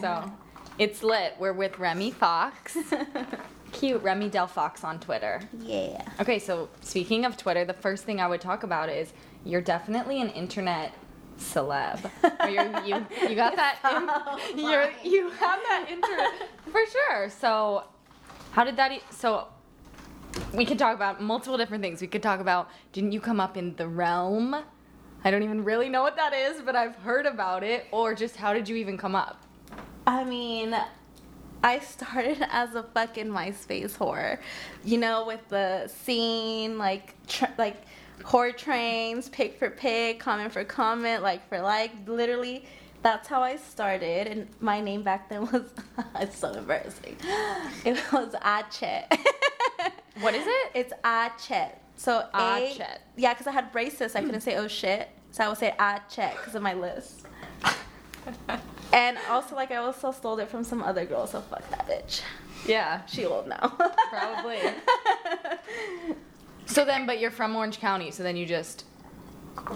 So 0.00 0.30
it's 0.78 1.02
lit. 1.02 1.34
We're 1.38 1.52
with 1.52 1.78
Remy 1.78 2.10
Fox. 2.12 2.76
Cute, 3.72 4.02
Remy 4.02 4.30
Del 4.30 4.46
Fox 4.46 4.82
on 4.82 4.98
Twitter. 4.98 5.40
Yeah. 5.60 6.02
Okay, 6.20 6.38
so 6.38 6.68
speaking 6.80 7.24
of 7.24 7.36
Twitter, 7.36 7.64
the 7.64 7.74
first 7.74 8.04
thing 8.04 8.20
I 8.20 8.26
would 8.26 8.40
talk 8.40 8.62
about 8.62 8.88
is 8.88 9.12
you're 9.44 9.60
definitely 9.60 10.20
an 10.20 10.30
internet 10.30 10.92
celeb. 11.38 12.10
You 12.50 13.06
you 13.28 13.36
got 13.36 13.56
that 13.62 13.78
in, 14.52 14.58
you're 14.64 14.90
you 15.04 15.30
have 15.30 15.60
that 15.68 15.86
internet 15.88 16.48
for 16.70 16.80
sure. 16.90 17.30
So 17.30 17.84
how 18.52 18.64
did 18.64 18.76
that 18.76 18.92
e- 18.92 19.02
so 19.10 19.48
we 20.52 20.64
could 20.64 20.78
talk 20.78 20.94
about 20.94 21.22
multiple 21.22 21.56
different 21.56 21.82
things. 21.82 22.00
We 22.00 22.06
could 22.08 22.22
talk 22.22 22.40
about 22.40 22.68
didn't 22.92 23.12
you 23.12 23.20
come 23.20 23.38
up 23.40 23.56
in 23.56 23.76
the 23.76 23.86
realm? 23.86 24.56
I 25.22 25.30
don't 25.30 25.42
even 25.42 25.64
really 25.64 25.88
know 25.88 26.02
what 26.02 26.16
that 26.16 26.32
is, 26.32 26.62
but 26.62 26.74
I've 26.74 26.96
heard 26.96 27.26
about 27.26 27.62
it. 27.62 27.86
Or 27.92 28.14
just 28.14 28.36
how 28.36 28.52
did 28.52 28.68
you 28.68 28.76
even 28.76 28.96
come 28.96 29.14
up? 29.14 29.42
I 30.10 30.24
mean, 30.24 30.76
I 31.62 31.78
started 31.78 32.44
as 32.50 32.74
a 32.74 32.82
fucking 32.82 33.28
MySpace 33.28 33.96
whore, 33.96 34.38
you 34.84 34.98
know, 34.98 35.24
with 35.24 35.48
the 35.48 35.86
scene, 35.86 36.78
like, 36.78 37.14
tr- 37.28 37.54
like 37.56 37.76
whore 38.20 38.56
trains, 38.56 39.28
pick 39.28 39.56
for 39.56 39.70
pick, 39.70 40.18
comment 40.18 40.52
for 40.52 40.64
comment, 40.64 41.22
like 41.22 41.48
for 41.48 41.60
like, 41.60 41.92
literally. 42.06 42.64
That's 43.02 43.28
how 43.28 43.40
I 43.40 43.56
started, 43.56 44.26
and 44.26 44.46
my 44.60 44.80
name 44.80 45.02
back 45.02 45.30
then 45.30 45.42
was 45.52 45.72
it's 46.16 46.36
so 46.36 46.52
embarrassing. 46.52 47.16
It 47.84 47.96
was 48.12 48.34
Achet. 48.42 49.06
What 50.20 50.34
is 50.34 50.44
it? 50.46 50.70
It's 50.74 50.92
Achet. 51.04 51.76
So 51.96 52.26
A, 52.34 52.74
Achet. 52.74 52.98
yeah, 53.16 53.32
because 53.32 53.46
I 53.46 53.52
had 53.52 53.72
braces, 53.72 54.16
I 54.16 54.20
hmm. 54.20 54.26
couldn't 54.26 54.40
say 54.42 54.56
oh 54.56 54.68
shit, 54.68 55.08
so 55.30 55.44
I 55.44 55.48
would 55.48 55.56
say 55.56 55.72
Achet 55.78 56.32
because 56.32 56.56
of 56.56 56.62
my 56.62 56.74
list. 56.74 57.26
And 58.92 59.18
also, 59.28 59.54
like, 59.54 59.70
I 59.70 59.76
also 59.76 60.10
stole 60.12 60.38
it 60.40 60.48
from 60.48 60.64
some 60.64 60.82
other 60.82 61.04
girl, 61.04 61.26
so 61.26 61.40
fuck 61.40 61.68
that 61.70 61.86
bitch. 61.86 62.22
Yeah, 62.66 63.06
She 63.06 63.24
old 63.24 63.46
now. 63.46 63.68
probably. 64.10 64.58
So 66.66 66.84
then, 66.84 67.04
but 67.04 67.18
you're 67.18 67.32
from 67.32 67.56
Orange 67.56 67.80
County, 67.80 68.12
so 68.12 68.22
then 68.22 68.36
you 68.36 68.46
just 68.46 68.84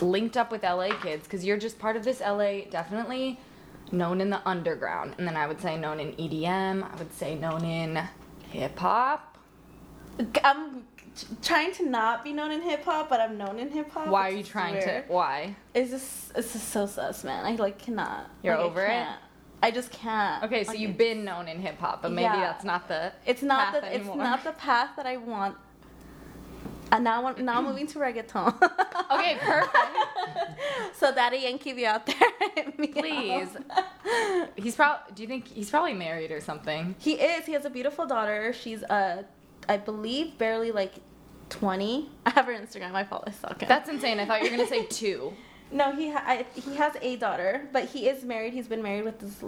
linked 0.00 0.36
up 0.36 0.52
with 0.52 0.62
LA 0.62 0.90
kids 1.02 1.24
because 1.24 1.44
you're 1.44 1.56
just 1.56 1.76
part 1.80 1.96
of 1.96 2.04
this 2.04 2.20
LA, 2.20 2.60
definitely 2.70 3.40
known 3.90 4.20
in 4.20 4.30
the 4.30 4.40
underground. 4.48 5.14
And 5.18 5.26
then 5.26 5.36
I 5.36 5.48
would 5.48 5.60
say 5.60 5.76
known 5.76 5.98
in 5.98 6.12
EDM, 6.12 6.88
I 6.88 6.96
would 6.96 7.12
say 7.12 7.34
known 7.34 7.64
in 7.64 8.00
hip 8.50 8.78
hop. 8.78 9.36
I'm 10.44 10.84
t- 11.16 11.26
trying 11.42 11.72
to 11.74 11.84
not 11.88 12.22
be 12.24 12.32
known 12.32 12.50
in 12.50 12.60
hip 12.62 12.84
hop, 12.84 13.08
but 13.08 13.20
I'm 13.20 13.36
known 13.38 13.58
in 13.58 13.70
hip 13.70 13.90
hop. 13.90 14.08
Why 14.08 14.28
are 14.28 14.32
you 14.32 14.42
trying 14.42 14.74
weird. 14.74 14.84
to? 14.84 15.04
Why? 15.08 15.54
It's 15.74 15.90
just, 15.90 16.32
it's 16.36 16.52
just 16.52 16.68
so 16.70 16.86
sus, 16.86 17.24
man. 17.24 17.44
I 17.44 17.54
like 17.56 17.78
cannot. 17.78 18.30
You're 18.42 18.54
Like, 18.54 18.62
I 18.62 18.66
over 18.66 18.82
it? 18.84 18.88
can't. 18.88 19.20
I 19.62 19.70
just 19.70 19.90
can't. 19.92 20.42
Okay, 20.44 20.64
so 20.64 20.72
Like, 20.72 20.80
you've 20.80 20.98
been 20.98 21.24
known 21.24 21.48
in 21.48 21.58
hip 21.60 21.78
hop, 21.78 22.02
but 22.02 22.12
maybe 22.12 22.24
Yeah. 22.24 22.40
that's 22.40 22.64
not 22.64 22.86
the. 22.88 23.12
It's 23.26 23.42
not 23.42 23.72
the. 23.72 23.94
It's 23.94 24.06
not 24.06 24.44
the 24.44 24.52
path 24.52 24.90
that 24.96 25.06
I 25.06 25.16
want. 25.16 25.56
And 26.92 27.02
now, 27.02 27.18
I 27.18 27.22
want, 27.22 27.38
now 27.40 27.58
I'm 27.58 27.64
moving 27.64 27.86
to 27.88 27.98
reggaeton. 27.98 28.70
Okay, 29.10 29.36
perfect. 29.40 29.76
so 30.96 31.12
Daddy 31.14 31.38
Yankee, 31.38 31.72
be 31.72 31.86
out 31.86 32.04
there, 32.06 32.16
hit 32.54 32.78
me 32.78 32.88
up. 32.88 32.94
Please. 32.94 33.48
He's 34.56 34.74
probably. 34.74 35.12
Do 35.14 35.22
you 35.22 35.28
think 35.28 35.46
he's 35.48 35.70
probably 35.70 35.92
married 35.94 36.30
or 36.30 36.40
something? 36.40 36.94
He 36.98 37.12
is. 37.14 37.44
He 37.46 37.52
has 37.52 37.64
a 37.64 37.70
beautiful 37.70 38.06
daughter. 38.06 38.52
She's 38.52 38.82
uh, 38.84 39.22
I 39.68 39.76
believe 39.76 40.36
barely 40.38 40.70
like 40.72 40.94
twenty. 41.48 42.10
I 42.26 42.30
have 42.30 42.46
her 42.46 42.52
Instagram. 42.52 42.94
I 42.94 43.04
follow. 43.04 43.24
Stalk. 43.30 43.58
That's 43.60 43.88
insane. 43.88 44.20
I 44.20 44.26
thought 44.26 44.42
you 44.42 44.50
were 44.50 44.56
gonna 44.56 44.68
say 44.68 44.84
two. 44.90 45.32
no. 45.72 45.94
He 45.94 46.10
ha- 46.10 46.24
I, 46.26 46.46
he 46.54 46.74
has 46.76 46.94
a 47.00 47.16
daughter, 47.16 47.68
but 47.72 47.84
he 47.86 48.08
is 48.08 48.24
married. 48.24 48.52
He's 48.54 48.68
been 48.68 48.82
married 48.82 49.04
with 49.04 49.18
this. 49.20 49.42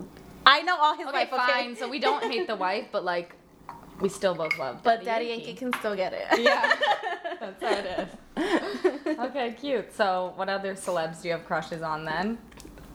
I 0.46 0.62
know 0.62 0.76
all 0.76 0.96
his 0.96 1.06
Okay, 1.08 1.24
wife. 1.24 1.32
Okay, 1.32 1.52
fine. 1.52 1.76
So 1.76 1.88
we 1.88 1.98
don't 1.98 2.22
hate 2.30 2.46
the 2.46 2.54
wife, 2.56 2.86
but 2.92 3.04
like, 3.04 3.34
we 4.00 4.08
still 4.08 4.34
both 4.34 4.56
love. 4.58 4.80
But 4.82 5.04
Daddy 5.04 5.26
Yankee 5.26 5.54
can 5.54 5.72
still 5.74 5.96
get 5.96 6.12
it. 6.12 6.26
Yeah, 6.38 6.76
that's 7.40 7.62
how 7.62 7.72
it 7.72 8.08
is. 8.36 9.18
Okay, 9.18 9.54
cute. 9.58 9.92
So, 9.94 10.32
what 10.36 10.48
other 10.48 10.74
celebs 10.74 11.22
do 11.22 11.28
you 11.28 11.34
have 11.34 11.44
crushes 11.46 11.80
on 11.82 12.04
then? 12.04 12.38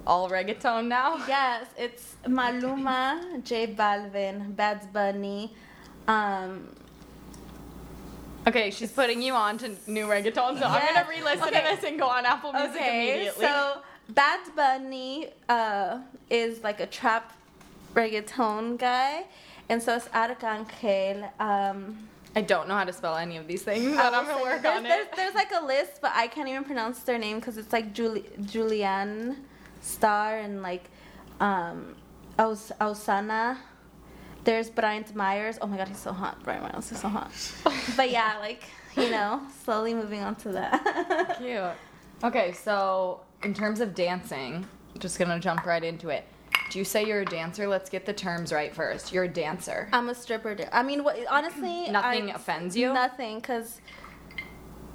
All 0.06 0.30
reggaeton 0.30 0.88
now? 0.88 1.26
Yes, 1.28 1.66
it's 1.78 2.16
Maluma, 2.26 3.44
J 3.44 3.74
Balvin, 3.74 4.56
Bad 4.56 4.92
Bunny. 4.94 5.54
Um, 6.08 6.68
Okay, 8.48 8.72
she's 8.72 8.92
putting 8.92 9.22
you 9.22 9.34
on 9.34 9.58
to 9.60 9.76
new 9.88 10.08
reggaeton, 10.08 10.58
so 10.60 10.66
I'm 10.66 10.94
gonna 10.96 11.08
re-listen 11.08 11.44
Okay. 11.48 11.60
to 11.70 11.76
this 11.76 11.84
and 11.86 12.00
go 12.00 12.08
on 12.08 12.26
Apple 12.26 12.52
Music 12.54 12.72
okay, 12.76 13.12
immediately. 13.14 13.46
so 13.46 13.82
Bad 14.10 14.40
Bunny 14.56 15.28
uh, 15.48 16.00
is 16.30 16.64
like 16.64 16.80
a 16.80 16.88
trap 16.88 17.34
reggaeton 17.94 18.80
guy, 18.80 19.26
and 19.70 19.82
so 19.82 19.96
it's 19.96 20.08
Arcangel. 20.08 21.30
Um, 21.40 22.08
I 22.36 22.42
don't 22.42 22.68
know 22.68 22.76
how 22.76 22.86
to 22.86 22.94
spell 22.94 23.16
any 23.16 23.38
of 23.38 23.48
these 23.48 23.62
things, 23.62 23.96
but 23.96 24.12
I'm 24.14 24.26
gonna 24.26 24.42
work 24.42 24.64
there's, 24.64 24.78
on 24.78 24.84
there's, 24.84 25.06
it. 25.08 25.16
There's 25.16 25.36
like 25.36 25.52
a 25.52 25.64
list, 25.64 26.00
but 26.02 26.12
I 26.16 26.26
can't 26.28 26.48
even 26.50 26.64
pronounce 26.64 27.00
their 27.04 27.20
name 27.20 27.38
because 27.40 27.58
it's 27.58 27.72
like 27.72 27.94
Juli- 27.94 28.26
Julianne 28.42 29.36
Star 29.82 30.38
and 30.40 30.64
like 30.64 30.90
um, 31.40 31.96
Aus- 32.40 32.72
Ozuna. 32.82 33.58
There's 34.44 34.70
Bryant 34.70 35.16
Myers. 35.16 35.58
Oh 35.62 35.68
my 35.68 35.78
god, 35.78 35.88
he's 35.88 36.00
so 36.00 36.12
hot. 36.14 36.42
Bryant 36.44 36.64
Myers 36.64 36.92
is 36.92 37.00
so 37.00 37.08
hot. 37.10 37.32
but 37.96 38.10
yeah, 38.10 38.38
like, 38.40 38.64
you 38.98 39.10
know, 39.12 39.42
slowly 39.64 39.94
moving 39.94 40.22
on 40.22 40.36
to 40.38 40.52
that. 40.54 41.38
Cute. 41.40 41.62
Okay, 42.24 42.52
so 42.54 43.22
in 43.44 43.54
terms 43.54 43.80
of 43.82 43.94
dancing, 43.94 44.66
just 45.00 45.20
gonna 45.20 45.40
jump 45.40 45.66
right 45.66 45.84
into 45.84 46.10
it. 46.10 46.26
Do 46.72 46.80
you 46.80 46.86
say 46.86 47.06
you're 47.06 47.22
a 47.22 47.26
dancer? 47.26 47.68
Let's 47.68 47.90
get 47.90 48.06
the 48.06 48.14
terms 48.14 48.52
right 48.54 48.74
first. 48.74 49.12
You're 49.12 49.26
a 49.26 49.28
dancer. 49.28 49.90
I'm 49.92 50.10
a 50.10 50.16
stripper. 50.16 50.56
I 50.72 50.84
mean, 50.84 51.04
what, 51.04 51.18
honestly, 51.30 51.90
Nothing 51.90 52.32
I- 52.32 52.36
offends 52.36 52.76
you? 52.78 52.94
Nothing, 52.94 53.40
because 53.40 53.82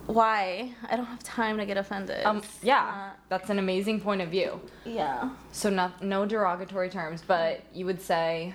why? 0.06 0.72
I 0.88 0.96
don't 0.96 1.06
have 1.06 1.22
time 1.22 1.58
to 1.58 1.66
get 1.66 1.76
offended. 1.76 2.24
Um, 2.24 2.42
yeah, 2.62 2.76
not- 3.08 3.18
that's 3.28 3.50
an 3.50 3.58
amazing 3.58 4.00
point 4.00 4.22
of 4.22 4.28
view. 4.30 4.60
yeah. 4.84 5.30
So 5.52 5.68
no, 5.70 5.90
no 6.00 6.24
derogatory 6.26 6.88
terms, 6.90 7.22
but 7.26 7.62
you 7.74 7.86
would 7.86 8.00
say, 8.00 8.54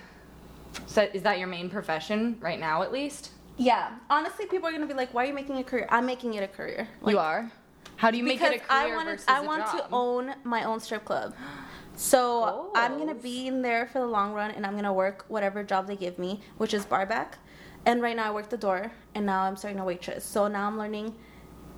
so 0.86 1.08
is 1.12 1.22
that 1.22 1.38
your 1.38 1.48
main 1.48 1.68
profession 1.70 2.36
right 2.40 2.60
now, 2.60 2.82
at 2.82 2.92
least? 2.92 3.30
Yeah. 3.56 3.90
Honestly, 4.10 4.46
people 4.46 4.68
are 4.68 4.72
gonna 4.72 4.86
be 4.86 4.94
like, 4.94 5.12
"Why 5.14 5.24
are 5.24 5.26
you 5.26 5.34
making 5.34 5.58
a 5.58 5.64
career?" 5.64 5.86
I'm 5.90 6.06
making 6.06 6.34
it 6.34 6.42
a 6.42 6.48
career. 6.48 6.88
you 7.06 7.18
are. 7.18 7.50
How 7.96 8.10
do 8.10 8.18
you 8.18 8.24
make 8.24 8.40
it 8.40 8.46
a 8.46 8.58
career 8.58 8.64
I 8.68 8.96
wanted, 8.96 9.12
versus 9.12 9.26
I 9.28 9.40
want 9.40 9.66
to 9.66 9.86
own 9.92 10.34
my 10.44 10.64
own 10.64 10.80
strip 10.80 11.04
club. 11.04 11.34
So 11.94 12.72
I'm 12.74 12.98
gonna 12.98 13.12
oh. 13.12 13.22
be 13.22 13.46
in 13.46 13.62
there 13.62 13.86
for 13.86 14.00
the 14.00 14.06
long 14.06 14.32
run, 14.32 14.50
and 14.50 14.66
I'm 14.66 14.74
gonna 14.74 14.92
work 14.92 15.24
whatever 15.28 15.62
job 15.62 15.86
they 15.86 15.96
give 15.96 16.18
me, 16.18 16.40
which 16.58 16.74
is 16.74 16.84
barback. 16.84 17.38
And 17.84 18.00
right 18.00 18.16
now 18.16 18.28
I 18.28 18.30
work 18.30 18.48
the 18.48 18.56
door, 18.56 18.92
and 19.14 19.26
now 19.26 19.42
I'm 19.42 19.56
starting 19.56 19.78
to 19.78 19.84
waitress. 19.84 20.24
So 20.24 20.48
now 20.48 20.66
I'm 20.66 20.78
learning 20.78 21.14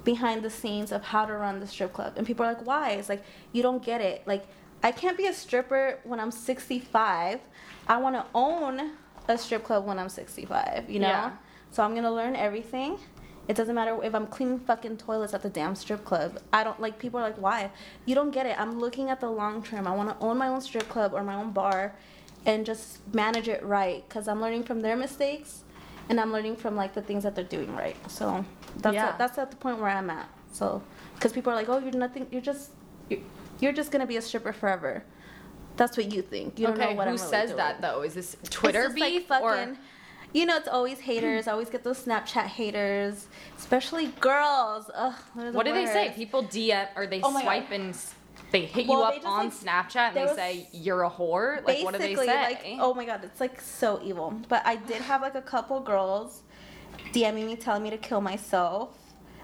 behind 0.05 0.43
the 0.43 0.51
scenes 0.51 0.93
of 0.93 1.03
how 1.03 1.25
to 1.25 1.33
run 1.35 1.61
the 1.61 1.67
strip 1.67 1.93
club. 1.93 2.15
And 2.17 2.27
people 2.27 2.45
are 2.45 2.55
like, 2.55 2.67
"Why?" 2.67 2.91
It's 2.91 3.09
like 3.09 3.25
you 3.53 3.63
don't 3.63 3.83
get 3.83 4.01
it. 4.01 4.27
Like 4.27 4.47
I 4.85 4.93
can't 4.93 5.17
be 5.17 5.27
a 5.27 5.33
stripper 5.33 5.99
when 6.05 6.21
I'm 6.21 6.31
65. 6.31 7.41
I 7.89 7.97
want 7.97 8.17
to 8.17 8.27
own 8.35 8.93
a 9.27 9.39
strip 9.39 9.65
club 9.65 9.87
when 9.87 9.99
I'm 9.99 10.11
65. 10.11 10.91
You 10.91 11.01
know. 11.01 11.09
Yeah. 11.09 11.33
So 11.71 11.83
I'm 11.83 11.95
gonna 11.95 12.13
learn 12.13 12.37
everything. 12.37 12.99
It 13.49 13.57
doesn't 13.57 13.75
matter 13.75 13.99
if 14.03 14.15
I'm 14.15 14.27
cleaning 14.27 14.59
fucking 14.61 14.99
toilets 14.99 15.35
at 15.35 15.43
the 15.43 15.49
damn 15.49 15.75
strip 15.75 16.05
club. 16.05 16.39
I 16.53 16.65
don't 16.65 16.79
like 16.81 16.99
people 16.99 17.19
are 17.19 17.23
like, 17.23 17.37
why? 17.37 17.71
You 18.05 18.15
don't 18.15 18.31
get 18.31 18.47
it. 18.47 18.59
I'm 18.61 18.79
looking 18.79 19.09
at 19.11 19.21
the 19.21 19.31
long 19.31 19.63
term. 19.63 19.87
I 19.87 19.95
want 19.95 20.11
to 20.11 20.25
own 20.25 20.37
my 20.39 20.49
own 20.49 20.61
strip 20.61 20.89
club 20.91 21.15
or 21.15 21.25
my 21.25 21.35
own 21.35 21.51
bar, 21.53 21.95
and 22.45 22.65
just 22.67 23.01
manage 23.15 23.49
it 23.49 23.63
right. 23.65 24.07
Cause 24.11 24.29
I'm 24.29 24.41
learning 24.41 24.65
from 24.65 24.81
their 24.81 24.97
mistakes, 24.97 25.65
and 26.11 26.21
I'm 26.21 26.31
learning 26.31 26.57
from 26.57 26.77
like 26.77 26.93
the 26.93 27.03
things 27.03 27.23
that 27.23 27.35
they're 27.35 27.45
doing 27.45 27.75
right. 27.75 27.97
So 28.11 28.45
that's 28.77 28.95
Yeah. 28.95 29.09
at, 29.09 29.19
that's 29.19 29.39
at 29.39 29.51
the 29.51 29.57
point 29.57 29.79
where 29.79 29.91
I'm 29.91 30.11
at. 30.11 30.29
So, 30.53 30.83
cause 31.21 31.33
people 31.33 31.53
are 31.53 31.57
like, 31.57 31.71
oh, 31.71 31.79
you're 31.79 31.93
nothing. 31.93 32.27
You're 32.31 32.43
just 32.43 32.71
you're, 33.09 33.21
you're 33.61 33.73
just 33.73 33.91
gonna 33.91 34.07
be 34.07 34.17
a 34.17 34.23
stripper 34.23 34.53
forever. 34.53 35.05
That's 35.77 35.97
what 35.97 36.13
you 36.13 36.23
think. 36.23 36.59
You 36.59 36.67
don't 36.69 36.77
okay, 36.79 36.91
know 36.91 36.97
what 36.97 37.05
who 37.09 37.15
I'm 37.15 37.17
really 37.17 37.29
says 37.31 37.49
doing. 37.51 37.57
that 37.59 37.81
though? 37.81 38.03
Is 38.03 38.15
this 38.15 38.35
It's 38.41 38.51
Twitter 38.51 38.85
like, 38.89 38.95
beef 38.95 39.27
fucking- 39.27 39.47
or? 39.75 39.77
You 40.33 40.47
know, 40.47 40.57
it's 40.57 40.67
always 40.67 40.99
haters. 40.99 41.47
I 41.47 41.53
always 41.53 41.71
get 41.71 41.85
those 41.85 42.05
Snapchat 42.05 42.47
haters, 42.47 43.29
especially 43.57 44.09
girls. 44.19 44.91
Ugh, 44.93 45.15
the 45.37 45.53
What 45.53 45.65
do 45.65 45.73
they 45.73 45.87
say? 45.87 46.13
People 46.17 46.43
DM 46.43 46.89
or 46.97 47.07
they 47.07 47.21
Oh 47.23 47.31
swipe 47.41 47.71
God. 47.71 47.81
and 47.81 47.97
they 48.51 48.63
hit 48.67 48.89
Well, 48.89 48.99
you 48.99 49.21
up 49.21 49.27
on 49.27 49.45
like- 49.45 49.53
Snapchat 49.55 50.17
and 50.17 50.17
they 50.29 50.35
say 50.35 50.69
you're 50.73 51.05
a 51.05 51.11
whore. 51.11 51.65
Like 51.65 51.85
what 51.85 51.93
do 51.93 51.99
they 51.99 52.15
Basically, 52.17 52.27
say? 52.27 52.43
Like, 52.43 52.65
oh 52.81 52.95
my 52.95 53.05
god, 53.05 53.23
it's 53.23 53.39
like 53.41 53.61
so 53.61 54.01
evil. 54.03 54.35
But 54.49 54.63
I 54.67 54.75
did 54.77 55.03
have 55.03 55.23
like 55.23 55.37
a 55.37 55.43
couple 55.43 55.79
girls 55.81 56.43
DMing 57.13 57.47
me 57.47 57.55
telling 57.55 57.85
me 57.85 57.91
to 57.91 57.99
kill 57.99 58.21
myself. 58.21 58.91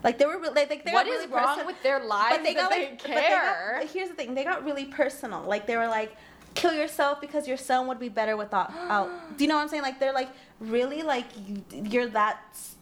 Like 0.03 0.19
they 0.19 0.27
were 0.27 0.39
re- 0.39 0.49
like, 0.49 0.71
like 0.71 0.85
they 0.85 0.93
what 0.93 1.07
got 1.07 1.13
is 1.15 1.21
really 1.27 1.33
wrong 1.33 1.57
perso- 1.57 1.67
with 1.67 1.83
their 1.83 2.03
lives 2.05 2.37
but 2.37 2.45
they 2.45 2.55
got 2.55 2.71
they 2.71 2.89
like 2.89 2.99
but 2.99 3.07
they 3.09 3.15
got- 3.15 3.29
care? 3.31 3.83
here's 3.93 4.09
the 4.09 4.15
thing, 4.15 4.35
they 4.35 4.45
got 4.45 4.65
really 4.65 4.87
personal. 4.87 5.43
Like 5.43 5.67
they 5.67 5.77
were 5.77 5.89
like, 5.89 6.17
kill 6.55 6.73
yourself 6.73 7.21
because 7.21 7.47
your 7.47 7.57
son 7.57 7.87
would 7.89 7.99
be 8.01 8.09
better 8.09 8.37
without 8.37 8.73
out. 8.89 9.11
Do 9.37 9.45
you 9.45 9.49
know 9.49 9.57
what 9.57 9.63
I'm 9.63 9.69
saying? 9.69 9.83
Like 9.83 10.01
they're 10.01 10.13
like 10.15 10.31
really 10.59 11.03
like 11.03 11.27
you, 11.47 11.63
you're 11.73 12.09
that 12.09 12.41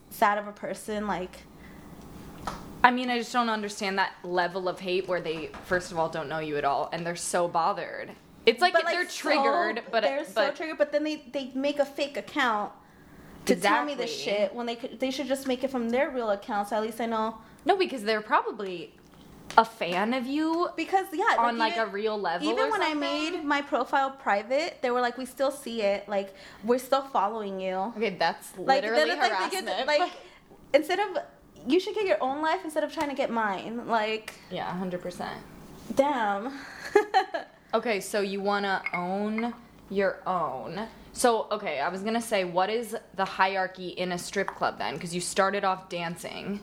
sad 0.09 0.37
of 0.37 0.47
a 0.47 0.51
person. 0.51 1.07
Like 1.07 1.39
I 2.83 2.91
mean, 2.91 3.09
I 3.09 3.17
just 3.19 3.33
don't 3.33 3.49
understand 3.49 3.97
that 3.99 4.13
level 4.23 4.69
of 4.69 4.79
hate 4.79 5.05
where 5.07 5.19
they, 5.19 5.51
first 5.65 5.91
of 5.91 5.99
all, 5.99 6.07
don't 6.07 6.29
know 6.29 6.39
you 6.39 6.55
at 6.55 6.63
all, 6.63 6.87
and 6.93 7.05
they're 7.05 7.17
so 7.17 7.47
bothered. 7.49 8.11
It's 8.45 8.61
like 8.61 8.71
but, 8.71 8.85
they're 8.85 9.07
so- 9.09 9.17
triggered, 9.17 9.83
but 9.91 10.03
they're 10.03 10.23
so 10.23 10.31
but 10.35 10.55
triggered. 10.55 10.77
But 10.77 10.91
then 10.93 11.03
they 11.03 11.17
they 11.33 11.51
make 11.53 11.79
a 11.79 11.85
fake 11.85 12.15
account 12.15 12.71
to 13.45 13.55
tell 13.55 13.83
me 13.85 13.95
this 13.95 14.15
shit 14.15 14.53
when 14.53 14.65
they 14.65 14.75
could 14.75 14.99
they 14.99 15.11
should 15.11 15.27
just 15.27 15.47
make 15.47 15.63
it 15.63 15.69
from 15.71 15.89
their 15.89 16.09
real 16.09 16.29
account. 16.31 16.69
So 16.69 16.75
at 16.75 16.81
least 16.83 16.99
I 17.01 17.05
know 17.05 17.37
no, 17.65 17.75
because 17.77 18.03
they're 18.03 18.21
probably 18.21 18.93
a 19.57 19.65
fan 19.65 20.13
of 20.13 20.27
you 20.27 20.69
because 20.77 21.07
yeah 21.11 21.35
on 21.39 21.57
like 21.57 21.73
even- 21.73 21.87
a 21.87 21.91
real 21.91 22.17
level. 22.19 22.47
Even 22.47 22.69
when 22.69 22.81
I 22.81 22.93
made 22.93 23.43
my 23.43 23.61
profile 23.61 24.11
private, 24.11 24.77
they 24.81 24.91
were 24.91 25.01
like, 25.01 25.17
"We 25.17 25.25
still 25.25 25.51
see 25.51 25.81
it. 25.81 26.07
Like, 26.07 26.35
we're 26.63 26.77
still 26.77 27.01
following 27.01 27.59
you." 27.59 27.73
okay, 27.97 28.11
that's 28.11 28.55
Like, 28.57 28.83
literally 28.83 29.09
like, 29.15 29.31
harassment. 29.31 29.65
they 29.65 29.75
get- 29.75 29.87
like, 29.87 30.11
instead 30.73 30.99
of 30.99 31.17
you 31.67 31.79
should 31.79 31.95
get 31.95 32.05
your 32.05 32.21
own 32.21 32.41
life 32.41 32.61
instead 32.63 32.83
of 32.83 32.93
trying 32.93 33.09
to 33.09 33.15
get 33.15 33.29
mine. 33.31 33.87
Like, 33.87 34.33
yeah, 34.51 34.71
hundred 34.77 35.01
percent. 35.01 35.39
damn. 35.95 36.53
Okay, 37.71 37.99
so 37.99 38.21
you 38.21 38.41
want 38.41 38.65
to 38.65 38.81
own 38.95 39.53
your 39.91 40.17
own. 40.25 40.87
So, 41.19 41.47
okay, 41.51 41.81
I 41.81 41.89
was 41.89 42.01
to 42.01 42.21
say, 42.21 42.45
what 42.45 42.69
is 42.69 42.95
the 43.15 43.25
hierarchy 43.25 43.89
in 43.89 44.13
a 44.13 44.17
strip 44.17 44.47
club 44.47 44.77
then? 44.77 44.93
Because 44.93 45.13
you 45.13 45.19
started 45.19 45.65
off 45.65 45.89
dancing. 45.89 46.61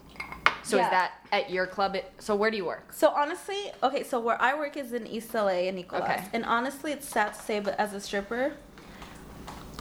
So, 0.63 0.79
Yeah. 0.79 0.85
is 0.85 0.91
that 0.93 1.13
at 1.31 1.51
your 1.51 1.67
club? 1.67 1.95
It, 1.95 2.11
so, 2.19 2.35
where 2.35 2.51
do 2.51 2.57
you 2.57 2.65
work? 2.65 2.91
So 2.91 3.11
honestly, 3.11 3.71
okay, 3.83 4.03
so 4.03 4.19
where 4.19 4.41
I 4.41 4.55
work 4.57 4.79
is 4.79 4.95
in 4.95 5.07
East 5.07 5.35
LA 5.35 5.69
in 5.69 5.75
Nicolas. 5.75 6.05
Okay. 6.05 6.25
And 6.33 6.43
honestly, 6.47 6.91
it's 6.91 7.07
sad 7.07 7.35
to 7.35 7.43
say, 7.43 7.61
but 7.61 7.79
as 7.79 7.93
a 7.93 8.01
stripper, 8.01 8.55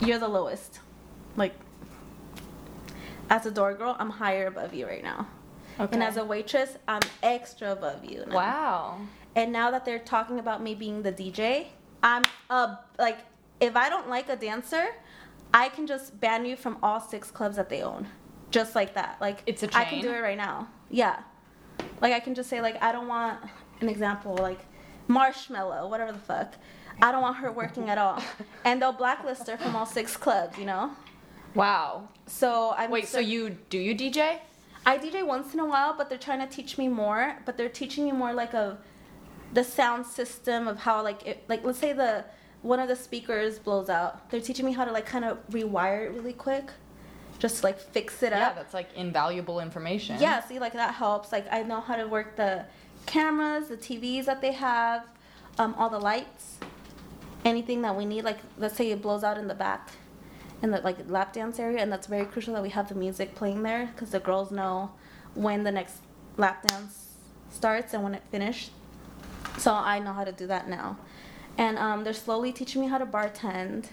you're 0.01 0.19
the 0.19 0.27
lowest. 0.27 0.81
Like, 1.37 1.53
as 3.29 3.45
a 3.45 3.51
door 3.51 3.75
girl, 3.75 3.95
I'm 3.97 4.09
higher 4.09 4.47
above 4.47 4.73
you 4.73 4.87
right 4.87 5.03
now. 5.03 5.25
Okay. 5.79 5.93
And 5.93 6.03
as 6.03 6.17
a 6.17 6.25
waitress, 6.25 6.77
I'm 6.85 7.03
extra 7.23 7.71
above 7.71 8.03
you. 8.03 8.25
Now. 8.27 8.35
Wow. 8.35 8.97
And 9.37 9.53
now 9.53 9.71
that 9.71 9.85
they're 9.85 9.99
talking 9.99 10.37
about 10.37 10.61
me 10.61 10.75
being 10.75 11.01
the 11.01 11.13
DJ, 11.13 11.67
I'm 12.03 12.23
uh 12.49 12.75
like 12.99 13.19
if 13.59 13.75
I 13.75 13.89
don't 13.89 14.09
like 14.09 14.29
a 14.29 14.35
dancer, 14.35 14.87
I 15.53 15.69
can 15.69 15.87
just 15.87 16.19
ban 16.19 16.45
you 16.45 16.55
from 16.55 16.77
all 16.83 16.99
six 16.99 17.31
clubs 17.31 17.55
that 17.55 17.69
they 17.69 17.81
own. 17.81 18.07
Just 18.51 18.75
like 18.75 18.93
that. 18.95 19.17
Like 19.19 19.43
It's 19.45 19.63
a 19.63 19.77
I 19.77 19.85
can 19.85 20.01
do 20.01 20.11
it 20.11 20.21
right 20.21 20.37
now. 20.37 20.67
Yeah. 20.89 21.19
Like 22.01 22.13
I 22.13 22.19
can 22.19 22.35
just 22.35 22.49
say 22.49 22.61
like 22.61 22.81
I 22.81 22.91
don't 22.91 23.07
want 23.07 23.39
an 23.81 23.89
example 23.89 24.35
like 24.35 24.59
marshmallow, 25.07 25.87
whatever 25.87 26.11
the 26.11 26.19
fuck. 26.19 26.53
I 27.01 27.11
don't 27.11 27.21
want 27.21 27.37
her 27.37 27.51
working 27.51 27.89
at 27.89 27.97
all. 27.97 28.21
And 28.65 28.81
they'll 28.81 28.93
blacklist 28.93 29.47
her 29.47 29.57
from 29.57 29.75
all 29.75 29.85
six 29.85 30.17
clubs, 30.17 30.57
you 30.57 30.65
know? 30.65 30.91
Wow. 31.53 32.09
So 32.25 32.73
I'm 32.77 32.89
Wait, 32.89 33.07
so 33.07 33.19
you 33.19 33.57
do 33.69 33.77
you 33.77 33.95
DJ? 33.95 34.39
I 34.85 34.97
DJ 34.97 35.25
once 35.25 35.53
in 35.53 35.59
a 35.59 35.65
while, 35.65 35.95
but 35.97 36.09
they're 36.09 36.17
trying 36.17 36.39
to 36.39 36.47
teach 36.47 36.77
me 36.77 36.87
more. 36.87 37.37
But 37.45 37.57
they're 37.57 37.69
teaching 37.69 38.05
me 38.05 38.11
more 38.11 38.33
like 38.33 38.53
a 38.53 38.77
the 39.53 39.63
sound 39.63 40.05
system 40.05 40.67
of 40.67 40.79
how 40.79 41.01
like 41.01 41.25
it, 41.25 41.43
like 41.47 41.63
let's 41.63 41.79
say 41.79 41.93
the 41.93 42.25
one 42.65 42.79
of 42.79 42.87
the 42.87 42.95
speakers 42.95 43.59
blows 43.59 43.89
out. 43.89 44.29
They're 44.31 44.41
teaching 44.41 44.65
me 44.65 44.73
how 44.73 44.85
to 44.85 44.91
like 44.91 45.05
kind 45.05 45.23
of 45.23 45.37
rewire 45.49 46.05
it 46.05 46.11
really 46.13 46.33
quick, 46.33 46.71
just 47.37 47.57
to, 47.57 47.63
like 47.67 47.79
fix 47.79 48.23
it 48.23 48.31
Yeah, 48.31 48.47
up. 48.47 48.55
Yeah, 48.55 48.61
that's 48.63 48.73
like 48.73 48.89
invaluable 48.95 49.59
information. 49.59 50.17
Yeah, 50.19 50.41
see, 50.41 50.57
like 50.59 50.73
that 50.73 50.95
helps. 50.95 51.31
Like 51.31 51.45
I 51.51 51.61
know 51.63 51.79
how 51.79 51.95
to 51.95 52.07
work 52.07 52.35
the 52.35 52.65
cameras, 53.05 53.67
the 53.67 53.77
TVs 53.77 54.25
that 54.25 54.41
they 54.41 54.51
have, 54.53 55.05
um, 55.59 55.75
all 55.77 55.89
the 55.89 55.99
lights, 55.99 56.57
anything 57.45 57.83
that 57.83 57.95
we 57.95 58.03
need. 58.03 58.23
Like 58.23 58.39
let's 58.57 58.75
say 58.75 58.89
it 58.89 59.01
blows 59.01 59.23
out 59.23 59.37
in 59.37 59.47
the 59.47 59.53
back, 59.53 59.91
in 60.63 60.71
the 60.71 60.79
like 60.81 60.97
lap 61.07 61.33
dance 61.33 61.59
area, 61.59 61.79
and 61.83 61.91
that's 61.91 62.07
very 62.07 62.25
crucial 62.25 62.55
that 62.55 62.63
we 62.63 62.69
have 62.69 62.89
the 62.89 62.95
music 62.95 63.35
playing 63.35 63.61
there 63.61 63.91
because 63.93 64.09
the 64.09 64.19
girls 64.19 64.49
know 64.49 64.91
when 65.35 65.63
the 65.63 65.71
next 65.71 65.97
lap 66.37 66.65
dance 66.67 67.13
starts 67.51 67.93
and 67.93 68.03
when 68.03 68.15
it 68.15 68.23
finished. 68.31 68.71
So 69.59 69.71
I 69.71 69.99
know 69.99 70.13
how 70.13 70.23
to 70.23 70.31
do 70.31 70.47
that 70.47 70.67
now, 70.67 70.97
and 71.57 71.77
um, 71.77 72.03
they're 72.03 72.13
slowly 72.13 72.51
teaching 72.51 72.81
me 72.81 72.87
how 72.87 72.97
to 72.97 73.05
bartend, 73.05 73.85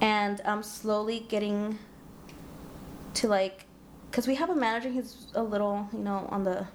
and 0.00 0.40
I'm 0.44 0.62
slowly 0.62 1.20
getting 1.28 1.78
to 3.14 3.28
like 3.28 3.64
because 4.10 4.26
we 4.26 4.34
have 4.34 4.50
a 4.50 4.54
manager 4.54 4.90
he's 4.90 5.26
a 5.34 5.42
little 5.42 5.88
you 5.92 6.00
know 6.00 6.28
on 6.30 6.44
the 6.44 6.66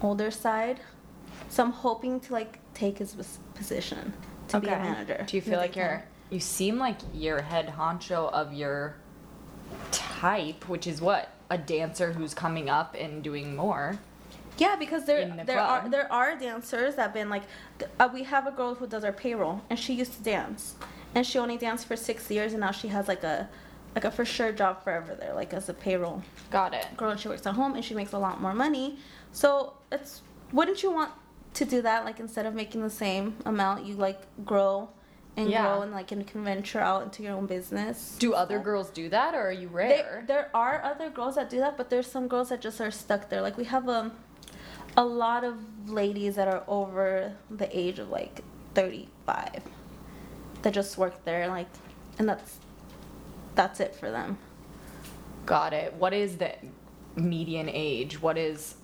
older 0.00 0.30
side 0.30 0.80
so 1.50 1.62
i'm 1.62 1.70
hoping 1.70 2.18
to 2.18 2.32
like 2.32 2.58
take 2.72 2.98
his 2.98 3.14
position 3.54 4.14
to 4.48 4.60
be 4.60 4.66
a 4.66 4.70
manager 4.70 5.24
Do 5.28 5.36
you 5.36 5.42
feel 5.42 5.58
like 5.58 5.76
you're 5.76 6.04
you 6.30 6.40
seem 6.40 6.78
like 6.78 6.96
you're 7.12 7.42
head 7.42 7.72
honcho 7.78 8.32
of 8.32 8.52
your 8.52 8.96
type, 9.92 10.68
which 10.68 10.86
is 10.86 11.00
what? 11.00 11.30
A 11.50 11.58
dancer 11.58 12.12
who's 12.12 12.34
coming 12.34 12.68
up 12.68 12.96
and 12.98 13.22
doing 13.22 13.54
more. 13.54 13.98
Yeah 14.58 14.76
because 14.76 15.04
there 15.04 15.26
the 15.28 15.44
there 15.44 15.60
are 15.60 15.88
there 15.88 16.12
are 16.12 16.36
dancers 16.38 16.94
that 16.96 17.02
have 17.02 17.14
been 17.14 17.28
like 17.28 17.42
uh, 18.00 18.08
we 18.12 18.22
have 18.22 18.46
a 18.46 18.50
girl 18.52 18.74
who 18.74 18.86
does 18.86 19.04
our 19.04 19.12
payroll 19.12 19.62
and 19.70 19.78
she 19.78 19.94
used 19.94 20.12
to 20.14 20.22
dance 20.22 20.74
and 21.14 21.26
she 21.26 21.38
only 21.38 21.56
danced 21.56 21.86
for 21.86 21.96
six 21.96 22.30
years 22.30 22.52
and 22.52 22.60
now 22.60 22.70
she 22.70 22.88
has 22.88 23.08
like 23.08 23.24
a 23.24 23.48
like 23.94 24.04
a 24.04 24.10
for 24.10 24.24
sure 24.24 24.52
job 24.52 24.82
forever 24.82 25.14
there 25.14 25.34
like 25.34 25.52
as 25.54 25.68
a 25.68 25.74
payroll 25.74 26.22
Got 26.50 26.74
it. 26.74 26.86
girl 26.96 27.10
and 27.10 27.20
she 27.20 27.28
works 27.28 27.46
at 27.46 27.54
home 27.54 27.74
and 27.74 27.84
she 27.84 27.94
makes 27.94 28.12
a 28.12 28.18
lot 28.18 28.40
more 28.40 28.54
money. 28.54 28.98
So 29.32 29.74
it's 29.92 30.22
wouldn't 30.52 30.82
you 30.82 30.90
want 30.92 31.10
to 31.54 31.64
do 31.64 31.80
that 31.82 32.04
like 32.04 32.18
instead 32.20 32.46
of 32.46 32.54
making 32.54 32.82
the 32.82 32.90
same 32.90 33.36
amount 33.44 33.84
you 33.86 33.94
like 33.94 34.20
grow 34.44 34.88
and 35.36 35.48
Yeah. 35.50 35.62
grow 35.62 35.82
and 35.82 35.92
like 35.92 36.10
and 36.12 36.26
can 36.26 36.42
venture 36.44 36.80
out 36.80 37.02
into 37.04 37.22
your 37.22 37.32
own 37.34 37.46
business. 37.46 38.16
Do 38.18 38.34
other 38.34 38.58
girls 38.58 38.90
do 38.90 39.08
that 39.10 39.34
or 39.34 39.42
are 39.48 39.52
you 39.52 39.68
They, 39.68 39.74
rare? 39.74 40.24
there 40.26 40.50
are 40.54 40.82
other 40.82 41.08
girls 41.10 41.36
that 41.36 41.48
do 41.50 41.58
that, 41.58 41.76
but 41.76 41.88
there's 41.90 42.08
some 42.10 42.26
girls 42.28 42.48
that 42.50 42.60
just 42.60 42.80
are 42.80 42.90
stuck 42.90 43.28
there. 43.30 43.40
Like 43.42 43.56
we 43.56 43.64
have 43.64 43.88
um, 43.88 44.12
a 44.96 45.04
lot 45.04 45.44
of 45.44 45.56
ladies 45.88 46.36
that 46.36 46.48
are 46.48 46.62
over 46.68 47.32
the 47.50 47.76
age 47.78 47.98
of 47.98 48.10
like 48.10 48.40
35 48.74 49.62
that 50.62 50.72
just 50.72 50.96
work 50.98 51.24
there, 51.24 51.48
like, 51.48 51.68
and 52.18 52.28
that's 52.28 52.56
that's 53.54 53.80
it 53.80 53.94
for 53.94 54.10
them. 54.10 54.38
Got 55.46 55.72
it. 55.72 55.94
What 55.94 56.12
is 56.12 56.36
the 56.38 56.52
median 57.16 57.68
age? 57.68 58.20
What 58.20 58.36
is 58.38 58.74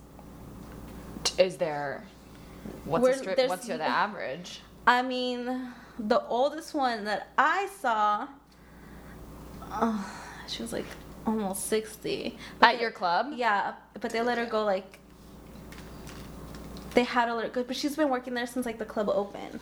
is 1.38 1.56
there 1.56 2.04
what's 2.84 3.02
We're- 3.02 3.48
what's 3.48 3.68
your, 3.68 3.78
the 3.78 3.84
average? 3.84 4.60
I 4.86 5.02
mean, 5.02 5.72
the 5.98 6.20
oldest 6.26 6.74
one 6.74 7.04
that 7.04 7.28
I 7.38 7.68
saw, 7.80 8.28
uh, 9.70 10.02
she 10.48 10.62
was 10.62 10.72
like 10.72 10.86
almost 11.26 11.66
60. 11.66 12.36
But 12.58 12.66
At 12.66 12.74
they- 12.76 12.82
your 12.82 12.90
club? 12.90 13.32
Yeah, 13.34 13.74
but 14.00 14.10
they 14.10 14.22
let 14.22 14.38
her 14.38 14.46
go 14.46 14.64
like. 14.64 14.98
They 16.94 17.04
had 17.04 17.26
to 17.26 17.34
let 17.34 17.44
her 17.46 17.50
go, 17.50 17.62
but 17.64 17.76
she's 17.76 17.96
been 17.96 18.08
working 18.08 18.34
there 18.34 18.46
since 18.46 18.66
like 18.66 18.78
the 18.78 18.84
club 18.84 19.08
opened. 19.08 19.60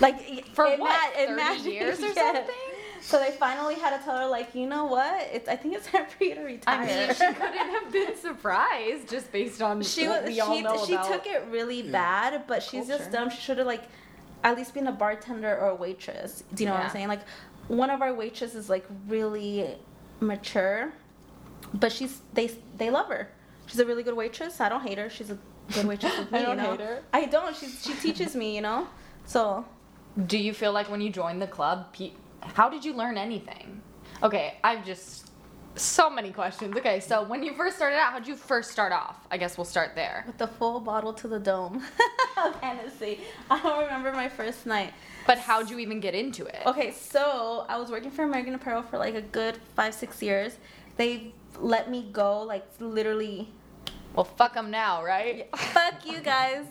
Like 0.00 0.46
For 0.48 0.66
ima- 0.66 0.76
what, 0.82 1.14
30 1.14 1.32
imagine- 1.32 1.72
years 1.72 1.98
or 2.00 2.02
yes. 2.08 2.14
something? 2.36 2.54
So 3.00 3.20
they 3.20 3.30
finally 3.30 3.76
had 3.76 3.96
to 3.96 4.04
tell 4.04 4.18
her 4.18 4.26
like, 4.26 4.54
you 4.54 4.66
know 4.66 4.86
what? 4.86 5.28
It's 5.32 5.48
I 5.48 5.54
think 5.56 5.74
it's 5.76 5.86
time 5.86 6.06
for 6.06 6.24
you 6.24 6.34
to 6.34 6.40
retire. 6.42 6.80
I 6.80 6.86
mean, 6.86 7.08
she 7.14 7.34
couldn't 7.34 7.70
have 7.70 7.92
been 7.92 8.16
surprised 8.20 9.08
just 9.08 9.30
based 9.30 9.62
on 9.62 9.80
she 9.82 10.08
what 10.08 10.24
was 10.24 10.32
we 10.32 10.40
all 10.40 10.54
she, 10.56 10.62
know 10.62 10.84
she 10.84 10.94
about. 10.94 11.10
took 11.12 11.26
it 11.26 11.44
really 11.50 11.82
bad 11.82 12.46
but 12.48 12.62
she's 12.62 12.88
just 12.88 13.12
dumb 13.12 13.30
she 13.30 13.36
should 13.40 13.58
have 13.58 13.66
like 13.66 13.84
at 14.42 14.56
least 14.56 14.74
been 14.74 14.86
a 14.88 14.92
bartender 14.92 15.56
or 15.56 15.68
a 15.70 15.74
waitress 15.74 16.42
do 16.54 16.62
you 16.64 16.68
know 16.68 16.74
what 16.74 16.84
i'm 16.84 16.90
saying 16.90 17.08
like 17.08 17.20
one 17.68 17.90
of 17.90 18.02
our 18.02 18.12
waitresses 18.14 18.54
is 18.56 18.68
like 18.68 18.84
really 19.08 19.68
mature 20.20 20.92
but 21.74 21.90
she's 21.92 22.20
they 22.34 22.50
they 22.76 22.90
love 22.90 23.06
her 23.08 23.28
she's 23.66 23.78
a 23.80 23.86
really 23.86 24.02
good 24.02 24.14
waitress 24.16 24.60
i 24.60 24.68
don't 24.68 24.82
hate 24.86 24.98
her 24.98 25.08
she's 25.10 25.30
a 25.30 25.38
good 25.72 25.86
waitress 25.86 26.16
with 26.18 26.30
me 26.32 26.38
I 26.38 26.42
don't 26.42 26.56
you 26.58 26.62
know 26.64 26.70
hate 26.72 26.80
her. 26.80 27.02
i 27.12 27.24
don't 27.26 27.54
she's, 27.56 27.82
she 27.84 27.94
teaches 27.94 28.34
me 28.36 28.54
you 28.54 28.60
know 28.62 28.86
so 29.24 29.64
Do 30.26 30.38
you 30.38 30.52
feel 30.54 30.72
like 30.72 30.88
when 30.90 31.00
you 31.00 31.10
joined 31.10 31.42
the 31.42 31.46
club, 31.46 31.92
pe- 31.92 32.12
how 32.40 32.68
did 32.70 32.84
you 32.86 32.94
learn 32.94 33.18
anything? 33.18 33.82
Okay, 34.22 34.54
I've 34.64 34.82
just 34.86 35.30
so 35.74 36.08
many 36.08 36.30
questions. 36.32 36.74
Okay, 36.76 37.00
so 37.00 37.22
when 37.24 37.42
you 37.42 37.52
first 37.52 37.76
started 37.76 37.96
out, 37.96 38.12
how'd 38.12 38.26
you 38.26 38.34
first 38.34 38.70
start 38.70 38.92
off? 38.92 39.16
I 39.30 39.36
guess 39.36 39.58
we'll 39.58 39.66
start 39.66 39.90
there. 39.94 40.24
with 40.26 40.38
the 40.38 40.46
full 40.46 40.80
bottle 40.80 41.12
to 41.20 41.28
the 41.28 41.38
dome 41.38 41.82
of 42.46 42.54
Hennessy. 42.62 43.20
I 43.50 43.60
don't 43.62 43.80
remember 43.84 44.10
my 44.12 44.28
first 44.30 44.64
night. 44.64 44.94
But 45.26 45.36
how'd 45.38 45.68
you 45.68 45.78
even 45.80 46.00
get 46.00 46.14
into 46.14 46.46
it? 46.46 46.62
Okay, 46.64 46.92
so 46.92 47.66
I 47.68 47.76
was 47.76 47.90
working 47.90 48.10
for 48.10 48.22
American 48.22 48.54
Apparel 48.54 48.82
for 48.84 48.96
like 48.96 49.16
a 49.16 49.20
good 49.20 49.58
five, 49.74 49.92
six 49.92 50.22
years. 50.22 50.56
They 50.96 51.34
let 51.58 51.90
me 51.90 52.08
go, 52.12 52.40
like 52.42 52.64
literally. 52.80 53.50
Well, 54.16 54.24
fuck 54.24 54.54
them 54.54 54.70
now, 54.70 55.04
right? 55.04 55.46
Fuck 55.56 56.06
you 56.06 56.20
guys. 56.20 56.64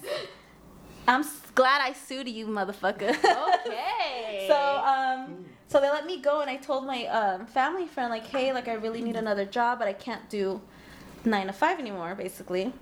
I'm 1.07 1.21
s- 1.21 1.41
glad 1.53 1.79
I 1.79 1.93
sued 1.93 2.27
you, 2.27 2.47
motherfucker. 2.47 3.09
Okay. 3.09 4.45
so 4.49 4.83
um, 4.83 5.45
so 5.67 5.79
they 5.79 5.89
let 5.89 6.07
me 6.07 6.19
go, 6.19 6.41
and 6.41 6.49
I 6.49 6.55
told 6.55 6.87
my 6.87 7.05
um, 7.05 7.45
family 7.45 7.85
friend 7.85 8.09
like, 8.09 8.25
hey, 8.25 8.51
like 8.51 8.67
I 8.67 8.73
really 8.73 9.01
need 9.01 9.15
another 9.15 9.45
job, 9.45 9.77
but 9.77 9.87
I 9.87 9.93
can't 9.93 10.27
do 10.29 10.59
nine 11.23 11.45
to 11.47 11.53
five 11.53 11.79
anymore, 11.79 12.15
basically. 12.15 12.73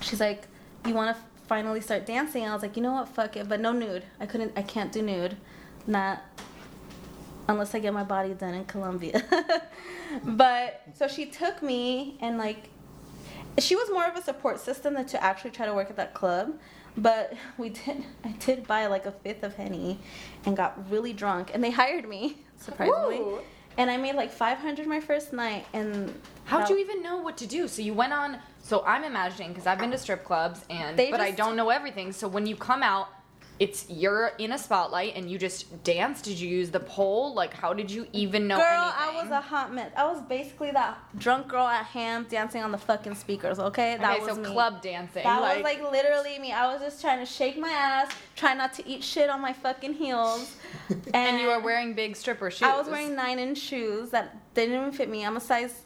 She's 0.00 0.20
like, 0.20 0.46
you 0.86 0.94
want 0.94 1.14
to 1.14 1.22
finally 1.46 1.82
start 1.82 2.06
dancing? 2.06 2.46
I 2.46 2.54
was 2.54 2.62
like, 2.62 2.76
you 2.76 2.82
know 2.82 2.92
what, 2.92 3.08
fuck 3.08 3.36
it, 3.36 3.50
but 3.50 3.60
no 3.60 3.72
nude. 3.72 4.04
I 4.18 4.24
couldn't, 4.24 4.52
I 4.56 4.62
can't 4.62 4.90
do 4.92 5.02
nude, 5.02 5.36
not 5.86 6.22
unless 7.48 7.74
I 7.74 7.80
get 7.80 7.92
my 7.92 8.04
body 8.04 8.32
done 8.32 8.54
in 8.54 8.64
Colombia. 8.64 9.22
but 10.24 10.82
so 10.94 11.06
she 11.06 11.26
took 11.26 11.62
me 11.62 12.16
and 12.20 12.38
like 12.38 12.70
she 13.62 13.76
was 13.76 13.90
more 13.90 14.06
of 14.06 14.16
a 14.16 14.22
support 14.22 14.60
system 14.60 14.94
than 14.94 15.06
to 15.06 15.22
actually 15.22 15.50
try 15.50 15.66
to 15.66 15.74
work 15.74 15.90
at 15.90 15.96
that 15.96 16.14
club. 16.14 16.58
But 16.96 17.34
we 17.56 17.70
did. 17.70 18.04
I 18.24 18.32
did 18.32 18.66
buy 18.66 18.86
like 18.86 19.06
a 19.06 19.12
fifth 19.12 19.42
of 19.42 19.54
henny, 19.54 19.98
and 20.44 20.56
got 20.56 20.90
really 20.90 21.12
drunk. 21.12 21.50
And 21.54 21.62
they 21.62 21.70
hired 21.70 22.08
me 22.08 22.38
surprisingly. 22.56 23.18
Ooh. 23.18 23.40
And 23.76 23.90
I 23.90 23.96
made 23.96 24.16
like 24.16 24.32
500 24.32 24.86
my 24.86 25.00
first 25.00 25.32
night. 25.32 25.64
And 25.72 26.12
How'd 26.44 26.62
that- 26.62 26.70
you 26.70 26.78
even 26.78 27.02
know 27.02 27.18
what 27.18 27.36
to 27.38 27.46
do? 27.46 27.68
So 27.68 27.82
you 27.82 27.94
went 27.94 28.12
on. 28.12 28.38
So 28.62 28.84
I'm 28.84 29.04
imagining 29.04 29.50
because 29.50 29.66
I've 29.66 29.78
been 29.78 29.90
to 29.92 29.98
strip 29.98 30.24
clubs 30.24 30.64
and 30.68 30.96
but 30.96 31.20
I 31.20 31.30
don't 31.30 31.56
know 31.56 31.70
everything. 31.70 32.12
So 32.12 32.28
when 32.28 32.46
you 32.46 32.56
come 32.56 32.82
out, 32.82 33.08
it's 33.60 33.84
you're 33.90 34.32
in 34.38 34.52
a 34.52 34.58
spotlight 34.58 35.14
and 35.16 35.30
you 35.30 35.38
just 35.38 35.84
dance. 35.84 36.22
Did 36.22 36.40
you 36.40 36.48
use 36.48 36.70
the 36.70 36.80
pole? 36.80 37.34
Like 37.34 37.52
how 37.52 37.74
did 37.74 37.90
you 37.90 38.08
even 38.14 38.48
know 38.48 38.56
Girl, 38.56 38.66
anything? 38.66 39.20
I 39.20 39.22
was 39.22 39.30
a 39.30 39.40
hot 39.42 39.72
mess. 39.74 39.92
I 39.94 40.10
was 40.10 40.22
basically 40.22 40.70
that 40.70 40.98
drunk 41.18 41.46
girl 41.48 41.66
at 41.66 41.84
ham 41.84 42.26
dancing 42.30 42.62
on 42.62 42.72
the 42.72 42.78
fucking 42.78 43.14
speakers. 43.14 43.58
Okay, 43.58 43.98
that 43.98 44.16
okay, 44.16 44.24
was 44.24 44.34
so 44.36 44.40
me. 44.40 44.50
club 44.50 44.80
dancing. 44.80 45.24
That 45.24 45.42
like, 45.42 45.56
was 45.56 45.64
like 45.64 45.92
literally 45.92 46.38
me. 46.38 46.52
I 46.52 46.72
was 46.72 46.80
just 46.80 47.02
trying 47.02 47.18
to 47.18 47.26
shake 47.26 47.58
my 47.58 47.68
ass, 47.68 48.10
try 48.34 48.54
not 48.54 48.72
to 48.74 48.88
eat 48.88 49.04
shit 49.04 49.28
on 49.28 49.42
my 49.42 49.52
fucking 49.52 49.92
heels. 49.92 50.56
And, 50.88 51.06
and 51.14 51.40
you 51.40 51.48
were 51.48 51.60
wearing 51.60 51.92
big 51.92 52.16
stripper 52.16 52.50
shoes. 52.50 52.62
I 52.62 52.78
was 52.78 52.88
wearing 52.88 53.14
nine 53.14 53.38
inch 53.38 53.58
shoes 53.58 54.08
that 54.10 54.54
didn't 54.54 54.74
even 54.74 54.92
fit 54.92 55.10
me. 55.10 55.26
I'm 55.26 55.36
a 55.36 55.40
size. 55.40 55.82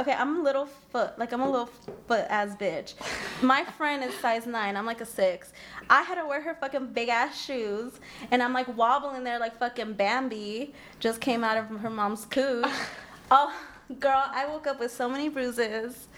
Okay, 0.00 0.12
I'm 0.12 0.40
a 0.40 0.42
little 0.42 0.64
foot. 0.64 1.18
Like 1.18 1.32
I'm 1.32 1.42
a 1.42 1.50
little 1.50 1.68
foot 2.08 2.24
ass 2.30 2.56
bitch. 2.58 2.94
My 3.42 3.64
friend 3.64 4.02
is 4.02 4.14
size 4.14 4.46
nine. 4.46 4.76
I'm 4.76 4.86
like 4.86 5.00
a 5.02 5.06
six. 5.06 5.52
I 5.90 6.02
had 6.02 6.14
to 6.14 6.26
wear 6.26 6.40
her 6.40 6.54
fucking 6.54 6.88
big 6.94 7.10
ass 7.10 7.38
shoes, 7.44 7.92
and 8.30 8.42
I'm 8.42 8.52
like 8.54 8.74
wobbling 8.76 9.24
there 9.24 9.38
like 9.38 9.58
fucking 9.58 9.92
Bambi 9.94 10.72
just 11.00 11.20
came 11.20 11.44
out 11.44 11.58
of 11.58 11.66
her 11.80 11.90
mom's 11.90 12.24
cooch. 12.24 12.64
oh, 13.30 13.54
girl, 14.00 14.22
I 14.26 14.46
woke 14.46 14.66
up 14.66 14.80
with 14.80 14.90
so 14.90 15.06
many 15.08 15.28
bruises, 15.28 16.08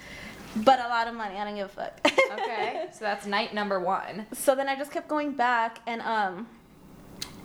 but 0.54 0.78
a 0.78 0.86
lot 0.88 1.08
of 1.08 1.14
money. 1.14 1.36
I 1.36 1.44
don't 1.44 1.56
give 1.56 1.66
a 1.66 1.68
fuck. 1.68 2.00
Okay, 2.34 2.86
so 2.92 3.00
that's 3.00 3.26
night 3.26 3.52
number 3.52 3.80
one. 3.80 4.26
so 4.32 4.54
then 4.54 4.68
I 4.68 4.76
just 4.76 4.92
kept 4.92 5.08
going 5.08 5.32
back, 5.32 5.80
and 5.88 6.00
um, 6.02 6.46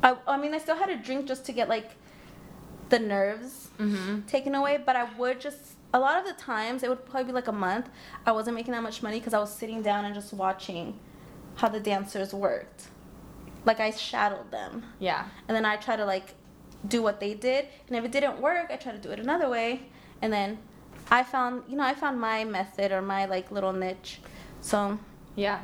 I 0.03 0.15
I 0.27 0.37
mean 0.37 0.53
I 0.53 0.59
still 0.59 0.75
had 0.75 0.89
a 0.89 0.97
drink 0.97 1.25
just 1.27 1.45
to 1.45 1.51
get 1.51 1.67
like 1.67 1.89
the 2.89 2.99
nerves 2.99 3.69
Mm-hmm. 3.79 4.27
taken 4.27 4.53
away, 4.53 4.77
but 4.85 4.95
I 4.95 5.05
would 5.17 5.41
just 5.41 5.57
a 5.93 5.99
lot 5.99 6.17
of 6.19 6.25
the 6.25 6.41
times 6.41 6.83
it 6.83 6.89
would 6.89 7.05
probably 7.05 7.25
be 7.25 7.31
like 7.33 7.47
a 7.47 7.51
month. 7.51 7.89
I 8.25 8.31
wasn't 8.31 8.55
making 8.55 8.71
that 8.73 8.83
much 8.83 9.03
money 9.03 9.19
because 9.19 9.33
I 9.33 9.39
was 9.39 9.53
sitting 9.53 9.81
down 9.81 10.05
and 10.05 10.13
just 10.15 10.33
watching 10.33 10.99
how 11.55 11.67
the 11.69 11.79
dancers 11.79 12.33
worked. 12.33 12.87
Like 13.65 13.79
I 13.79 13.91
shadowed 13.91 14.49
them, 14.51 14.83
Yeah. 14.99 15.25
and 15.47 15.55
then 15.55 15.65
I 15.65 15.75
try 15.75 15.95
to 15.95 16.05
like 16.05 16.33
do 16.87 17.03
what 17.03 17.19
they 17.19 17.33
did, 17.35 17.67
and 17.87 17.95
if 17.95 18.03
it 18.03 18.11
didn't 18.11 18.39
work, 18.41 18.67
I 18.71 18.75
try 18.75 18.91
to 18.91 18.97
do 18.97 19.11
it 19.11 19.19
another 19.19 19.49
way, 19.49 19.83
and 20.21 20.33
then 20.33 20.57
I 21.11 21.23
found 21.23 21.63
you 21.67 21.75
know 21.77 21.83
I 21.83 21.93
found 21.93 22.19
my 22.19 22.43
method 22.43 22.91
or 22.91 23.01
my 23.01 23.25
like 23.25 23.51
little 23.51 23.73
niche. 23.73 24.19
So 24.61 24.97
Yeah. 25.35 25.59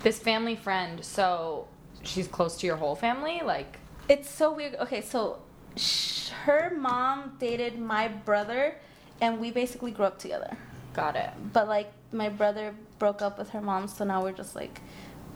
This 0.00 0.18
family 0.18 0.56
friend, 0.56 1.02
so 1.04 1.68
she's 2.02 2.26
close 2.26 2.56
to 2.58 2.66
your 2.66 2.76
whole 2.76 2.96
family? 2.96 3.40
Like, 3.44 3.78
It's 4.08 4.28
so 4.28 4.52
weird. 4.52 4.74
Okay, 4.76 5.00
so 5.00 5.38
sh- 5.76 6.30
her 6.44 6.72
mom 6.76 7.36
dated 7.38 7.78
my 7.78 8.08
brother, 8.08 8.76
and 9.22 9.38
we 9.40 9.50
basically 9.50 9.92
grew 9.92 10.04
up 10.04 10.18
together. 10.18 10.54
got 10.92 11.16
it. 11.16 11.30
But 11.54 11.68
like 11.68 11.90
my 12.12 12.28
brother 12.28 12.74
broke 12.98 13.22
up 13.22 13.38
with 13.38 13.48
her 13.50 13.62
mom, 13.62 13.88
so 13.88 14.04
now 14.04 14.22
we're 14.22 14.32
just 14.32 14.54
like 14.54 14.82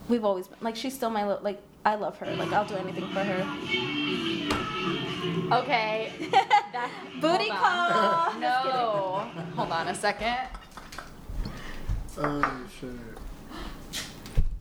we've 0.09 0.23
always 0.23 0.47
been 0.47 0.59
like 0.61 0.75
she's 0.75 0.93
still 0.93 1.09
my 1.09 1.23
lo- 1.23 1.39
like 1.41 1.59
I 1.83 1.95
love 1.95 2.17
her. 2.19 2.35
Like 2.35 2.51
I'll 2.51 2.65
do 2.65 2.75
anything 2.75 3.07
for 3.09 3.23
her. 3.23 3.41
Okay. 5.51 6.11
That, 6.73 6.91
Booty 7.21 7.47
call. 7.47 8.33
No. 8.39 9.31
Hold 9.55 9.71
on 9.71 9.87
a 9.87 9.95
second. 9.95 10.37
Oh 12.19 12.61
shit. 12.79 12.91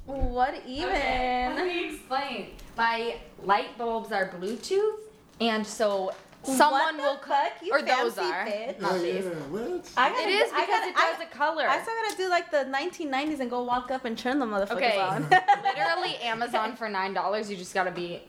What 0.07 0.55
even? 0.67 0.89
Okay, 0.89 1.53
Let 1.55 1.67
me 1.67 1.95
explain. 1.95 2.51
My 2.77 3.17
light 3.43 3.77
bulbs 3.77 4.13
are 4.13 4.29
Bluetooth, 4.29 5.01
and 5.41 5.67
so 5.67 6.13
someone 6.47 6.97
will 6.99 7.19
fuck, 7.19 7.53
you 7.63 7.73
or 7.73 7.83
those 7.83 8.15
fancy 8.15 8.21
are 8.21 8.47
bitch. 8.47 8.81
not 8.81 8.93
oh 8.93 9.03
yeah. 9.03 9.21
What? 9.23 9.91
I 9.97 10.09
It 10.09 10.13
gotta, 10.13 10.29
is 10.29 10.53
I 10.53 10.61
because 10.61 10.69
gotta, 10.69 10.89
it 10.91 10.95
does 10.97 11.21
I, 11.21 11.25
a 11.25 11.27
color. 11.27 11.67
I 11.69 11.83
still 11.83 11.95
gotta 12.05 12.17
do 12.17 12.29
like 12.29 12.51
the 12.51 12.71
1990s 12.71 13.41
and 13.41 13.51
go 13.51 13.63
walk 13.63 13.91
up 13.91 14.05
and 14.05 14.17
turn 14.17 14.39
the 14.39 14.47
motherfuckers 14.47 14.77
Okay, 14.77 14.99
on. 15.01 15.23
literally 15.63 16.17
Amazon 16.23 16.77
for 16.77 16.89
nine 16.89 17.13
dollars. 17.15 17.51
You 17.51 17.57
just 17.57 17.75
gotta 17.75 17.91
be 17.91 18.23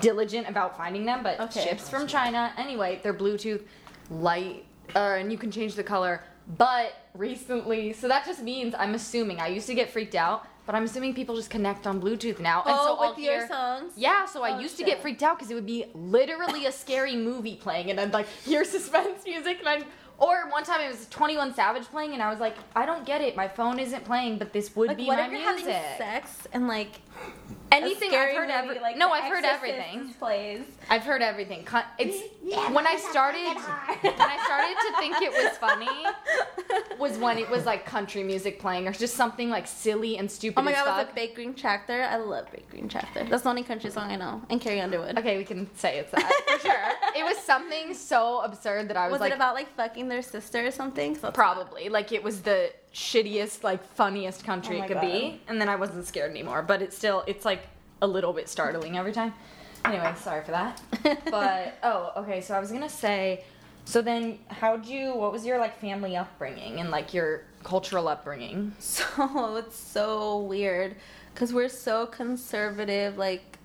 diligent 0.00 0.48
about 0.48 0.76
finding 0.76 1.04
them. 1.04 1.22
But 1.22 1.40
Okay. 1.40 1.62
ships 1.62 1.88
from 1.88 2.06
China. 2.06 2.52
Anyway, 2.56 3.00
they're 3.02 3.14
Bluetooth 3.14 3.62
light, 4.10 4.64
uh, 4.94 4.98
and 5.18 5.30
you 5.32 5.38
can 5.38 5.50
change 5.50 5.74
the 5.74 5.84
color. 5.84 6.22
But 6.58 6.92
recently, 7.14 7.92
so 7.94 8.08
that 8.08 8.26
just 8.26 8.42
means 8.42 8.74
I'm 8.78 8.94
assuming 8.94 9.40
I 9.40 9.48
used 9.48 9.66
to 9.68 9.74
get 9.74 9.90
freaked 9.90 10.14
out, 10.14 10.46
but 10.66 10.74
I'm 10.74 10.84
assuming 10.84 11.14
people 11.14 11.36
just 11.36 11.50
connect 11.50 11.86
on 11.86 12.00
Bluetooth 12.00 12.40
now. 12.40 12.62
and 12.62 12.74
oh, 12.78 12.86
so 12.86 13.02
I'll 13.04 13.10
with 13.10 13.18
your 13.18 13.38
hear- 13.38 13.48
songs. 13.48 13.92
Yeah, 13.96 14.24
so 14.26 14.42
I 14.42 14.56
Oh, 14.56 14.58
used 14.60 14.76
to 14.78 14.84
get 14.84 15.00
freaked 15.02 15.22
out 15.22 15.36
because 15.38 15.50
it 15.50 15.54
would 15.54 15.66
be 15.66 15.84
literally 15.94 16.66
a 16.66 16.72
scary 16.72 17.16
movie 17.16 17.56
playing, 17.56 17.90
and 17.90 18.00
I'd 18.00 18.12
like 18.12 18.26
hear 18.44 18.64
suspense 18.76 19.24
music, 19.24 19.58
and 19.60 19.68
I'd. 19.68 19.84
Or 20.16 20.48
one 20.48 20.62
time 20.62 20.80
it 20.80 20.88
was 20.88 21.08
21 21.08 21.54
Savage 21.54 21.82
playing, 21.86 22.12
and 22.12 22.22
I 22.22 22.30
was 22.30 22.38
like, 22.38 22.54
I 22.76 22.86
don't 22.86 23.04
get 23.04 23.20
it. 23.20 23.34
My 23.34 23.48
phone 23.48 23.80
isn't 23.80 24.04
playing, 24.04 24.38
but 24.38 24.52
this 24.52 24.74
would 24.76 24.86
Like 24.88 24.96
be 24.96 25.06
what 25.06 25.18
my 25.18 25.26
if 25.26 25.32
you're 25.32 25.40
music. 25.54 25.72
having 25.74 25.98
sex 25.98 26.46
and 26.52 26.68
like 26.68 27.00
Anything 27.72 28.08
a 28.10 28.12
scary 28.12 28.30
I've 28.30 28.36
heard 28.36 28.48
movie, 28.48 28.52
every 28.70 28.80
like 28.80 28.96
no, 28.96 29.10
I've 29.10 29.24
heard 29.32 29.44
everything. 29.44 30.14
Plays. 30.20 30.62
I've 30.88 31.02
heard 31.02 31.22
everything. 31.22 31.64
Con- 31.64 31.82
It's 31.98 32.16
when 32.72 32.86
I 32.86 32.96
started 32.96 33.40
when 34.00 34.20
I 34.20 34.38
started 34.44 34.76
to 34.80 34.96
think 34.98 35.16
it 35.20 35.32
was 35.32 35.56
funny 35.58 36.96
was 36.98 37.18
when 37.18 37.38
it 37.38 37.50
was 37.50 37.66
like 37.66 37.84
country 37.84 38.22
music 38.22 38.60
playing 38.60 38.86
or 38.86 38.92
just 38.92 39.14
something 39.16 39.50
like 39.50 39.66
silly 39.66 40.18
and 40.18 40.30
stupid 40.30 40.58
Oh 40.60 40.62
my 40.62 40.70
as 40.72 40.76
god, 40.84 40.86
was 40.98 41.06
fuck. 41.06 41.08
it 41.10 41.14
Big 41.16 41.34
Green 41.34 41.52
Tractor? 41.54 42.02
I 42.04 42.16
love 42.16 42.46
Big 42.52 42.68
Green 42.70 42.88
Tractor. 42.88 43.24
That's 43.28 43.42
the 43.42 43.48
only 43.48 43.64
country 43.64 43.90
song 43.90 44.10
I 44.12 44.16
know. 44.16 44.40
And 44.50 44.60
Carrie 44.60 44.80
Underwood. 44.80 45.18
Okay, 45.18 45.36
we 45.36 45.44
can 45.44 45.68
say 45.74 45.98
it's 45.98 46.12
that 46.12 46.32
for 46.46 46.58
sure. 46.60 46.90
It 47.16 47.24
was 47.24 47.36
something 47.38 47.92
so 47.94 48.40
absurd 48.42 48.88
that 48.88 48.96
I 48.96 49.06
was, 49.06 49.12
Was 49.12 49.20
like, 49.20 49.32
it 49.32 49.36
about 49.36 49.54
like 49.54 49.74
fucking 49.74 50.08
their 50.08 50.22
sister 50.22 50.64
or 50.66 50.70
something? 50.70 51.14
that's- 51.14 51.32
probably 51.34 51.88
like 51.88 52.12
it 52.12 52.22
was 52.22 52.42
the 52.42 52.72
shittiest, 52.94 53.62
like 53.62 53.82
funniest 53.94 54.44
country 54.44 54.80
Oh 54.80 54.84
it 54.84 54.88
could 54.88 55.00
be, 55.00 55.40
and 55.48 55.60
then 55.60 55.68
I 55.68 55.76
wasn't 55.76 56.06
scared 56.06 56.30
anymore. 56.30 56.62
But 56.62 56.80
it's 56.80 56.96
still, 56.96 57.24
it's 57.26 57.44
like 57.44 57.62
a 58.00 58.06
little 58.06 58.32
bit 58.32 58.48
startling 58.48 58.96
every 58.96 59.12
time. 59.12 59.34
Anyway, 59.84 60.14
sorry 60.16 60.42
for 60.44 60.52
that. 60.52 60.80
but 61.30 61.74
oh, 61.82 62.12
okay. 62.18 62.40
So 62.40 62.54
I 62.54 62.60
was 62.60 62.72
gonna 62.72 62.88
say, 62.88 63.44
so 63.84 64.00
then 64.00 64.38
how'd 64.48 64.86
you? 64.86 65.14
What 65.14 65.32
was 65.32 65.44
your 65.44 65.58
like 65.58 65.78
family 65.80 66.16
upbringing 66.16 66.80
and 66.80 66.90
like 66.90 67.12
your 67.12 67.42
cultural 67.62 68.08
upbringing? 68.08 68.72
So 68.80 69.56
it's 69.56 69.76
so 69.76 70.38
weird 70.38 70.96
because 71.34 71.52
we're 71.52 71.68
so 71.68 72.06
conservative, 72.06 73.18
like 73.18 73.58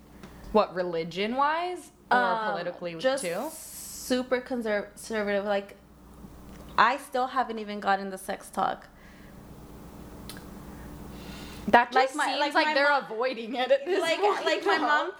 What 0.52 0.74
religion 0.76 1.36
wise 1.36 1.92
or 2.12 2.18
um, 2.18 2.52
politically 2.52 2.96
just 2.96 3.24
too? 3.24 3.48
super 3.54 4.42
conser- 4.42 4.90
conservative. 4.96 5.46
Like 5.46 5.76
I 6.78 6.98
still 6.98 7.28
haven't 7.28 7.60
even 7.60 7.80
gotten 7.80 8.10
the 8.10 8.18
sex 8.18 8.50
talk. 8.50 8.88
That 11.72 11.94
like 11.94 12.08
just 12.08 12.16
my- 12.16 12.26
seems 12.26 12.40
like 12.40 12.54
like, 12.54 12.76
they're 12.76 12.90
mom- 12.90 13.04
avoiding 13.06 13.56
it 13.56 13.72
at 13.72 13.86
this 13.86 14.02
like 14.02 14.20
point. 14.20 14.46
like 14.46 14.66
my 14.66 14.78
mom. 14.78 15.12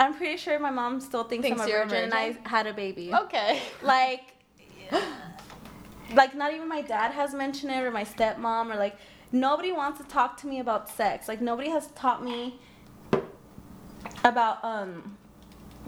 I'm 0.00 0.14
pretty 0.14 0.36
sure 0.36 0.58
my 0.58 0.70
mom 0.70 1.00
still 1.00 1.22
thinks, 1.24 1.44
Thinks 1.46 1.60
I'm 1.60 1.68
a 1.68 1.70
you're 1.70 1.82
a 1.82 1.86
virgin, 1.86 2.04
and 2.04 2.14
I 2.14 2.36
had 2.48 2.66
a 2.66 2.72
baby. 2.72 3.12
Okay. 3.14 3.60
like 3.82 4.22
like 6.14 6.34
not 6.34 6.52
even 6.52 6.68
my 6.68 6.82
dad 6.82 7.12
has 7.12 7.34
mentioned 7.34 7.72
it 7.72 7.82
or 7.82 7.90
my 7.90 8.04
stepmom 8.04 8.72
or 8.72 8.76
like 8.76 8.96
nobody 9.30 9.72
wants 9.72 9.98
to 9.98 10.04
talk 10.06 10.36
to 10.38 10.46
me 10.46 10.60
about 10.60 10.88
sex 10.90 11.28
like 11.28 11.40
nobody 11.40 11.70
has 11.70 11.86
taught 11.88 12.22
me 12.22 12.58
about 14.24 14.62
um 14.62 15.16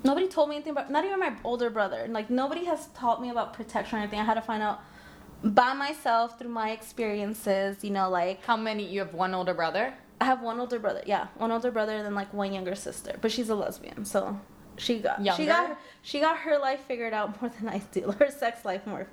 nobody 0.03 0.27
told 0.27 0.49
me 0.49 0.57
anything 0.57 0.71
about 0.71 0.91
not 0.91 1.05
even 1.05 1.19
my 1.21 1.35
older 1.45 1.69
brother 1.69 2.07
like 2.09 2.31
nobody 2.31 2.65
has 2.65 2.87
taught 2.95 3.21
me 3.21 3.29
about 3.31 3.53
protection 3.53 3.99
or 3.99 4.03
anything 4.03 4.19
i 4.19 4.25
had 4.25 4.35
to 4.35 4.41
find 4.41 4.63
out 4.63 4.81
by 5.45 5.75
myself 5.75 6.39
through 6.39 6.49
my 6.49 6.71
experiences 6.71 7.85
you 7.85 7.91
know 7.91 8.09
like 8.09 8.43
How 8.45 8.57
many? 8.57 8.87
You 8.87 9.01
have 9.01 9.15
one 9.15 9.35
older 9.35 9.55
brother. 9.55 9.95
i 10.21 10.25
have 10.25 10.43
one 10.43 10.59
older 10.59 10.79
brother 10.79 11.03
yeah 11.07 11.29
one 11.37 11.53
older 11.53 11.71
brother 11.71 11.95
and 11.95 12.05
then 12.05 12.15
like 12.15 12.33
one 12.33 12.53
younger 12.53 12.75
sister 12.75 13.17
but 13.21 13.31
she's 13.31 13.51
a 13.51 13.55
lesbian 13.55 14.05
so 14.05 14.39
she 14.77 14.99
got 14.99 15.25
Younger? 15.25 15.43
she 15.43 15.47
got 15.47 15.81
she 16.03 16.21
got 16.21 16.39
her 16.39 16.59
life 16.59 16.81
figured 16.87 17.13
out 17.13 17.41
more 17.41 17.51
than 17.51 17.69
I 17.69 17.79
do. 17.93 18.11
Her 18.19 18.31
sex 18.31 18.65
life 18.65 18.87
more 18.87 19.07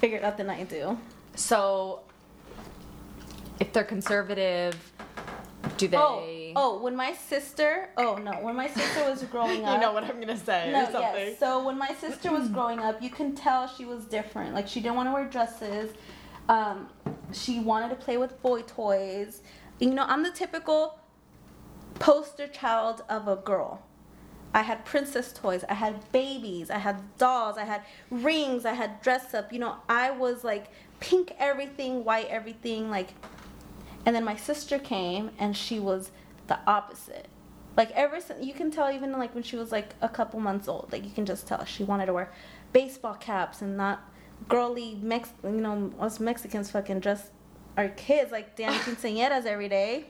figured 0.00 0.22
out 0.22 0.36
than 0.36 0.50
I 0.50 0.64
do. 0.64 0.98
So, 1.36 2.00
if 3.60 3.72
they're 3.72 3.84
conservative, 3.84 4.76
do 5.76 5.86
oh, 5.86 5.90
they? 5.90 5.96
Oh, 5.96 6.24
oh, 6.56 6.82
when 6.82 6.96
my 6.96 7.12
sister, 7.12 7.90
oh 7.96 8.16
no, 8.16 8.32
when 8.32 8.56
my 8.56 8.68
sister 8.68 9.08
was 9.08 9.22
growing 9.30 9.64
up, 9.64 9.74
you 9.74 9.80
know 9.80 9.92
what 9.92 10.04
I'm 10.04 10.20
gonna 10.20 10.36
say 10.36 10.70
no, 10.72 10.82
or 10.82 10.92
something. 10.92 11.00
yes. 11.00 11.38
So 11.38 11.64
when 11.64 11.78
my 11.78 11.94
sister 12.00 12.30
was 12.32 12.48
growing 12.56 12.78
up, 12.78 13.02
you 13.02 13.10
can 13.10 13.34
tell 13.34 13.66
she 13.66 13.84
was 13.84 14.04
different. 14.04 14.54
Like 14.54 14.68
she 14.68 14.80
didn't 14.80 14.96
want 14.96 15.08
to 15.08 15.12
wear 15.12 15.26
dresses. 15.26 15.94
Um, 16.48 16.88
she 17.32 17.60
wanted 17.60 17.88
to 17.90 17.96
play 17.96 18.16
with 18.16 18.40
boy 18.42 18.62
toys. 18.62 19.40
You 19.78 19.90
know, 19.90 20.04
I'm 20.06 20.22
the 20.22 20.30
typical 20.30 20.98
poster 21.98 22.46
child 22.46 23.02
of 23.08 23.28
a 23.28 23.36
girl. 23.36 23.82
I 24.52 24.62
had 24.62 24.84
princess 24.84 25.32
toys, 25.32 25.64
I 25.68 25.74
had 25.74 26.12
babies, 26.12 26.70
I 26.70 26.78
had 26.78 27.02
dolls, 27.18 27.58
I 27.58 27.64
had 27.64 27.82
rings, 28.08 28.64
I 28.64 28.74
had 28.74 29.02
dress 29.02 29.34
up. 29.34 29.52
You 29.52 29.58
know, 29.58 29.76
I 29.88 30.12
was 30.12 30.44
like 30.44 30.66
pink 31.00 31.34
everything, 31.38 32.04
white 32.04 32.28
everything, 32.28 32.88
like 32.88 33.14
And 34.06 34.14
then 34.14 34.24
my 34.24 34.36
sister 34.36 34.78
came, 34.78 35.30
and 35.38 35.56
she 35.56 35.80
was 35.80 36.12
the 36.46 36.58
opposite. 36.66 37.26
Like 37.76 37.90
ever 37.92 38.20
since 38.20 38.44
you 38.44 38.54
can 38.54 38.70
tell, 38.70 38.90
even 38.90 39.12
like 39.12 39.34
when 39.34 39.42
she 39.42 39.56
was 39.56 39.72
like 39.72 39.94
a 40.00 40.08
couple 40.08 40.38
months 40.40 40.68
old, 40.68 40.90
like 40.92 41.04
you 41.04 41.10
can 41.10 41.26
just 41.26 41.46
tell 41.46 41.64
she 41.64 41.82
wanted 41.84 42.06
to 42.06 42.12
wear 42.12 42.30
baseball 42.72 43.14
caps 43.14 43.62
and 43.62 43.76
not 43.76 44.00
girly 44.48 44.96
Mex. 45.02 45.30
You 45.42 45.50
know, 45.50 45.92
us 46.00 46.20
Mexicans 46.20 46.70
fucking 46.70 47.00
dress 47.00 47.30
our 47.76 47.88
kids 47.88 48.30
like 48.30 48.54
damn 48.56 48.72
quinceañeras 48.84 49.44
every 49.46 49.68
day. 49.68 50.04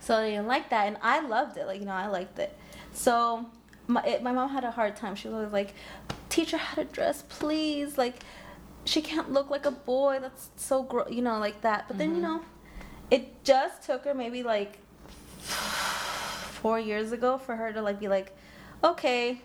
So 0.00 0.20
they 0.20 0.30
didn't 0.32 0.46
like 0.48 0.68
that, 0.70 0.86
and 0.86 0.98
I 1.02 1.20
loved 1.26 1.56
it. 1.56 1.66
Like 1.66 1.80
you 1.80 1.86
know, 1.86 1.92
I 1.92 2.06
liked 2.06 2.38
it. 2.38 2.56
So 2.92 3.46
my 3.86 4.02
it, 4.04 4.22
my 4.22 4.32
mom 4.32 4.50
had 4.50 4.62
a 4.64 4.70
hard 4.70 4.96
time. 4.96 5.14
She 5.16 5.28
was 5.28 5.34
always 5.34 5.52
like, 5.52 5.74
"Teach 6.28 6.50
her 6.50 6.58
how 6.58 6.74
to 6.76 6.84
dress, 6.84 7.22
please." 7.28 7.96
Like 7.98 8.22
she 8.84 9.00
can't 9.00 9.32
look 9.32 9.48
like 9.50 9.64
a 9.64 9.70
boy. 9.70 10.18
That's 10.20 10.50
so 10.56 10.82
gross, 10.82 11.10
you 11.10 11.22
know, 11.22 11.38
like 11.38 11.62
that. 11.62 11.88
But 11.88 11.96
then 11.98 12.10
you 12.14 12.18
Mhm. 12.20 12.22
know, 12.22 12.40
it 13.10 13.42
just 13.44 13.82
took 13.82 14.04
her 14.04 14.12
maybe 14.14 14.42
like 14.42 14.78
four 16.62 16.78
years 16.78 17.12
ago 17.12 17.38
for 17.38 17.56
her 17.56 17.72
to 17.72 17.82
like 17.82 18.00
be 18.00 18.08
like, 18.08 18.36
okay, 18.82 19.40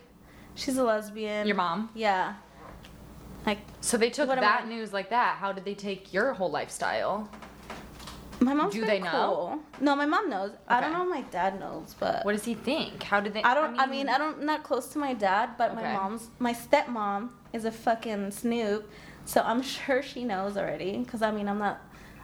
she's 0.56 0.78
a 0.78 0.84
lesbian. 0.84 1.48
Your 1.48 1.56
mom. 1.56 1.90
Yeah. 1.94 2.36
Like 3.46 3.60
So 3.82 3.98
they 3.98 4.10
took 4.10 4.28
that 4.30 4.62
I- 4.64 4.68
news 4.68 4.94
like 4.94 5.10
that. 5.10 5.38
How 5.38 5.52
did 5.52 5.66
they 5.66 5.76
take 5.76 6.14
your 6.14 6.34
whole 6.34 6.52
lifestyle? 6.52 7.30
my 8.42 8.54
mom's 8.54 8.74
Do 8.74 8.86
they 8.86 9.00
know? 9.02 9.10
cool. 9.12 9.60
No, 9.82 9.98
my 9.98 10.06
mom 10.06 10.30
knows. 10.30 10.52
I 10.68 10.80
don't 10.80 10.94
know 10.94 11.04
my 11.06 11.22
dad 11.24 11.60
knows, 11.60 11.94
but 12.00 12.24
What 12.24 12.32
does 12.32 12.46
he 12.46 12.54
think? 12.54 13.04
How 13.04 13.20
did 13.20 13.34
they? 13.34 13.44
I 13.44 13.54
don't. 13.54 13.78
I 13.78 13.86
mean, 13.86 14.08
I 14.08 14.18
don't. 14.18 14.40
I'm 14.40 14.46
not 14.46 14.64
close 14.64 14.88
to 14.94 14.98
my 14.98 15.14
dad, 15.14 15.52
but 15.58 15.76
my 15.76 15.92
mom's. 15.94 16.30
My 16.40 16.54
stepmom 16.54 17.32
is 17.52 17.66
a 17.66 17.72
fucking 17.72 18.32
snoop, 18.32 18.90
so 19.26 19.42
I'm 19.42 19.62
sure 19.76 20.02
she 20.02 20.24
knows 20.24 20.56
already. 20.56 21.04
Cause 21.04 21.22
I 21.22 21.32
mean, 21.32 21.50
I'm 21.50 21.60
not. 21.60 21.82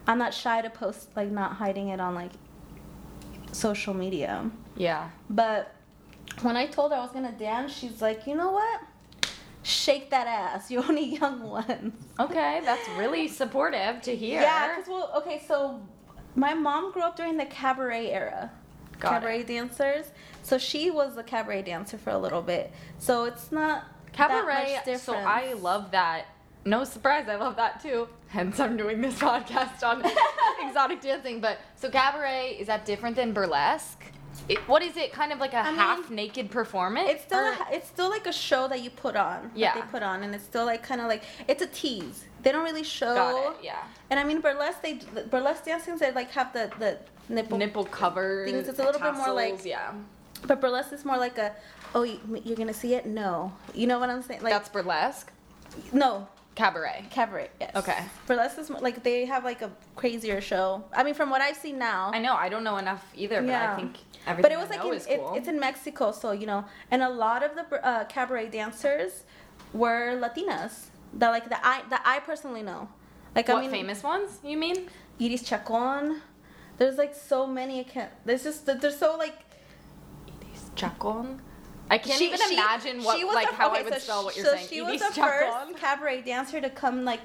I'm 0.08 0.18
not 0.18 0.34
shy 0.34 0.62
to 0.62 0.70
post 0.70 1.10
like 1.18 1.32
not 1.32 1.54
hiding 1.54 1.90
it 1.90 2.00
on 2.00 2.16
like 2.16 2.32
social 3.56 3.94
media. 3.94 4.50
Yeah. 4.76 5.10
But 5.30 5.74
when 6.42 6.58
I 6.58 6.68
told 6.68 6.92
her 6.92 6.98
I 6.98 7.02
was 7.02 7.12
gonna 7.12 7.32
dance, 7.32 7.74
she's 7.74 8.02
like, 8.02 8.28
you 8.28 8.36
know 8.36 8.52
what? 8.52 8.82
Shake 9.64 10.10
that 10.12 10.28
ass. 10.28 10.70
You're 10.72 10.84
only 10.84 11.16
young 11.16 11.42
ones. 11.44 11.94
Okay, 12.20 12.62
that's 12.64 12.88
really 12.98 13.28
supportive 13.28 14.02
to 14.04 14.16
hear. 14.16 14.42
Yeah, 14.42 14.76
cause 14.76 14.88
well, 14.88 15.12
okay, 15.18 15.42
so 15.48 15.82
my 16.36 16.54
mom 16.54 16.92
grew 16.92 17.02
up 17.02 17.16
during 17.16 17.38
the 17.38 17.46
cabaret 17.46 18.12
era. 18.12 18.52
Got 19.00 19.14
cabaret 19.14 19.44
dancers. 19.44 20.06
So 20.44 20.58
she 20.58 20.92
was 20.92 21.18
a 21.18 21.24
cabaret 21.24 21.64
dancer 21.64 21.98
for 21.98 22.12
a 22.12 22.18
little 22.18 22.42
bit. 22.42 22.72
So 23.00 23.26
it's 23.26 23.52
not 23.52 23.86
Cabaret. 24.16 24.98
So 24.98 25.14
I 25.14 25.54
love 25.54 25.92
that. 25.92 26.26
No 26.68 26.84
surprise, 26.84 27.28
I 27.30 27.36
love 27.36 27.56
that 27.58 27.82
too. 27.82 28.08
Hence, 28.28 28.60
I'm 28.60 28.76
doing 28.76 29.00
this 29.00 29.16
podcast 29.20 29.84
on 29.84 30.04
exotic 30.68 31.00
dancing. 31.00 31.40
But 31.40 31.60
so 31.76 31.90
cabaret 31.90 32.58
is 32.60 32.68
that 32.68 32.86
different 32.86 33.16
than 33.16 33.34
burlesque? 33.34 34.04
It, 34.50 34.58
what 34.68 34.82
is 34.82 34.98
it? 34.98 35.14
Kind 35.14 35.32
of 35.32 35.40
like 35.40 35.54
a 35.54 35.60
I 35.60 35.68
mean, 35.70 35.76
half 35.76 36.10
naked 36.10 36.50
performance? 36.52 37.08
It's 37.10 37.24
still 37.24 37.40
a, 37.46 37.58
it's 37.72 37.88
still 37.88 38.10
like 38.10 38.28
a 38.28 38.34
show 38.34 38.68
that 38.68 38.82
you 38.82 38.90
put 38.90 39.16
on. 39.16 39.52
Yeah. 39.56 39.76
They 39.76 39.82
put 39.82 40.04
on, 40.04 40.24
and 40.24 40.34
it's 40.36 40.44
still 40.44 40.66
like 40.66 40.84
kind 40.84 41.00
of 41.02 41.08
like 41.08 41.24
it's 41.48 41.62
a 41.62 41.68
tease. 41.68 42.26
They 42.42 42.52
don't 42.52 42.64
really 42.64 42.84
show. 42.84 43.14
got 43.14 43.52
it. 43.54 43.58
Yeah. 43.64 43.84
And 44.10 44.20
I 44.20 44.24
mean 44.24 44.42
burlesque. 44.42 44.82
They 44.82 45.00
burlesque 45.30 45.66
dancing. 45.66 45.98
They 45.98 46.12
like 46.12 46.32
have 46.32 46.52
the 46.52 46.72
the 46.80 46.98
nipple. 47.30 47.58
Nipple 47.60 47.86
cover. 47.86 48.46
Things, 48.46 48.68
it's 48.68 48.80
a 48.80 48.84
little 48.84 49.00
bit 49.02 49.14
more 49.16 49.32
like- 49.32 49.64
yeah. 49.64 49.94
But 50.48 50.62
burlesque 50.62 50.94
is 50.94 51.06
more 51.06 51.18
like 51.18 51.38
a. 51.38 51.54
Oh, 51.94 52.04
you, 52.04 52.20
you're 52.44 52.58
gonna 52.58 52.74
see 52.74 52.96
it? 52.96 53.06
No. 53.06 53.54
You 53.74 53.88
know 53.88 54.00
what 54.00 54.10
I'm 54.10 54.22
saying? 54.22 54.42
Like 54.42 54.52
That's 54.52 54.70
burlesque. 54.70 55.32
no 55.94 56.28
Cabaret. 56.56 57.06
cabaret. 57.12 57.50
Yes. 57.60 57.76
Okay. 57.76 57.98
Burlesque 58.28 58.58
is 58.60 58.70
like 58.70 59.04
they 59.04 59.26
have 59.26 59.44
like 59.44 59.62
a 59.62 59.72
crazier 59.96 60.40
show. 60.40 60.86
I 60.94 61.04
mean, 61.04 61.14
from 61.14 61.30
what 61.30 61.42
I've 61.42 61.58
seen 61.58 61.78
now. 61.78 62.12
I 62.14 62.20
know. 62.20 62.34
I 62.34 62.48
don't 62.50 62.64
know 62.64 62.78
enough 62.78 63.04
either, 63.16 63.42
but 63.42 63.52
I 63.52 63.76
think 63.76 63.98
everything 64.26 64.42
but 64.42 64.52
it 64.54 64.58
was 64.58 64.72
I 64.72 64.78
like 64.78 64.86
in, 64.88 64.94
is 64.94 65.06
it- 65.08 65.22
it's 65.38 65.48
in 65.50 65.60
Mexico, 65.60 66.12
so 66.14 66.32
you 66.32 66.46
know, 66.48 66.64
and 66.92 67.02
a 67.04 67.10
lot 67.10 67.44
of 67.44 67.52
the 67.56 67.86
uh, 67.86 68.06
cabaret 68.06 68.48
dancers 68.50 69.24
were 69.74 70.18
Latinas. 70.20 70.86
That 71.14 71.30
like 71.30 71.50
that 71.50 71.62
I 71.64 71.84
that 71.90 72.02
I 72.06 72.20
personally 72.20 72.64
know. 72.64 72.88
Like 73.36 73.50
what 73.50 73.58
I 73.58 73.62
mean, 73.62 73.72
famous 73.72 74.02
ones? 74.04 74.40
You 74.44 74.58
mean? 74.58 74.88
Iris 75.22 75.44
Chacon. 75.44 76.22
There's 76.78 76.98
like 76.98 77.14
so 77.16 77.46
many. 77.46 77.82
I 77.82 77.84
can't. 77.84 78.12
There's 78.26 78.44
just 78.44 78.66
there's 78.66 78.98
so 78.98 79.18
like. 79.18 79.36
Iris 80.42 80.72
Chacon. 80.76 81.42
I 81.90 81.98
can't 82.00 82.18
she- 82.18 82.28
even 82.28 82.40
she- 82.48 82.54
imagine 82.56 83.04
what 83.04 83.18
she 83.18 83.24
was 83.24 83.36
like 83.36 83.50
the- 83.50 83.56
how 83.56 83.70
okay, 83.72 83.80
I 83.80 83.84
would 83.84 83.94
so 83.94 84.00
spell 84.00 84.22
sh- 84.22 84.26
what 84.26 84.36
you're 84.38 84.46
so 84.46 84.56
saying. 84.56 84.68
she 84.70 84.82
was 84.82 85.02
Iris 85.02 85.16
the 85.16 85.22
Chacon. 85.22 85.52
first 85.68 85.78
cabaret 85.82 86.22
dancer 86.22 86.60
to 86.62 86.70
come 86.70 87.06
like 87.06 87.22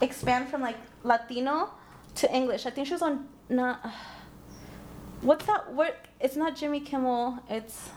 expand 0.00 0.48
from 0.48 0.60
like 0.62 0.76
Latino 1.02 1.70
to 2.16 2.32
English. 2.32 2.66
I 2.66 2.70
think 2.70 2.86
she 2.86 2.92
was 2.92 3.02
on 3.02 3.28
not. 3.48 3.80
What's 5.22 5.46
that? 5.46 5.72
What? 5.72 5.96
It's 6.20 6.36
not 6.36 6.54
Jimmy 6.56 6.80
Kimmel. 6.80 7.38
It's 7.48 7.90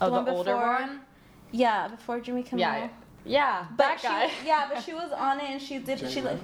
Oh, 0.00 0.06
the 0.10 0.10
the, 0.10 0.22
one 0.22 0.28
older 0.28 0.52
before- 0.54 0.66
one. 0.74 1.00
yeah 1.52 1.88
before 1.88 2.20
Jimmy 2.20 2.42
Kimmel. 2.42 2.60
Yeah, 2.60 2.88
yeah, 3.24 3.66
But 3.76 3.98
that 4.02 4.30
she, 4.40 4.46
yeah, 4.46 4.68
but 4.72 4.82
she 4.82 4.92
was 4.94 5.12
on 5.12 5.40
it 5.40 5.50
and 5.50 5.60
she 5.62 5.78
did. 5.78 5.98
Jay 5.98 6.08
she 6.10 6.20
like. 6.22 6.38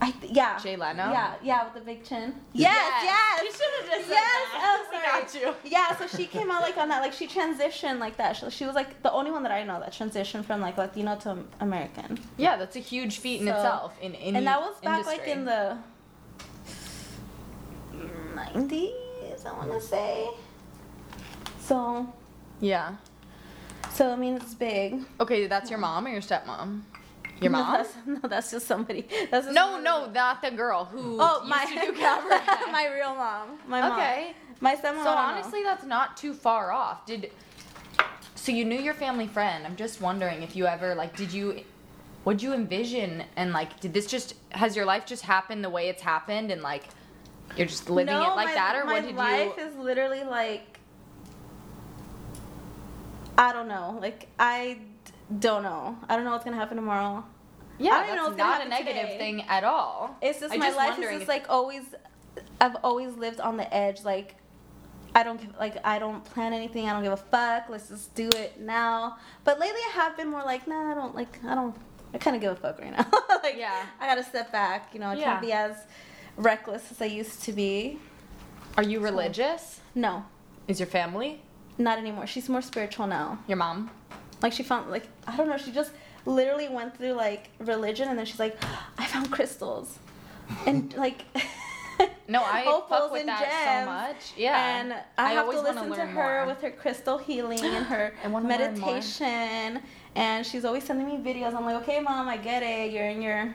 I 0.00 0.10
th- 0.10 0.32
yeah. 0.32 0.58
Jay 0.58 0.76
Leno? 0.76 1.10
Yeah, 1.10 1.34
yeah, 1.42 1.64
with 1.64 1.74
the 1.74 1.80
big 1.80 2.04
chin. 2.04 2.34
Yes, 2.52 2.74
yes. 3.04 3.40
You 3.42 3.50
should 3.52 3.60
have 3.80 3.90
just 3.90 4.08
said 4.08 4.14
Yes, 4.14 4.48
oh, 4.54 4.86
We 4.90 4.96
sorry. 4.96 5.22
got 5.22 5.34
you. 5.64 5.70
Yeah, 5.70 5.96
so 5.96 6.06
she 6.16 6.26
came 6.26 6.50
out 6.50 6.62
like 6.62 6.76
on 6.76 6.88
that, 6.88 7.00
like 7.00 7.12
she 7.12 7.26
transitioned 7.28 8.00
like 8.00 8.16
that. 8.16 8.36
She, 8.36 8.50
she 8.50 8.64
was 8.66 8.74
like 8.74 9.02
the 9.02 9.12
only 9.12 9.30
one 9.30 9.42
that 9.44 9.52
I 9.52 9.62
know 9.64 9.78
that 9.80 9.92
transitioned 9.92 10.44
from 10.44 10.60
like 10.60 10.76
Latino 10.76 11.16
to 11.20 11.38
American. 11.60 12.18
Yeah, 12.36 12.56
that's 12.56 12.76
a 12.76 12.80
huge 12.80 13.18
feat 13.18 13.40
in 13.40 13.46
So- 13.46 13.54
itself 13.54 13.92
in 14.02 14.14
any 14.16 14.36
and 14.38 14.46
that 14.46 14.60
was 14.60 14.74
back 14.82 15.06
like 15.06 15.26
in 15.26 15.44
the 15.44 15.78
90s, 18.34 19.46
I 19.46 19.52
want 19.52 19.72
to 19.72 19.80
say. 19.80 20.28
So, 21.60 22.12
Yeah. 22.60 22.96
so 23.92 24.12
I 24.12 24.16
mean, 24.16 24.34
it's 24.36 24.54
big. 24.54 25.04
Okay, 25.20 25.46
that's 25.46 25.70
your 25.70 25.78
mom 25.78 26.06
or 26.06 26.10
your 26.10 26.20
stepmom? 26.20 26.82
Your 27.44 27.52
No, 27.52 27.58
mom? 27.62 27.72
that's, 27.72 27.94
no, 28.06 28.28
that's 28.28 28.50
just 28.50 28.66
somebody. 28.66 29.06
That's 29.30 29.46
just 29.46 29.54
No, 29.54 29.78
no, 29.80 30.10
not 30.10 30.42
the 30.42 30.50
girl 30.50 30.86
who 30.86 31.18
Oh, 31.20 31.38
used 31.40 31.50
my 31.50 31.64
to 31.66 31.74
do 31.80 31.92
cabaret. 31.98 32.40
my 32.72 32.90
real 32.92 33.14
mom. 33.14 33.58
My 33.68 33.80
mom. 33.80 33.92
okay. 33.92 34.34
My 34.60 34.74
stepmom. 34.74 34.80
So 34.82 34.90
don't 34.92 35.04
know. 35.04 35.10
honestly, 35.12 35.62
that's 35.62 35.84
not 35.84 36.16
too 36.16 36.32
far 36.32 36.72
off. 36.72 37.04
Did 37.06 37.30
so 38.34 38.52
you 38.52 38.64
knew 38.64 38.78
your 38.78 38.94
family 38.94 39.26
friend? 39.26 39.66
I'm 39.66 39.76
just 39.76 40.00
wondering 40.00 40.42
if 40.42 40.54
you 40.56 40.66
ever 40.66 40.94
like 40.94 41.16
did 41.16 41.32
you 41.32 41.60
would 42.24 42.42
you 42.42 42.52
envision 42.54 43.24
and 43.36 43.52
like 43.52 43.80
did 43.80 43.92
this 43.94 44.06
just 44.06 44.34
has 44.50 44.74
your 44.76 44.84
life 44.84 45.06
just 45.06 45.22
happened 45.22 45.62
the 45.64 45.70
way 45.70 45.88
it's 45.88 46.02
happened 46.02 46.50
and 46.50 46.62
like 46.62 46.84
you're 47.56 47.66
just 47.66 47.88
living 47.90 48.14
no, 48.14 48.32
it 48.32 48.36
like 48.36 48.48
my, 48.48 48.54
that 48.54 48.76
or 48.76 48.84
what 48.86 49.02
did 49.02 49.10
you 49.10 49.16
my 49.16 49.44
life 49.44 49.58
is 49.58 49.74
literally 49.76 50.24
like 50.24 50.78
I 53.36 53.52
don't 53.52 53.68
know. 53.68 53.98
Like 54.00 54.28
I 54.38 54.78
don't 55.38 55.62
know. 55.62 55.96
I 56.08 56.16
don't 56.16 56.24
know 56.24 56.32
what's 56.32 56.44
gonna 56.44 56.56
happen 56.56 56.76
tomorrow. 56.76 57.24
Yeah, 57.78 57.92
I 57.92 57.98
don't 57.98 58.06
that's 58.06 58.16
know 58.16 58.24
what's 58.28 58.36
not 58.38 58.64
a 58.66 58.68
negative 58.68 59.02
today. 59.02 59.18
thing 59.18 59.42
at 59.48 59.64
all. 59.64 60.16
It's 60.22 60.40
just 60.40 60.52
I'm 60.52 60.60
my 60.60 60.66
just 60.66 60.76
life 60.76 60.98
is 60.98 61.10
just 61.10 61.28
like 61.28 61.46
always. 61.48 61.82
I've 62.60 62.76
always 62.84 63.14
lived 63.16 63.40
on 63.40 63.56
the 63.56 63.72
edge. 63.74 64.04
Like 64.04 64.36
I 65.14 65.22
don't 65.22 65.40
give, 65.40 65.56
like 65.58 65.76
I 65.84 65.98
don't 65.98 66.24
plan 66.24 66.52
anything. 66.52 66.88
I 66.88 66.92
don't 66.92 67.02
give 67.02 67.12
a 67.12 67.16
fuck. 67.16 67.68
Let's 67.68 67.88
just 67.88 68.14
do 68.14 68.28
it 68.36 68.60
now. 68.60 69.16
But 69.44 69.58
lately 69.58 69.80
I 69.88 69.92
have 69.94 70.16
been 70.16 70.28
more 70.28 70.42
like, 70.44 70.66
nah, 70.68 70.92
I 70.92 70.94
don't 70.94 71.14
like. 71.14 71.42
I 71.44 71.54
don't. 71.54 71.74
I 72.12 72.18
kind 72.18 72.36
of 72.36 72.42
give 72.42 72.52
a 72.52 72.56
fuck 72.56 72.78
right 72.80 72.92
now. 72.96 73.06
like 73.42 73.56
Yeah. 73.56 73.86
I 74.00 74.06
gotta 74.06 74.22
step 74.22 74.52
back. 74.52 74.90
You 74.94 75.00
know, 75.00 75.06
I 75.08 75.14
Yeah. 75.14 75.24
can't 75.24 75.40
be 75.40 75.52
as 75.52 75.76
reckless 76.36 76.90
as 76.92 77.02
I 77.02 77.06
used 77.06 77.42
to 77.44 77.52
be. 77.52 77.98
Are 78.76 78.82
you 78.84 79.00
religious? 79.00 79.80
No, 79.96 80.24
Is 80.68 80.78
your 80.80 80.86
family? 80.88 81.40
not 81.78 81.98
anymore. 81.98 82.26
She's 82.26 82.48
more 82.48 82.62
spiritual 82.62 83.06
now. 83.08 83.38
Your 83.48 83.56
mom? 83.56 83.90
Like 84.42 84.52
she 84.52 84.62
found 84.62 84.90
like 84.90 85.08
I 85.26 85.36
don't 85.36 85.48
know. 85.48 85.56
She 85.56 85.72
just 85.72 85.92
literally 86.26 86.68
went 86.68 86.96
through 86.96 87.12
like 87.12 87.50
religion, 87.58 88.08
and 88.08 88.18
then 88.18 88.26
she's 88.26 88.38
like, 88.40 88.56
I 88.98 89.06
found 89.06 89.30
crystals, 89.30 89.98
and 90.66 90.94
like. 90.94 91.24
No, 92.26 92.42
I 92.42 92.64
fuck 92.88 93.12
with 93.12 93.26
that 93.26 93.84
so 93.84 93.86
much. 93.86 94.32
Yeah. 94.36 94.80
And 94.80 94.94
I, 95.18 95.32
have 95.32 95.50
to 95.50 95.60
listen 95.60 95.90
to 95.90 96.06
her 96.06 96.12
more. 96.12 96.46
with 96.46 96.60
her 96.62 96.70
crystal 96.70 97.18
healing 97.18 97.60
and 97.60 97.86
her 97.92 98.14
I 98.24 98.28
wanna 98.28 98.48
learn 98.48 98.78
more. 98.78 98.92
meditation. 98.94 99.80
And 100.16 100.46
she's 100.46 100.64
always 100.64 100.84
sending 100.84 101.06
me 101.06 101.18
videos. 101.18 101.54
I'm 101.54 101.64
like, 101.64 101.76
okay, 101.82 102.00
mom, 102.00 102.28
I 102.28 102.36
get 102.36 102.62
it. 102.62 102.92
You're 102.92 103.08
in 103.08 103.20
your 103.22 103.54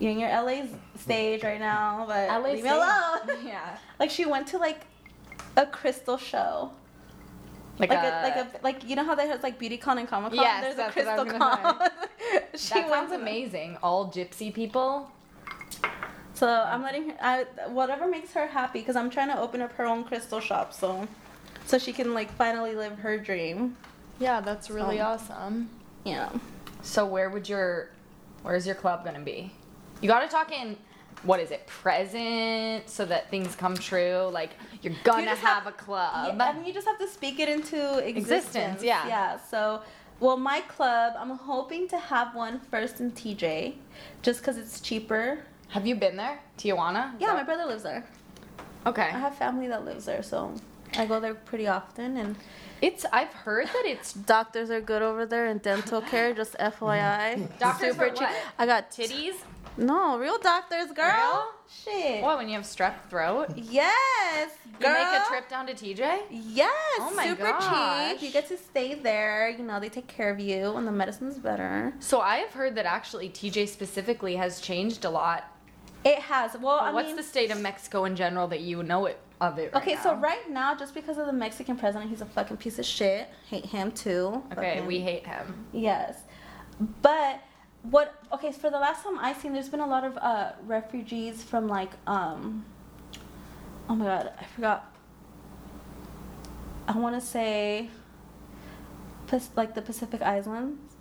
you're 0.00 0.10
in 0.10 0.18
your 0.18 0.28
LA 0.30 0.64
stage 0.98 1.44
right 1.44 1.60
now, 1.60 2.04
but 2.06 2.28
LA 2.28 2.52
leave 2.52 2.64
me 2.64 2.70
alone. 2.70 3.20
Yeah. 3.46 3.78
like 4.00 4.10
she 4.10 4.26
went 4.26 4.48
to 4.48 4.58
like 4.58 4.80
a 5.56 5.64
crystal 5.64 6.16
show. 6.18 6.72
Like, 7.78 7.90
Like 7.90 7.98
a, 7.98 8.06
a, 8.06 8.22
like 8.22 8.36
a 8.36 8.48
like 8.62 8.88
you 8.88 8.94
know 8.96 9.04
how 9.04 9.14
they 9.14 9.26
have 9.26 9.42
like 9.42 9.58
BeautyCon 9.58 9.98
and 9.98 10.08
Comic 10.08 10.32
Con. 10.32 10.40
Yes, 10.40 10.62
There's 10.62 10.74
a 10.74 10.76
that's 10.76 10.96
what 10.96 11.08
I 11.08 11.16
was 11.16 11.28
crystal 11.28 11.38
con. 11.38 11.90
she 12.54 12.74
that 12.74 12.88
sounds 12.88 13.12
amazing. 13.12 13.76
All 13.82 14.06
gypsy 14.10 14.54
people. 14.54 15.10
So 16.34 16.48
I'm 16.48 16.82
letting 16.82 17.10
her, 17.10 17.16
I, 17.20 17.44
whatever 17.68 18.08
makes 18.08 18.32
her 18.32 18.46
happy, 18.46 18.80
because 18.80 18.96
I'm 18.96 19.08
trying 19.08 19.28
to 19.28 19.38
open 19.38 19.60
up 19.62 19.72
her 19.74 19.86
own 19.86 20.02
crystal 20.04 20.40
shop, 20.40 20.72
so, 20.72 21.06
so 21.64 21.78
she 21.78 21.92
can 21.92 22.12
like 22.12 22.30
finally 22.36 22.74
live 22.74 22.98
her 22.98 23.18
dream. 23.18 23.76
Yeah, 24.18 24.40
that's 24.40 24.68
really 24.70 24.98
So- 24.98 25.04
awesome. 25.04 25.70
Yeah. 26.04 26.30
So 26.82 27.06
where 27.06 27.30
would 27.30 27.48
your 27.48 27.88
where's 28.42 28.66
your 28.66 28.74
club 28.74 29.04
gonna 29.04 29.20
be? 29.20 29.52
You 30.00 30.08
gotta 30.08 30.28
talk 30.28 30.52
in 30.52 30.76
what 31.24 31.40
is 31.40 31.50
it, 31.50 31.66
present 31.66 32.88
so 32.88 33.04
that 33.06 33.30
things 33.30 33.54
come 33.56 33.76
true? 33.76 34.28
Like 34.32 34.50
you're 34.82 34.94
gonna 35.04 35.24
just 35.26 35.40
have, 35.42 35.64
have- 35.64 35.66
a 35.72 35.76
club. 35.76 36.34
Yeah, 36.36 36.44
I 36.44 36.52
mean, 36.52 36.64
you 36.66 36.72
just 36.72 36.86
have 36.86 36.98
to 36.98 37.08
speak 37.08 37.38
it 37.40 37.48
into 37.48 37.98
existence. 37.98 38.46
Existence, 38.46 38.82
yeah. 38.82 39.06
Yeah. 39.08 39.38
So, 39.38 39.82
well, 40.20 40.36
my 40.36 40.60
club, 40.62 41.14
I'm 41.18 41.30
hoping 41.30 41.88
to 41.88 41.98
have 41.98 42.34
one 42.34 42.60
first 42.70 43.00
in 43.00 43.10
TJ, 43.12 43.74
just 44.22 44.40
because 44.40 44.56
it's 44.58 44.80
cheaper. 44.80 45.40
have 45.68 45.86
you 45.86 45.94
been 45.96 46.16
there, 46.16 46.38
Tijuana? 46.58 47.14
Is 47.14 47.20
Yeah, 47.20 47.28
that- 47.28 47.36
my 47.36 47.42
brother 47.42 47.64
lives 47.66 47.82
there. 47.82 48.04
Okay. 48.86 49.02
I 49.02 49.18
have 49.18 49.34
family 49.36 49.66
that 49.68 49.84
lives 49.84 50.04
there, 50.04 50.22
so 50.22 50.52
I 50.96 51.06
go 51.06 51.18
there 51.18 51.34
pretty 51.34 51.66
often. 51.66 52.16
And 52.18 52.36
It's. 52.82 53.06
I've 53.12 53.32
heard 53.32 53.66
that 53.68 53.84
it's 53.86 54.12
doctors 54.34 54.70
are 54.70 54.80
good 54.82 55.00
over 55.00 55.24
there 55.24 55.46
in 55.46 55.58
dental 55.58 56.02
care. 56.02 56.34
Just 56.34 56.54
FYI. 56.60 57.58
Doctors 57.58 57.96
for 57.96 58.08
cheap. 58.10 58.20
what? 58.20 58.34
I 58.58 58.66
got 58.66 58.90
titties. 58.90 59.34
No, 59.76 60.18
real 60.18 60.38
doctors, 60.38 60.92
girl. 60.92 61.06
Real? 61.06 61.44
Shit. 61.68 62.22
What 62.22 62.38
when 62.38 62.48
you 62.48 62.54
have 62.54 62.62
strep 62.64 62.94
throat? 63.10 63.48
Yes, 63.56 64.50
You 64.64 64.72
girl. 64.78 64.92
make 64.92 65.22
a 65.22 65.24
trip 65.28 65.48
down 65.48 65.66
to 65.66 65.74
TJ? 65.74 66.20
Yes, 66.30 66.70
Oh 67.00 67.12
my 67.16 67.26
super 67.26 67.42
gosh. 67.50 68.12
cheap. 68.12 68.22
You 68.22 68.30
get 68.30 68.46
to 68.48 68.56
stay 68.56 68.94
there. 68.94 69.48
You 69.48 69.64
know, 69.64 69.80
they 69.80 69.88
take 69.88 70.06
care 70.06 70.30
of 70.30 70.38
you, 70.38 70.76
and 70.76 70.86
the 70.86 70.92
medicine's 70.92 71.38
better. 71.38 71.92
So 71.98 72.20
I 72.20 72.36
have 72.36 72.50
heard 72.52 72.76
that 72.76 72.86
actually 72.86 73.28
TJ 73.30 73.68
specifically 73.68 74.36
has 74.36 74.60
changed 74.60 75.04
a 75.04 75.10
lot. 75.10 75.44
It 76.04 76.18
has. 76.18 76.56
Well, 76.60 76.78
I 76.78 76.92
What's 76.92 77.08
mean, 77.08 77.16
the 77.16 77.22
state 77.22 77.50
of 77.50 77.60
Mexico 77.60 78.04
in 78.04 78.14
general 78.14 78.46
that 78.48 78.60
you 78.60 78.82
know 78.82 79.06
it 79.06 79.18
of 79.40 79.58
it? 79.58 79.72
Right 79.72 79.82
okay, 79.82 79.96
so 80.02 80.14
right 80.14 80.48
now, 80.50 80.74
just 80.76 80.94
because 80.94 81.18
of 81.18 81.26
the 81.26 81.32
Mexican 81.32 81.76
president, 81.76 82.10
he's 82.10 82.20
a 82.20 82.26
fucking 82.26 82.58
piece 82.58 82.78
of 82.78 82.84
shit. 82.84 83.28
Hate 83.48 83.64
him 83.66 83.90
too. 83.90 84.42
Okay, 84.52 84.74
Fucking- 84.74 84.86
we 84.86 85.00
hate 85.00 85.26
him. 85.26 85.66
Yes, 85.72 86.18
but 87.02 87.40
what? 87.90 88.14
Okay, 88.32 88.50
for 88.52 88.70
the 88.70 88.78
last 88.78 89.02
time 89.04 89.18
i've 89.18 89.36
seen, 89.38 89.52
there's 89.52 89.68
been 89.68 89.80
a 89.80 89.86
lot 89.86 90.04
of 90.04 90.16
uh, 90.18 90.52
refugees 90.66 91.42
from 91.42 91.68
like 91.68 91.90
um. 92.06 92.64
Oh 93.88 93.94
my 93.94 94.04
god, 94.06 94.32
I 94.40 94.44
forgot. 94.44 94.90
I 96.88 96.96
want 96.98 97.14
to 97.14 97.20
say. 97.20 97.90
Like 99.56 99.74
the 99.74 99.82
Pacific 99.82 100.22
Islands. 100.22 100.94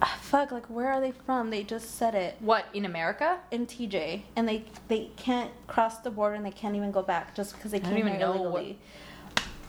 Ah, 0.00 0.16
fuck, 0.22 0.52
like 0.52 0.66
where 0.66 0.92
are 0.92 1.00
they 1.00 1.10
from? 1.10 1.50
They 1.50 1.64
just 1.64 1.96
said 1.98 2.14
it 2.14 2.36
What 2.38 2.66
in 2.72 2.84
America? 2.84 3.38
in 3.50 3.66
TJ, 3.66 4.22
and 4.36 4.48
they 4.48 4.64
they 4.86 5.10
can't 5.16 5.50
cross 5.66 5.98
the 5.98 6.10
border 6.10 6.36
and 6.36 6.46
they 6.46 6.52
can't 6.52 6.76
even 6.76 6.92
go 6.92 7.02
back 7.02 7.34
just 7.34 7.56
because 7.56 7.72
they 7.72 7.80
don't 7.80 7.90
came 7.90 7.98
even 8.06 8.12
here 8.12 8.20
know 8.20 8.34
illegally. 8.34 8.78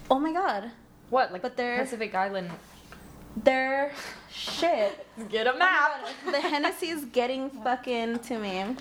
Oh 0.10 0.20
my 0.20 0.32
god, 0.32 0.70
What 1.10 1.32
like 1.32 1.42
But 1.42 1.58
they're- 1.58 1.80
Pacific 1.80 2.14
Island? 2.14 2.52
They're 3.38 3.94
shit. 4.32 5.06
Get 5.30 5.48
a 5.48 5.54
Oh 5.60 6.32
the 6.32 6.40
Hennessy 6.40 6.88
is 6.90 7.06
getting 7.06 7.50
fucking 7.50 8.20
to 8.20 8.38
me. 8.38 8.76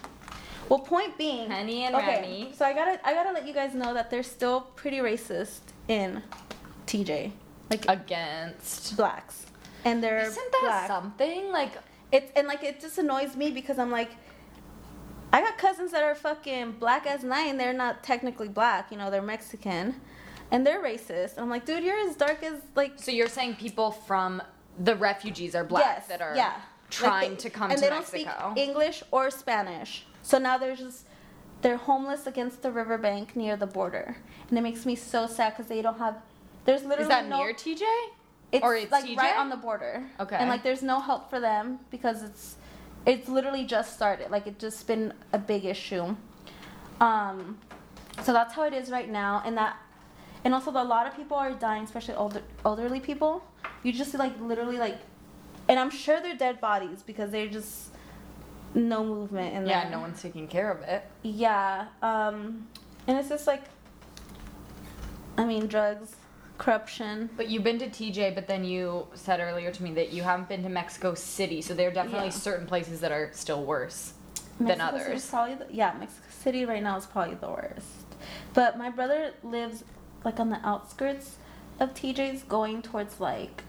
Well, 0.69 0.79
point 0.81 1.19
being, 1.19 1.51
Henny 1.51 1.83
and 1.85 1.97
okay, 1.97 2.21
Remy. 2.21 2.53
so 2.57 2.65
I 2.65 2.73
gotta 2.73 3.01
I 3.07 3.13
gotta 3.13 3.33
let 3.33 3.47
you 3.47 3.53
guys 3.53 3.75
know 3.75 3.93
that 3.95 4.11
they're 4.11 4.23
still 4.23 4.61
pretty 4.77 4.99
racist 4.99 5.61
in 5.89 6.23
TJ, 6.87 7.33
like 7.71 7.87
against. 7.89 8.97
blacks, 8.97 9.47
and 9.85 10.03
they're 10.03 10.21
Isn't 10.21 10.53
that 10.53 10.61
black. 10.63 10.87
something? 10.87 11.51
Like 11.51 11.73
It's 12.13 12.31
and 12.37 12.47
like 12.47 12.63
it 12.63 12.81
just 12.81 12.99
annoys 12.99 13.35
me 13.37 13.51
because 13.51 13.79
I'm 13.81 13.91
like, 13.91 14.11
I 15.33 15.41
got 15.41 15.59
cousins 15.59 15.91
that 15.93 16.05
are 16.05 16.15
fucking 16.15 16.73
black 16.73 17.05
as 17.07 17.25
night, 17.25 17.47
and 17.49 17.59
they're 17.59 17.73
not 17.73 18.05
technically 18.05 18.49
black. 18.49 18.93
You 18.93 18.97
know, 18.99 19.11
they're 19.11 19.23
Mexican, 19.23 20.01
and 20.51 20.67
they're 20.67 20.83
racist. 20.83 21.33
And 21.35 21.41
I'm 21.41 21.51
like, 21.51 21.65
dude, 21.65 21.85
you're 21.85 21.99
as 22.09 22.17
dark 22.17 22.43
as 22.43 22.61
like. 22.75 22.93
so 22.97 23.11
you're 23.11 23.29
saying 23.29 23.57
people 23.57 23.91
from 23.91 24.43
the 24.79 24.97
refugees 24.97 25.55
are 25.55 25.65
black 25.65 25.85
yes, 25.85 26.07
that 26.09 26.21
are 26.23 26.35
yeah. 26.37 26.55
trying 26.91 27.31
Like 27.33 27.39
they- 27.39 27.49
to 27.49 27.51
come 27.51 27.71
and 27.71 27.79
to 27.79 27.85
they 27.85 27.91
Mexico. 27.91 28.25
don't 28.41 28.53
speak 28.57 28.69
English 28.69 29.03
or 29.11 29.31
Spanish. 29.31 30.07
So 30.23 30.39
now 30.39 30.59
they're 30.59 30.77
just 30.77 31.07
they're 31.63 31.77
homeless 31.77 32.27
against 32.27 32.63
the 32.63 32.71
riverbank 32.71 33.37
near 33.37 33.57
the 33.57 33.67
border, 33.67 34.17
and 34.49 34.59
it 34.59 34.63
makes 34.63 34.87
me 34.87 34.95
so 34.97 35.27
sad 35.27 35.51
because 35.57 35.67
they 35.67 35.83
don't 35.83 35.99
have. 35.99 36.17
There's 36.65 36.83
literally 36.83 37.03
Is 37.03 37.09
that 37.09 37.27
no, 37.27 37.39
near 37.43 37.53
TJ? 37.55 37.83
It's, 38.53 38.63
or 38.65 38.75
it's 38.77 38.91
like 38.91 39.05
TJ? 39.05 39.17
right 39.17 39.37
on 39.37 39.49
the 39.49 39.57
border. 39.57 40.05
Okay. 40.19 40.37
And 40.37 40.49
like 40.49 40.63
there's 40.63 40.83
no 40.83 41.01
help 41.01 41.31
for 41.31 41.39
them 41.41 41.79
because 41.91 42.23
it's 42.23 42.57
it's 43.07 43.29
literally 43.29 43.65
just 43.65 43.95
started. 43.95 44.31
Like 44.31 44.47
it's 44.47 44.61
just 44.61 44.87
been 44.87 45.13
a 45.33 45.39
big 45.39 45.65
issue. 45.65 46.17
Um 47.01 47.59
so 48.23 48.33
that's 48.33 48.55
how 48.55 48.65
it 48.65 48.75
is 48.75 48.91
right 48.91 49.09
now 49.09 49.43
and 49.47 49.57
that 49.57 49.77
and 50.45 50.55
also 50.55 50.71
a 50.71 50.85
lot 50.85 51.07
of 51.07 51.17
people 51.17 51.37
are 51.37 51.53
dying, 51.53 51.85
especially 51.85 52.15
older 52.15 52.43
elderly 52.65 53.01
people. 53.01 53.45
You 53.83 53.93
just 53.93 54.13
see 54.13 54.19
like 54.19 54.39
literally 54.41 54.79
like 54.79 54.99
and 55.69 55.79
I'm 55.79 55.91
sure 55.91 56.21
they're 56.21 56.37
dead 56.37 56.61
bodies 56.61 57.03
because 57.03 57.31
they're 57.31 57.49
just 57.49 57.91
no 58.75 59.05
movement 59.05 59.55
and 59.55 59.67
Yeah, 59.67 59.89
no 59.89 60.01
one's 60.01 60.21
taking 60.23 60.47
care 60.49 60.71
of 60.71 60.81
it. 60.83 61.05
Yeah. 61.23 61.87
Um 62.03 62.67
and 63.07 63.19
it's 63.19 63.29
just 63.29 63.47
like 63.47 63.63
I 65.39 65.45
mean 65.45 65.67
drugs, 65.67 66.17
corruption. 66.59 67.31
But 67.37 67.49
you've 67.49 67.65
been 67.65 67.79
to 67.79 67.89
TJ, 67.89 68.35
but 68.35 68.47
then 68.47 68.65
you 68.65 69.07
said 69.15 69.41
earlier 69.41 69.71
to 69.71 69.83
me 69.83 69.93
that 69.95 70.13
you 70.13 70.23
haven't 70.23 70.49
been 70.49 70.63
to 70.65 70.69
Mexico 70.69 71.15
City, 71.15 71.63
so 71.63 71.73
there 71.75 71.89
are 71.89 71.93
definitely 71.93 72.27
Yeah. 72.29 72.33
certain 72.33 72.67
places 72.67 73.01
that 73.01 73.13
are 73.13 73.31
still 73.33 73.65
worse 73.65 74.13
than 74.59 74.79
Mexico 74.79 74.97
is 74.97 75.07
others. 75.07 75.27
Probably 75.31 75.55
the, 75.55 75.67
yeah, 75.71 75.95
Mexico 75.99 76.27
City 76.31 76.65
right 76.67 76.83
now 76.83 76.97
is 76.99 77.07
probably 77.07 77.37
the 77.37 77.49
worst. 77.49 77.87
But 78.53 78.77
my 78.77 78.91
brother 78.91 79.33
lives 79.43 79.83
like 80.25 80.39
on 80.41 80.51
the 80.51 80.61
outskirts 80.67 81.37
of 81.79 81.95
TJ's, 81.95 82.43
going 82.43 82.83
towards 82.83 83.21
like 83.21 83.63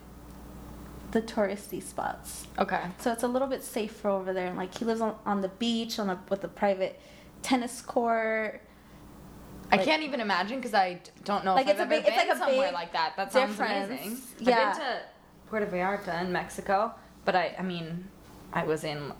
the 1.12 1.22
touristy 1.22 1.82
spots. 1.82 2.48
Okay. 2.58 2.82
So 3.00 3.12
it's 3.12 3.24
a 3.24 3.28
little 3.28 3.48
bit 3.48 3.64
safer 3.64 4.10
over 4.10 4.34
there. 4.34 4.48
And 4.48 4.58
like 4.58 4.78
he 4.78 4.86
lives 4.86 5.02
on, 5.02 5.16
on 5.26 5.42
the 5.42 5.50
beach 5.50 6.00
on 6.00 6.10
a 6.10 6.20
with 6.30 6.44
a 6.44 6.48
private 6.48 7.00
tennis 7.42 7.82
court. 7.82 8.62
I 9.72 9.78
Like- 9.78 9.86
can't 9.86 10.04
even 10.04 10.20
imagine 10.20 10.58
because 10.60 10.74
I 10.74 11.00
don't 11.24 11.46
know 11.46 11.54
Like, 11.56 11.68
if 11.68 11.72
it's 11.74 11.82
I've 11.82 11.92
a 11.92 11.96
ever 11.96 12.02
big- 12.04 12.08
it's 12.14 12.18
been 12.18 12.28
like 12.28 12.36
a 12.38 12.40
somewhere 12.40 12.68
big 12.68 12.74
like 12.74 12.94
that. 12.94 13.14
That 13.18 13.32
sounds 13.32 13.52
difference. 13.52 13.88
amazing. 13.90 14.18
Yeah. 14.40 14.70
I've 14.72 14.78
been 14.78 14.86
to 14.86 15.00
Puerto 15.50 15.66
Vallarta 15.68 16.22
in 16.22 16.32
Mexico, 16.32 16.94
but 17.26 17.36
I, 17.36 17.56
I 17.58 17.62
mean, 17.62 18.08
I 18.54 18.64
was 18.66 18.84
in 18.84 19.14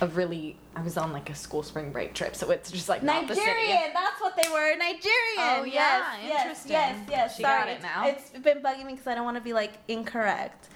a 0.00 0.06
really, 0.08 0.56
I 0.74 0.82
was 0.82 0.96
on 0.96 1.12
like 1.12 1.30
a 1.30 1.34
school 1.34 1.62
spring 1.62 1.92
break 1.92 2.14
trip, 2.14 2.34
so 2.34 2.50
it's 2.50 2.70
just 2.70 2.88
like 2.88 3.02
not 3.02 3.28
the 3.28 3.34
city. 3.34 3.46
Nigerian, 3.46 3.90
that's 3.92 4.20
what 4.20 4.36
they 4.36 4.48
were. 4.50 4.76
Nigerian. 4.76 5.02
Oh, 5.38 5.64
yeah, 5.64 5.72
yes, 5.72 6.16
yes, 6.22 6.40
interesting. 6.40 6.72
Yes, 6.72 6.98
yes. 7.10 7.36
She 7.36 7.42
Sorry, 7.42 7.58
got 7.60 7.68
it 7.68 7.72
it's- 7.78 7.82
now. 7.94 8.06
It's 8.06 8.30
been 8.30 8.62
bugging 8.62 8.86
me 8.86 8.92
because 8.92 9.06
I 9.06 9.14
don't 9.14 9.24
want 9.24 9.36
to 9.36 9.42
be 9.42 9.52
like 9.52 9.72
incorrect. 9.88 10.68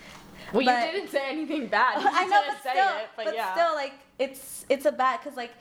Well, 0.53 0.65
But- 0.65 0.87
you 0.87 0.93
didn't 0.93 1.11
say 1.11 1.23
anything 1.29 1.67
bad. 1.69 2.03
You 2.03 2.09
I 2.13 2.27
know, 2.27 2.41
didn't 2.43 2.55
but 2.55 2.63
say 2.63 2.71
still, 2.71 2.97
it, 2.99 3.09
but, 3.17 3.25
but 3.27 3.35
yeah. 3.35 3.53
still, 3.55 3.75
like 3.75 3.95
it's 4.19 4.65
it's 4.69 4.87
a 4.87 4.93
bad 4.93 5.21
because 5.23 5.37
like 5.37 5.53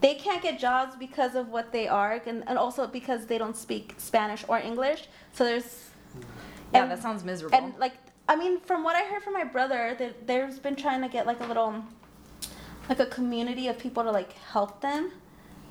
they 0.00 0.14
can't 0.14 0.42
get 0.42 0.58
jobs 0.58 0.94
because 0.96 1.34
of 1.34 1.48
what 1.48 1.72
they 1.72 1.88
are, 1.88 2.20
and, 2.26 2.44
and 2.48 2.56
also 2.58 2.86
because 2.86 3.26
they 3.26 3.38
don't 3.38 3.56
speak 3.56 3.94
Spanish 3.98 4.44
or 4.48 4.58
English. 4.58 5.08
So 5.32 5.44
there's 5.44 5.90
yeah, 6.72 6.82
and- 6.82 6.90
that 6.90 7.02
sounds 7.02 7.24
miserable. 7.24 7.56
and 7.56 7.74
like 7.78 7.94
I 8.28 8.36
mean, 8.36 8.60
from 8.60 8.84
what 8.84 8.94
I 8.94 9.02
heard 9.10 9.22
from 9.22 9.32
my 9.32 9.44
brother, 9.44 9.96
that 9.98 10.26
there's 10.28 10.58
been 10.60 10.76
trying 10.76 11.00
to 11.02 11.08
get 11.08 11.26
like 11.26 11.40
a 11.40 11.46
little 11.46 11.82
like 12.90 12.98
a 12.98 13.06
community 13.06 13.68
of 13.68 13.78
people 13.78 14.02
to 14.02 14.10
like 14.10 14.32
help 14.32 14.80
them 14.82 15.12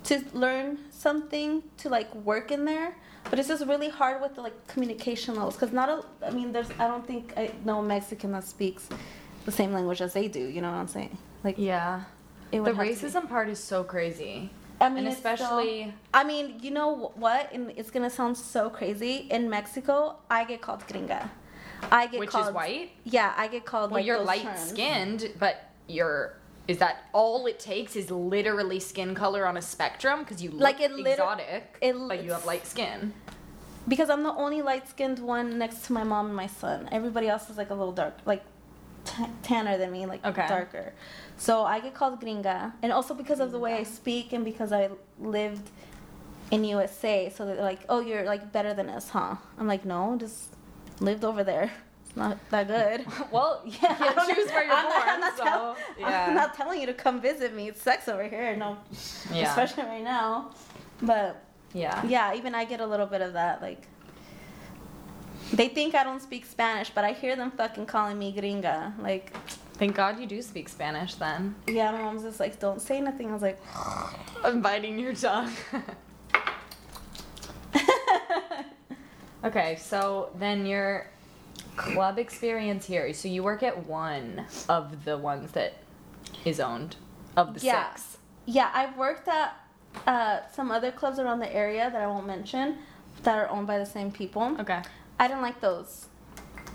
to 0.05 0.23
learn 0.34 0.79
something 0.89 1.62
to 1.77 1.89
like 1.89 2.13
work 2.15 2.51
in 2.51 2.65
there. 2.65 2.95
But 3.29 3.38
it's 3.38 3.49
just 3.49 3.65
really 3.65 3.89
hard 3.89 4.21
with 4.21 4.36
the 4.36 4.41
like 4.41 4.67
communication 4.67 5.36
levels 5.36 5.55
because 5.55 5.73
not 5.73 5.89
a, 5.89 6.03
I 6.25 6.32
mean, 6.32 6.53
there's 6.53 6.71
I 6.79 6.88
don't 6.88 7.05
think 7.05 7.34
I 7.36 7.51
know 7.65 7.79
a 7.79 7.84
Mexican 7.84 8.32
that 8.32 8.45
speaks 8.45 8.88
the 9.45 9.51
same 9.51 9.73
language 9.73 10.01
as 10.01 10.13
they 10.13 10.29
do. 10.29 10.39
You 10.39 10.62
know 10.62 10.71
what 10.71 10.77
I'm 10.77 10.88
saying? 10.88 11.17
Like 11.43 11.58
yeah. 11.58 12.03
it 12.53 12.63
The 12.63 12.71
racism 12.71 13.27
part 13.27 13.49
is 13.49 13.60
so 13.60 13.84
crazy. 13.84 14.49
I 14.82 14.88
mean, 14.88 14.99
and 14.99 15.08
especially 15.13 15.93
I 16.13 16.23
mean, 16.23 16.60
you 16.62 16.71
know 16.71 17.12
what? 17.15 17.51
And 17.51 17.73
it's 17.75 17.91
gonna 17.91 18.10
sound 18.10 18.38
so 18.38 18.69
crazy. 18.69 19.27
In 19.29 19.49
Mexico, 19.49 20.15
I 20.32 20.45
get 20.45 20.62
called 20.62 20.88
gringa. 20.88 21.29
I 21.91 22.08
get 22.08 22.19
which 22.21 22.29
called 22.29 22.47
is 22.47 22.53
white. 22.53 22.91
Yeah, 23.03 23.34
I 23.36 23.47
get 23.49 23.65
called. 23.65 23.91
Well, 23.91 23.99
like, 23.99 24.05
you're 24.05 24.19
light 24.19 24.43
terms. 24.43 24.69
skinned, 24.69 25.34
but 25.38 25.69
you're. 25.88 26.38
Is 26.69 26.77
that 26.77 27.05
all 27.13 27.47
it 27.47 27.60
takes? 27.60 27.95
Is 27.95 28.12
literally 28.12 28.79
skin 28.79 29.15
color 29.15 29.47
on 29.47 29.58
a 29.58 29.62
spectrum? 29.62 30.19
Because 30.19 30.41
you 30.43 30.51
look 30.51 30.62
Like, 30.62 30.79
it 30.79 30.91
liter- 30.91 31.10
exotic, 31.23 31.77
it- 31.82 31.95
but 32.08 32.23
you 32.23 32.32
have 32.32 32.45
light 32.45 32.67
skin. 32.67 33.13
because 33.88 34.08
I'm 34.12 34.21
the 34.21 34.34
only 34.34 34.62
light 34.62 34.88
skinned 34.88 35.17
one 35.17 35.58
next 35.58 35.86
to 35.86 35.93
my 35.93 36.03
mom 36.03 36.27
and 36.27 36.36
my 36.36 36.45
son. 36.45 36.88
Everybody 36.91 37.27
else 37.27 37.49
is 37.49 37.58
like 37.58 37.71
a 37.71 37.73
little 37.73 37.91
dark, 37.91 38.13
like 38.25 38.43
t- 39.03 39.25
tanner 39.41 39.77
than 39.79 39.91
me, 39.91 40.05
like 40.05 40.23
Okay. 40.23 40.47
darker. 40.47 40.93
So 41.38 41.63
I 41.63 41.79
get 41.79 41.95
called 41.95 42.21
gringa, 42.21 42.73
and 42.84 42.91
also 42.93 43.15
because 43.15 43.39
of 43.39 43.51
the 43.51 43.58
way 43.58 43.73
I 43.73 43.82
speak 43.84 44.32
and 44.32 44.45
because 44.45 44.71
I 44.71 44.89
lived 45.19 45.67
in 46.51 46.63
USA. 46.65 47.32
So 47.36 47.45
they're 47.47 47.55
like, 47.71 47.79
"Oh, 47.89 47.99
you're 47.99 48.25
like 48.25 48.51
better 48.51 48.75
than 48.75 48.89
us, 48.89 49.10
huh?" 49.10 49.38
I'm 49.58 49.67
like, 49.67 49.86
"No, 49.86 50.15
just 50.19 50.49
lived 50.99 51.23
over 51.25 51.43
there. 51.43 51.71
It's 52.10 52.17
not 52.17 52.38
that 52.50 52.67
good." 52.67 53.06
Well, 53.32 53.62
Yeah, 53.65 54.26
you 54.28 54.36
choose 54.36 54.52
where 54.52 54.63
you're 54.65 54.74
I'm 54.74 54.84
born. 54.86 55.00
not, 55.00 55.08
I'm 55.08 55.19
not 55.22 55.38
so, 55.38 55.43
tell- 55.43 55.78
yeah. 56.00 56.26
I'm 56.28 56.36
not 56.36 56.54
telling 56.56 56.82
you 56.82 56.88
to 56.88 56.93
come 56.93 57.22
visit 57.22 57.56
me. 57.56 57.69
It's 57.69 57.82
sex 57.82 58.08
over 58.08 58.28
here, 58.28 58.56
no, 58.56 58.78
yeah. 59.32 59.50
especially 59.50 59.84
right 59.84 60.04
now. 60.04 60.52
But 61.02 61.41
yeah. 61.74 62.04
yeah, 62.06 62.34
even 62.36 62.56
I 62.56 62.65
get 62.65 62.82
a 62.82 62.86
little 62.86 63.06
bit 63.06 63.22
of 63.22 63.34
that. 63.34 63.62
Like, 63.62 63.88
they 65.54 65.67
think 65.69 65.95
I 65.95 66.04
don't 66.04 66.22
speak 66.22 66.45
Spanish, 66.45 66.89
but 66.89 67.04
I 67.04 67.13
hear 67.13 67.36
them 67.36 67.52
fucking 67.52 67.86
calling 67.86 68.17
me 68.19 68.34
gringa. 68.36 69.00
Like, 69.00 69.34
Thank 69.76 69.95
God 69.95 70.19
you 70.19 70.26
do 70.28 70.41
speak 70.41 70.67
Spanish 70.67 71.15
then. 71.15 71.56
Yeah, 71.65 71.91
my 71.93 72.02
mom's 72.02 72.24
just 72.24 72.38
like, 72.41 72.60
don't 72.60 72.82
say 72.82 73.00
nothing. 73.00 73.30
I 73.30 73.34
was 73.34 73.41
like, 73.41 73.58
I'm 74.43 74.62
biting 74.62 75.00
your 75.00 75.13
tongue. 75.13 75.50
okay, 79.45 79.78
so 79.80 80.32
then 80.38 80.65
your 80.65 81.08
club 81.79 82.19
experience 82.19 82.85
here. 82.85 83.13
So 83.13 83.27
you 83.27 83.41
work 83.43 83.63
at 83.63 83.85
one 83.87 84.45
of 84.67 85.05
the 85.05 85.17
ones 85.17 85.51
that 85.53 85.73
is 86.45 86.59
owned 86.59 86.95
of 87.37 87.53
the 87.53 87.61
Yeah. 87.65 87.93
six. 87.93 88.17
yeah, 88.45 88.69
I've 88.73 88.97
worked 88.97 89.27
at 89.27 89.55
uh, 90.05 90.39
some 90.53 90.71
other 90.71 90.91
clubs 90.91 91.19
around 91.19 91.39
the 91.39 91.53
area 91.53 91.89
that 91.89 92.01
I 92.01 92.07
won't 92.07 92.27
mention 92.27 92.77
that 93.23 93.35
are 93.37 93.47
owned 93.49 93.65
by 93.67 93.77
the 93.77 93.85
same 93.85 94.11
people. 94.11 94.55
Okay. 94.59 94.81
I 95.19 95.27
didn't 95.27 95.41
like 95.41 95.59
those. 95.61 96.07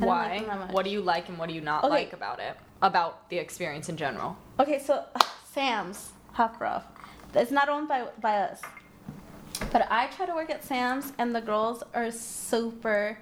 I 0.00 0.04
like 0.06 0.48
Why? 0.48 0.56
much. 0.56 0.72
what 0.72 0.84
do 0.84 0.90
you 0.90 1.00
like 1.00 1.28
and 1.28 1.38
what 1.38 1.48
do 1.48 1.54
you 1.54 1.60
not 1.60 1.84
Okay. 1.84 1.92
like 1.94 2.12
about 2.12 2.40
it? 2.40 2.56
About 2.82 3.28
the 3.30 3.38
experience 3.38 3.88
in 3.88 3.96
general. 3.96 4.36
Okay, 4.58 4.78
so 4.78 5.04
Sam's 5.52 6.12
Hofbrau. 6.36 6.82
It's 7.34 7.50
not 7.50 7.68
owned 7.68 7.88
by 7.88 8.08
by 8.20 8.38
us. 8.38 8.60
But 9.70 9.86
I 9.90 10.06
try 10.08 10.26
to 10.26 10.34
work 10.34 10.50
at 10.50 10.64
Sam's 10.64 11.12
and 11.18 11.34
the 11.34 11.40
girls 11.40 11.82
are 11.94 12.10
super 12.10 13.18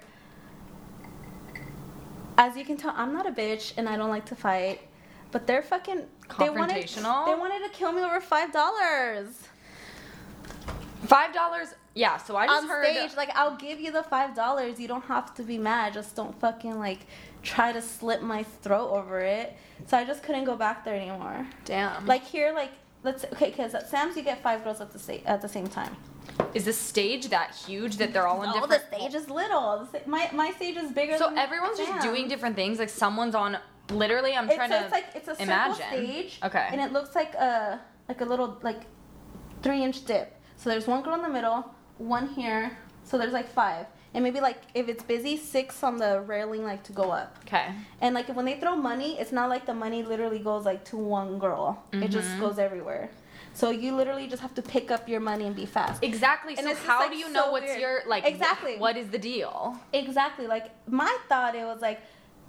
as 2.37 2.55
you 2.57 2.65
can 2.65 2.77
tell, 2.77 2.93
I'm 2.95 3.13
not 3.13 3.27
a 3.27 3.31
bitch 3.31 3.73
and 3.77 3.87
I 3.87 3.95
don't 3.97 4.09
like 4.09 4.25
to 4.27 4.35
fight. 4.35 4.81
But 5.31 5.47
they're 5.47 5.63
fucking 5.63 6.03
they 6.39 6.49
wanted, 6.49 6.85
Confrontational? 6.85 7.25
they 7.25 7.33
wanted 7.35 7.63
to 7.65 7.69
kill 7.73 7.91
me 7.91 8.01
over 8.03 8.21
five 8.21 8.53
dollars. 8.53 9.29
Five 11.05 11.33
dollars. 11.33 11.69
Yeah. 11.95 12.17
So 12.17 12.35
I 12.35 12.45
just 12.47 12.63
On 12.63 12.69
heard. 12.69 12.85
stage, 12.85 13.15
like 13.17 13.29
I'll 13.35 13.55
give 13.57 13.79
you 13.79 13.91
the 13.91 14.03
five 14.03 14.35
dollars. 14.35 14.79
You 14.79 14.87
don't 14.87 15.03
have 15.05 15.33
to 15.35 15.43
be 15.43 15.57
mad. 15.57 15.93
Just 15.93 16.15
don't 16.15 16.39
fucking 16.39 16.77
like 16.79 17.07
try 17.41 17.71
to 17.71 17.81
slit 17.81 18.21
my 18.21 18.43
throat 18.43 18.89
over 18.91 19.19
it. 19.21 19.57
So 19.87 19.97
I 19.97 20.05
just 20.05 20.21
couldn't 20.23 20.43
go 20.45 20.55
back 20.55 20.85
there 20.85 20.95
anymore. 20.95 21.47
Damn. 21.65 22.05
Like 22.05 22.23
here, 22.23 22.53
like 22.53 22.71
let's 23.03 23.25
okay, 23.25 23.49
because 23.49 23.73
at 23.75 23.89
Sam's 23.89 24.15
you 24.15 24.23
get 24.23 24.41
five 24.41 24.63
girls 24.63 24.81
at 24.81 24.91
the 24.91 24.99
sa- 24.99 25.23
at 25.25 25.41
the 25.41 25.47
same 25.49 25.67
time. 25.67 25.95
is 26.53 26.65
the 26.65 26.73
stage 26.73 27.27
that 27.29 27.53
huge 27.55 27.97
that 27.97 28.13
they're 28.13 28.27
all 28.27 28.41
in 28.43 28.49
No, 28.49 28.53
different? 28.61 28.89
the 28.91 28.97
stage 28.97 29.13
is 29.15 29.29
little. 29.29 29.85
Sta- 29.89 29.99
My 30.07 30.29
my 30.33 30.51
stage 30.51 30.77
is 30.77 30.91
bigger. 30.91 31.17
So 31.17 31.33
everyone's 31.35 31.77
just 31.77 32.01
doing 32.01 32.27
different 32.27 32.55
things. 32.55 32.79
Like 32.79 32.89
someone's 32.89 33.35
on. 33.35 33.57
Literally, 33.89 34.33
I'm 34.33 34.45
It's, 34.47 34.55
trying 34.55 34.69
so 34.71 34.77
to 34.79 34.83
it's 34.85 34.91
like 34.91 35.05
it's 35.15 35.27
a 35.27 35.43
imagine. 35.43 35.85
stage. 35.87 36.39
Okay. 36.43 36.67
And 36.71 36.79
it 36.79 36.93
looks 36.93 37.13
like 37.15 37.33
a 37.35 37.81
like 38.07 38.21
a 38.21 38.25
little 38.25 38.57
like 38.63 38.81
three 39.61 39.83
inch 39.83 40.05
dip. 40.05 40.39
So 40.55 40.69
there's 40.69 40.87
one 40.87 41.01
girl 41.03 41.15
in 41.15 41.21
the 41.21 41.29
middle, 41.29 41.73
one 41.97 42.29
here. 42.29 42.77
So 43.03 43.17
there's 43.17 43.33
like 43.33 43.49
five, 43.49 43.85
and 44.13 44.23
maybe 44.23 44.39
like 44.39 44.61
if 44.73 44.87
it's 44.89 45.03
busy, 45.03 45.37
six 45.37 45.83
on 45.83 45.97
the 45.97 46.21
railing 46.21 46.63
like 46.63 46.83
to 46.83 46.93
go 46.93 47.11
up. 47.11 47.37
Okay. 47.45 47.67
And 48.01 48.13
like 48.15 48.27
when 48.35 48.45
they 48.45 48.59
throw 48.59 48.75
money, 48.75 49.19
it's 49.19 49.31
not 49.31 49.49
like 49.49 49.65
the 49.65 49.73
money 49.73 50.03
literally 50.03 50.39
goes 50.39 50.65
like 50.65 50.83
to 50.85 50.97
one 50.97 51.39
girl. 51.39 51.83
It 51.91 52.09
just 52.09 52.29
Mhm. 52.29 52.39
goes 52.39 52.59
everywhere. 52.59 53.09
So 53.55 53.69
you 53.69 53.95
literally 53.95 54.27
just 54.27 54.41
have 54.41 54.55
to 54.55 54.61
pick 54.63 54.89
up 54.89 55.07
your 55.07 55.19
money 55.19 55.45
and 55.45 55.55
be 55.55 55.65
fast. 55.67 56.03
Exactly. 56.03 56.55
And 56.57 56.67
so 56.67 56.75
how 56.87 56.99
like, 57.01 57.11
do 57.11 57.17
you 57.17 57.25
so 57.27 57.31
know 57.31 57.51
what's 57.51 57.67
weird. 57.67 57.79
your 57.81 58.01
like? 58.07 58.25
Exactly. 58.25 58.77
What 58.77 58.97
is 58.97 59.09
the 59.09 59.19
deal? 59.19 59.77
Exactly. 59.93 60.47
Like 60.47 60.71
my 60.87 61.15
thought, 61.29 61.53
it 61.55 61.63
was 61.65 61.81
like, 61.81 61.99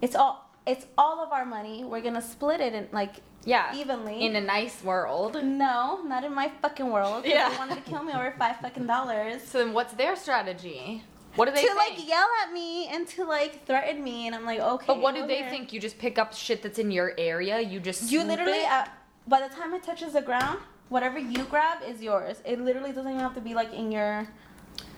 it's 0.00 0.16
all 0.16 0.50
it's 0.66 0.86
all 0.96 1.20
of 1.22 1.30
our 1.30 1.44
money. 1.44 1.84
We're 1.84 2.00
gonna 2.00 2.22
split 2.22 2.60
it 2.62 2.72
in 2.74 2.88
like 2.90 3.16
Yeah. 3.44 3.74
evenly. 3.76 4.24
In 4.24 4.34
a 4.36 4.40
nice 4.40 4.82
world. 4.82 5.34
no, 5.44 6.00
not 6.04 6.24
in 6.24 6.34
my 6.34 6.48
fucking 6.62 6.90
world. 6.90 7.26
Yeah. 7.26 7.50
They 7.50 7.56
wanted 7.58 7.84
to 7.84 7.90
kill 7.90 8.02
me 8.02 8.14
over 8.14 8.30
five 8.38 8.56
fucking 8.62 8.86
dollars. 8.86 9.42
So 9.46 9.58
then, 9.58 9.74
what's 9.74 9.92
their 9.92 10.16
strategy? 10.16 11.02
What 11.36 11.46
do 11.46 11.54
they 11.54 11.62
to 11.62 11.66
think? 11.66 11.98
like 11.98 12.08
yell 12.08 12.26
at 12.46 12.52
me 12.52 12.86
and 12.88 13.06
to 13.08 13.24
like 13.24 13.66
threaten 13.66 14.02
me, 14.02 14.26
and 14.26 14.34
I'm 14.34 14.44
like, 14.44 14.60
okay. 14.60 14.84
but 14.86 15.00
what 15.00 15.14
do 15.14 15.22
go 15.22 15.26
they 15.26 15.40
there. 15.40 15.50
think? 15.50 15.72
You 15.72 15.80
just 15.80 15.98
pick 15.98 16.18
up 16.18 16.32
shit 16.34 16.62
that's 16.62 16.78
in 16.78 16.90
your 16.90 17.14
area. 17.18 17.60
You 17.60 17.80
just 17.80 18.10
You 18.10 18.22
literally, 18.22 18.52
it? 18.58 18.70
uh, 18.70 18.84
by 19.26 19.40
the 19.46 19.52
time 19.54 19.74
it 19.74 19.82
touches 19.82 20.12
the 20.12 20.22
ground, 20.22 20.58
whatever 20.90 21.18
you 21.18 21.44
grab 21.44 21.78
is 21.86 22.00
yours. 22.02 22.40
It 22.44 22.60
literally 22.60 22.92
doesn't 22.92 23.10
even 23.10 23.20
have 23.22 23.34
to 23.34 23.40
be 23.40 23.54
like 23.54 23.72
in 23.72 23.90
your, 23.90 24.28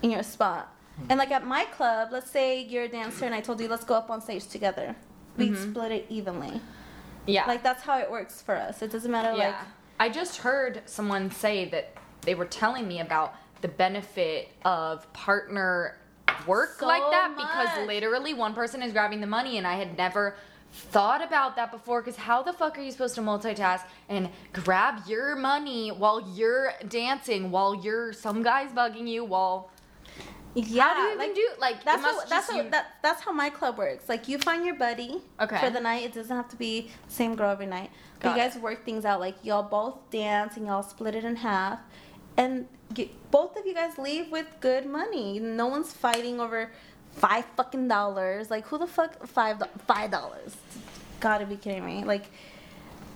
in 0.02 0.10
your 0.10 0.22
spot. 0.22 0.72
And 1.08 1.18
like 1.18 1.30
at 1.30 1.46
my 1.46 1.64
club, 1.66 2.08
let's 2.10 2.30
say 2.30 2.62
you're 2.62 2.84
a 2.84 2.88
dancer 2.88 3.24
and 3.26 3.34
I 3.34 3.40
told 3.40 3.60
you 3.60 3.68
let's 3.68 3.84
go 3.84 3.94
up 3.94 4.10
on 4.10 4.20
stage 4.20 4.46
together. 4.46 4.96
We'd 5.36 5.52
Mhm. 5.52 5.70
split 5.70 5.92
it 5.92 6.06
evenly. 6.08 6.60
yeah. 7.26 7.44
Like 7.46 7.62
that's 7.62 7.82
how 7.82 7.98
it 7.98 8.10
works 8.10 8.40
for 8.40 8.54
us. 8.56 8.80
It 8.82 8.90
doesn't 8.90 9.10
matter 9.10 9.36
yeah. 9.36 9.46
like 9.48 9.56
I 10.00 10.08
just 10.08 10.38
heard 10.38 10.82
someone 10.86 11.30
say 11.30 11.68
that 11.70 11.92
they 12.22 12.34
were 12.34 12.44
telling 12.46 12.86
me 12.88 13.00
about 13.00 13.34
the 13.60 13.68
benefit 13.68 14.50
of 14.64 15.10
partner 15.12 15.98
work 16.46 16.78
So 16.78 16.86
like 16.86 17.02
that 17.10 17.34
because 17.36 17.86
literally 17.86 18.34
one 18.34 18.54
person 18.54 18.82
is 18.82 18.92
grabbing 18.92 19.20
the 19.20 19.26
money 19.26 19.58
and 19.58 19.66
I 19.66 19.74
had 19.74 19.96
never 19.96 20.36
thought 20.72 21.22
about 21.22 21.56
that 21.56 21.70
before 21.70 22.02
because 22.02 22.16
how 22.16 22.42
the 22.42 22.52
fuck 22.52 22.76
are 22.78 22.82
you 22.82 22.90
supposed 22.90 23.14
to 23.14 23.20
multitask 23.20 23.82
and 24.08 24.28
grab 24.52 25.00
your 25.06 25.36
money 25.36 25.88
while 25.90 26.28
you're 26.34 26.72
dancing 26.88 27.50
while 27.50 27.74
you're 27.74 28.12
some 28.12 28.42
guy's 28.42 28.70
bugging 28.72 29.08
you 29.08 29.24
while 29.24 29.70
yeah. 30.56 30.82
how 30.82 30.94
do 30.94 31.00
you 31.00 31.08
even 31.08 31.18
like, 31.18 31.34
do 31.34 31.48
like 31.60 31.84
That's 31.84 32.02
how, 32.02 32.24
that's 32.24 32.50
how, 32.50 32.62
that, 32.70 32.86
that's 33.02 33.22
how 33.22 33.32
my 33.32 33.50
club 33.50 33.76
works. 33.78 34.08
Like 34.08 34.26
you 34.28 34.38
find 34.38 34.64
your 34.64 34.74
buddy 34.74 35.20
Okay. 35.40 35.58
for 35.58 35.70
the 35.70 35.80
night. 35.80 36.04
It 36.04 36.14
doesn't 36.14 36.34
have 36.34 36.48
to 36.48 36.56
be 36.56 36.90
the 37.06 37.12
same 37.12 37.36
girl 37.36 37.50
every 37.50 37.66
night. 37.66 37.90
You 38.24 38.30
guys 38.30 38.56
work 38.56 38.84
things 38.84 39.04
out. 39.04 39.20
Like 39.20 39.36
y'all 39.44 39.62
both 39.62 40.10
dance 40.10 40.56
and 40.56 40.66
y'all 40.66 40.82
split 40.82 41.14
it 41.14 41.24
in 41.24 41.36
half, 41.36 41.78
and 42.36 42.66
get, 42.94 43.08
both 43.30 43.56
of 43.56 43.66
you 43.66 43.74
guys 43.74 43.98
leave 43.98 44.30
with 44.30 44.46
good 44.60 44.86
money. 44.86 45.38
No 45.38 45.66
one's 45.66 45.92
fighting 45.92 46.40
over 46.40 46.70
five 47.14 47.44
fucking 47.56 47.88
dollars. 47.88 48.50
Like 48.50 48.66
who 48.66 48.78
the 48.78 48.86
fuck 48.86 49.26
five 49.26 49.62
five 49.86 50.10
dollars? 50.10 50.56
Gotta 51.20 51.46
be 51.46 51.56
kidding 51.56 51.84
me. 51.84 52.04
Like 52.04 52.26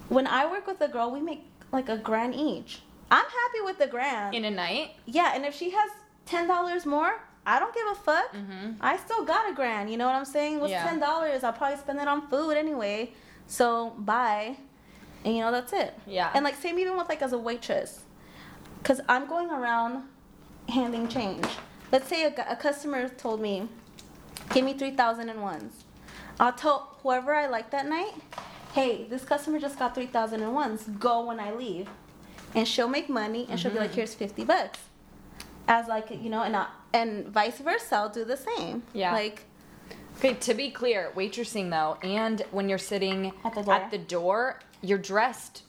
when 0.08 0.26
I 0.26 0.50
work 0.50 0.66
with 0.66 0.80
a 0.80 0.88
girl, 0.88 1.10
we 1.10 1.20
make 1.20 1.44
like 1.72 1.88
a 1.88 1.96
grand 1.98 2.34
each. 2.34 2.82
I'm 3.10 3.24
happy 3.24 3.60
with 3.64 3.78
the 3.78 3.86
grand. 3.88 4.34
in 4.36 4.44
a 4.44 4.50
night 4.50 4.92
Yeah, 5.06 5.32
and 5.34 5.44
if 5.44 5.54
she 5.54 5.70
has 5.70 5.90
ten 6.26 6.46
dollars 6.46 6.86
more, 6.86 7.20
I 7.46 7.58
don't 7.58 7.74
give 7.74 7.86
a 7.90 7.94
fuck. 7.96 8.32
Mhm. 8.34 8.76
I 8.80 8.96
still 8.96 9.24
got 9.24 9.50
a 9.50 9.54
grand. 9.54 9.90
You 9.90 9.96
know 9.96 10.06
what 10.06 10.14
I'm 10.14 10.24
saying? 10.24 10.60
What's 10.60 10.70
Yeah. 10.72 10.84
ten 10.88 10.98
dollars? 11.00 11.42
I'll 11.44 11.52
probably 11.52 11.78
spend 11.78 12.00
it 12.00 12.08
on 12.08 12.28
food 12.28 12.52
anyway. 12.56 13.12
So 13.46 13.90
bye, 13.98 14.56
and 15.24 15.34
you 15.36 15.40
know 15.42 15.50
that's 15.50 15.72
it. 15.72 15.92
Yeah. 16.06 16.30
And 16.34 16.44
like 16.44 16.54
same 16.56 16.78
even 16.78 16.96
with 16.96 17.08
like 17.08 17.20
as 17.22 17.32
a 17.32 17.38
waitress, 17.38 18.04
cause 18.84 19.00
I'm 19.08 19.26
going 19.26 19.50
around 19.50 20.04
handing 20.68 21.08
change. 21.08 21.46
Let's 21.92 22.08
say 22.08 22.24
a, 22.24 22.34
a 22.52 22.56
customer 22.56 23.08
told 23.08 23.40
me, 23.40 23.68
give 24.54 24.64
me 24.64 24.74
three 24.74 24.92
thousand 24.92 25.28
in 25.28 25.40
ones. 25.40 25.84
I'll 26.38 26.52
tell 26.52 26.96
whoever 27.02 27.34
I 27.34 27.46
like 27.46 27.70
that 27.70 27.86
night, 27.86 28.12
hey, 28.72 29.04
this 29.10 29.24
customer 29.24 29.58
just 29.58 29.78
got 29.78 29.94
three 29.94 30.06
thousand 30.06 30.42
in 30.42 30.52
ones. 30.54 30.84
Go 30.98 31.24
when 31.26 31.40
I 31.40 31.52
leave, 31.52 31.88
and 32.54 32.66
she'll 32.66 32.88
make 32.88 33.08
money, 33.08 33.46
and 33.50 33.58
she'll 33.58 33.72
be 33.72 33.78
like, 33.78 33.90
Mhm. 33.90 33.94
here's 33.96 34.14
fifty 34.14 34.44
bucks, 34.44 34.78
as 35.68 35.88
like 35.88 36.10
you 36.10 36.30
know, 36.30 36.42
and 36.42 36.56
I, 36.56 36.66
and 36.92 37.26
vice 37.28 37.58
versa. 37.58 37.96
I'll 37.96 38.08
do 38.08 38.24
the 38.24 38.36
same. 38.36 38.82
Yeah. 38.92 39.12
Like 39.12 39.44
Okay, 40.18 40.34
to 40.34 40.52
be 40.54 40.70
clear, 40.70 41.12
waitressing 41.16 41.70
though, 41.70 41.96
and 42.06 42.42
when 42.50 42.68
you're 42.68 42.76
sitting 42.78 43.32
At 43.44 43.54
the 43.54 43.62
door. 43.62 43.74
at 43.74 43.90
the 43.90 43.96
door, 43.98 44.60
you're 44.82 44.98
dressed, 44.98 45.62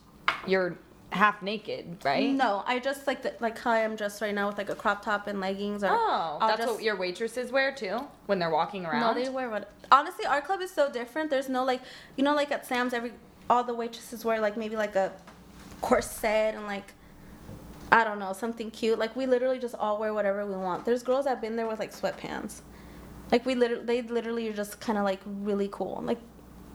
you're 0.45 0.77
half 1.11 1.41
naked, 1.41 1.97
right? 2.05 2.29
no, 2.31 2.63
I 2.65 2.79
just 2.79 3.05
like 3.07 3.21
the, 3.21 3.33
like 3.39 3.57
how 3.59 3.71
I'm 3.71 3.95
dressed 3.95 4.21
right 4.21 4.33
now 4.33 4.47
with 4.47 4.57
like 4.57 4.69
a 4.69 4.75
crop 4.75 5.03
top 5.03 5.27
and 5.27 5.39
leggings. 5.41 5.83
Or 5.83 5.89
Oh, 5.91 6.37
I'll 6.39 6.47
that's 6.47 6.61
just- 6.61 6.73
what 6.73 6.83
your 6.83 6.95
waitresses 6.95 7.51
wear 7.51 7.73
too 7.73 7.99
when 8.27 8.39
they're 8.39 8.49
walking 8.49 8.85
around. 8.85 9.15
No, 9.15 9.23
they 9.23 9.29
wear 9.29 9.49
what? 9.49 9.71
Honestly, 9.91 10.25
our 10.25 10.41
club 10.41 10.61
is 10.61 10.71
so 10.71 10.89
different. 10.91 11.29
There's 11.29 11.49
no 11.49 11.63
like, 11.65 11.81
you 12.15 12.23
know, 12.23 12.33
like 12.33 12.51
at 12.51 12.65
Sam's, 12.65 12.93
every 12.93 13.11
all 13.49 13.63
the 13.63 13.73
waitresses 13.73 14.23
wear 14.23 14.39
like 14.39 14.55
maybe 14.55 14.75
like 14.77 14.95
a 14.95 15.11
corset 15.81 16.55
and 16.55 16.65
like, 16.65 16.93
I 17.91 18.03
don't 18.05 18.19
know, 18.19 18.31
something 18.33 18.71
cute. 18.71 18.97
Like 18.97 19.15
we 19.15 19.25
literally 19.25 19.59
just 19.59 19.75
all 19.75 19.97
wear 19.99 20.13
whatever 20.13 20.45
we 20.45 20.53
want. 20.55 20.85
There's 20.85 21.03
girls 21.03 21.25
that've 21.25 21.41
been 21.41 21.55
there 21.57 21.67
with 21.67 21.79
like 21.79 21.91
sweatpants. 21.93 22.61
Like 23.31 23.45
we 23.45 23.55
literally, 23.55 23.83
they 23.85 24.01
literally 24.01 24.47
are 24.49 24.53
just 24.53 24.79
kind 24.79 24.97
of 24.97 25.03
like 25.03 25.19
really 25.25 25.67
cool. 25.71 26.01
Like, 26.05 26.19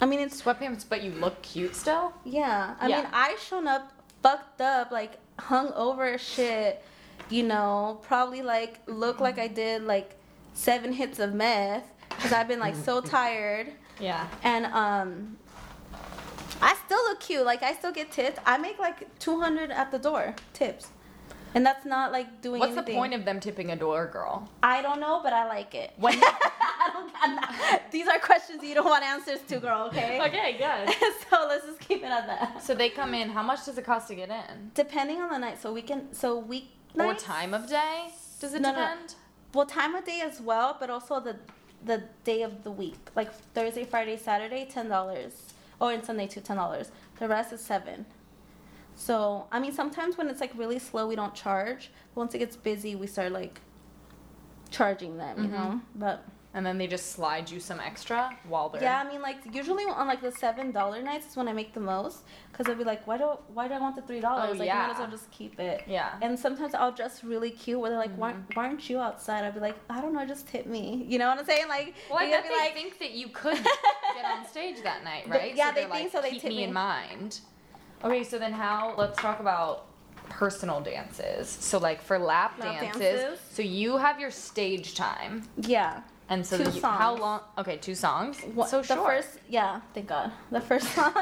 I 0.00 0.04
mean, 0.04 0.20
it's 0.20 0.42
Sweatpants, 0.42 0.84
but 0.86 1.02
you 1.02 1.10
look 1.12 1.40
cute 1.40 1.74
still. 1.74 2.12
yeah. 2.24 2.74
I 2.78 2.88
Yeah. 2.88 2.96
mean, 2.98 3.06
I 3.14 3.36
shown 3.40 3.66
up 3.66 3.92
fucked 4.22 4.60
up, 4.60 4.90
like 4.90 5.18
hung 5.38 5.72
over 5.72 6.18
shit. 6.18 6.82
You 7.28 7.42
know, 7.42 7.98
probably 8.02 8.42
like 8.42 8.80
look 8.86 9.20
like 9.20 9.38
I 9.38 9.48
did 9.48 9.82
like 9.82 10.16
seven 10.54 10.92
hits 10.92 11.18
of 11.18 11.34
meth 11.34 11.84
because 12.08 12.32
I've 12.32 12.48
been 12.48 12.60
like 12.60 12.76
so 12.76 13.00
tired. 13.16 13.72
Yeah. 14.00 14.26
And 14.42 14.66
um, 14.66 15.36
I 16.60 16.74
still 16.84 17.02
look 17.04 17.20
cute. 17.20 17.44
Like 17.44 17.62
I 17.62 17.74
still 17.74 17.92
get 17.92 18.10
tips. 18.12 18.38
I 18.44 18.58
make 18.58 18.78
like 18.78 19.18
two 19.18 19.40
hundred 19.40 19.70
at 19.70 19.90
the 19.90 19.98
door 19.98 20.34
tips, 20.52 20.88
and 21.54 21.64
that's 21.64 21.84
not 21.84 22.12
like 22.12 22.40
doing. 22.42 22.60
What's 22.60 22.72
anything. 22.72 22.94
the 22.94 22.98
point 22.98 23.14
of 23.14 23.24
them 23.24 23.40
tipping 23.40 23.70
a 23.70 23.76
door 23.76 24.06
girl? 24.06 24.48
I 24.62 24.82
don't 24.82 25.00
know, 25.00 25.20
but 25.22 25.32
I 25.32 25.46
like 25.48 25.74
it. 25.74 25.92
When- 25.96 26.14
I 26.88 26.92
don't, 26.92 27.12
I'm 27.22 27.80
these 27.90 28.06
are 28.08 28.18
questions 28.18 28.62
you 28.62 28.74
don't 28.74 28.86
want 28.86 29.04
answers 29.04 29.40
to, 29.48 29.58
girl. 29.60 29.88
Okay. 29.88 30.18
Okay, 30.26 30.56
good. 30.58 30.94
so 31.30 31.46
let's 31.48 31.66
just 31.66 31.80
keep 31.80 32.02
it 32.02 32.06
at 32.06 32.26
that. 32.26 32.62
So 32.62 32.74
they 32.74 32.90
come 32.90 33.14
in. 33.14 33.28
How 33.30 33.42
much 33.42 33.64
does 33.66 33.78
it 33.78 33.84
cost 33.84 34.08
to 34.08 34.14
get 34.14 34.28
in? 34.30 34.70
Depending 34.74 35.20
on 35.20 35.30
the 35.30 35.38
night, 35.38 35.60
so 35.60 35.72
we 35.72 35.82
can 35.82 36.12
so 36.12 36.38
week 36.38 36.68
Or 36.98 37.14
time 37.14 37.54
of 37.54 37.68
day? 37.68 38.08
Does 38.40 38.54
it 38.54 38.60
No, 38.62 38.70
no. 38.72 38.76
depend? 38.80 39.14
Well, 39.54 39.66
time 39.66 39.94
of 39.94 40.04
day 40.04 40.20
as 40.24 40.40
well, 40.40 40.76
but 40.78 40.90
also 40.90 41.20
the 41.20 41.36
the 41.84 42.04
day 42.24 42.42
of 42.42 42.64
the 42.64 42.70
week, 42.70 42.98
like 43.14 43.32
Thursday, 43.54 43.84
Friday, 43.84 44.16
Saturday, 44.16 44.64
ten 44.64 44.88
dollars. 44.88 45.32
Oh, 45.80 45.88
and 45.88 46.04
Sunday 46.04 46.26
too, 46.26 46.40
ten 46.40 46.56
dollars. 46.56 46.90
The 47.18 47.28
rest 47.28 47.52
is 47.52 47.60
seven. 47.60 48.06
So 48.94 49.46
I 49.52 49.60
mean, 49.60 49.72
sometimes 49.72 50.16
when 50.18 50.28
it's 50.28 50.40
like 50.40 50.52
really 50.56 50.78
slow, 50.78 51.06
we 51.06 51.16
don't 51.16 51.34
charge. 51.34 51.90
Once 52.14 52.34
it 52.34 52.38
gets 52.38 52.56
busy, 52.56 52.94
we 52.96 53.06
start 53.06 53.32
like 53.32 53.60
charging 54.70 55.16
them, 55.18 55.42
you 55.44 55.48
Mhm. 55.48 55.52
know. 55.52 55.80
But 55.94 56.24
And 56.56 56.64
then 56.64 56.78
they 56.78 56.86
just 56.86 57.12
slide 57.12 57.50
you 57.50 57.60
some 57.60 57.80
extra 57.80 58.34
while 58.48 58.70
they're. 58.70 58.82
yeah, 58.82 59.02
I 59.04 59.06
mean, 59.06 59.20
like 59.20 59.36
usually 59.52 59.84
on 59.84 60.06
like 60.08 60.22
the 60.22 60.32
seven 60.32 60.72
dollar 60.72 61.02
nights 61.02 61.26
is 61.30 61.36
when 61.36 61.48
I 61.48 61.52
make 61.52 61.74
the 61.74 61.80
most, 61.80 62.20
because 62.50 62.66
I'll 62.66 62.74
be 62.74 62.82
like, 62.92 63.06
why 63.06 63.18
do 63.18 63.24
why 63.52 63.68
do 63.68 63.74
I 63.74 63.78
want 63.78 63.94
the 63.94 64.00
three 64.00 64.20
dollars? 64.20 64.52
Oh, 64.54 64.58
like, 64.58 64.66
yeah. 64.66 64.86
might 64.86 64.92
as 64.94 64.98
well 64.98 65.10
just 65.10 65.30
keep 65.30 65.60
it. 65.60 65.82
Yeah. 65.86 66.14
And 66.22 66.38
sometimes 66.38 66.72
I'll 66.72 66.92
dress 66.92 67.22
really 67.22 67.50
cute 67.50 67.78
where 67.78 67.90
they're 67.90 67.98
like, 67.98 68.16
why, 68.16 68.32
Mhm. 68.32 68.54
why 68.56 68.68
aren't 68.68 68.88
you 68.88 68.98
outside? 68.98 69.44
I'll 69.44 69.52
be 69.52 69.60
like, 69.60 69.76
I 69.90 70.00
don't 70.00 70.14
know, 70.14 70.24
just 70.24 70.48
tip 70.48 70.64
me. 70.66 71.04
You 71.06 71.18
know 71.18 71.28
what 71.28 71.38
I'm 71.38 71.44
saying? 71.44 71.68
Like, 71.68 71.94
Well, 72.08 72.20
I 72.20 72.30
bet 72.30 72.44
be 72.44 72.48
they 72.48 72.54
like, 72.56 72.72
think 72.72 72.98
that 73.00 73.10
you 73.10 73.28
could 73.28 73.62
get 74.16 74.24
on 74.24 74.46
stage 74.48 74.82
that 74.82 75.04
night, 75.04 75.24
They- 75.26 75.30
right? 75.38 75.54
yeah, 75.54 75.72
they 75.72 75.82
they're 75.82 75.90
think 75.90 76.04
like, 76.04 76.12
so, 76.12 76.22
they 76.22 76.30
Keep 76.30 76.40
tip 76.40 76.50
me 76.52 76.56
me. 76.56 76.64
in 76.64 76.72
mind. 76.72 77.40
Okay, 78.02 78.24
so 78.24 78.38
then 78.38 78.54
how? 78.54 78.94
Let's 78.96 79.18
talk 79.20 79.40
about 79.40 79.84
personal 80.30 80.80
dances. 80.80 81.48
So 81.50 81.76
like 81.78 82.00
for 82.00 82.18
lap, 82.18 82.54
Lap 82.58 82.80
dances, 82.80 83.00
dances. 83.20 83.38
so 83.52 83.60
you 83.62 83.98
have 83.98 84.18
your 84.18 84.30
stage 84.30 84.94
time, 84.94 85.46
yeah. 85.58 86.00
And 86.28 86.44
so 86.44 86.58
Two 86.58 86.70
you, 86.70 86.82
how 86.82 87.16
long? 87.16 87.40
Okay, 87.56 87.76
two 87.76 87.94
songs. 87.94 88.40
What, 88.54 88.68
so 88.68 88.82
the 88.82 88.96
first, 88.96 89.38
yeah, 89.48 89.80
thank 89.94 90.08
God. 90.08 90.32
The 90.50 90.60
first 90.60 90.92
song, 90.94 91.12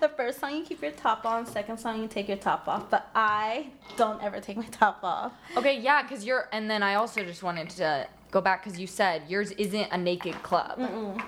the 0.00 0.08
first 0.08 0.40
song 0.40 0.56
you 0.56 0.62
keep 0.64 0.80
your 0.80 0.92
top 0.92 1.26
on. 1.26 1.44
Second 1.46 1.78
song 1.78 2.00
you 2.00 2.08
take 2.08 2.28
your 2.28 2.38
top 2.38 2.66
off. 2.66 2.88
But 2.88 3.10
I 3.14 3.68
don't 3.96 4.22
ever 4.22 4.40
take 4.40 4.56
my 4.56 4.66
top 4.70 5.00
off. 5.02 5.32
Okay, 5.56 5.78
yeah, 5.80 6.02
because 6.02 6.24
you're, 6.24 6.48
and 6.52 6.70
then 6.70 6.82
I 6.82 6.94
also 6.94 7.22
just 7.24 7.42
wanted 7.42 7.68
to 7.70 8.08
go 8.30 8.40
back 8.40 8.64
because 8.64 8.78
you 8.80 8.86
said 8.86 9.22
yours 9.28 9.50
isn't 9.52 9.88
a 9.92 9.98
naked 9.98 10.42
club. 10.42 10.78
Mm-mm. 10.78 11.22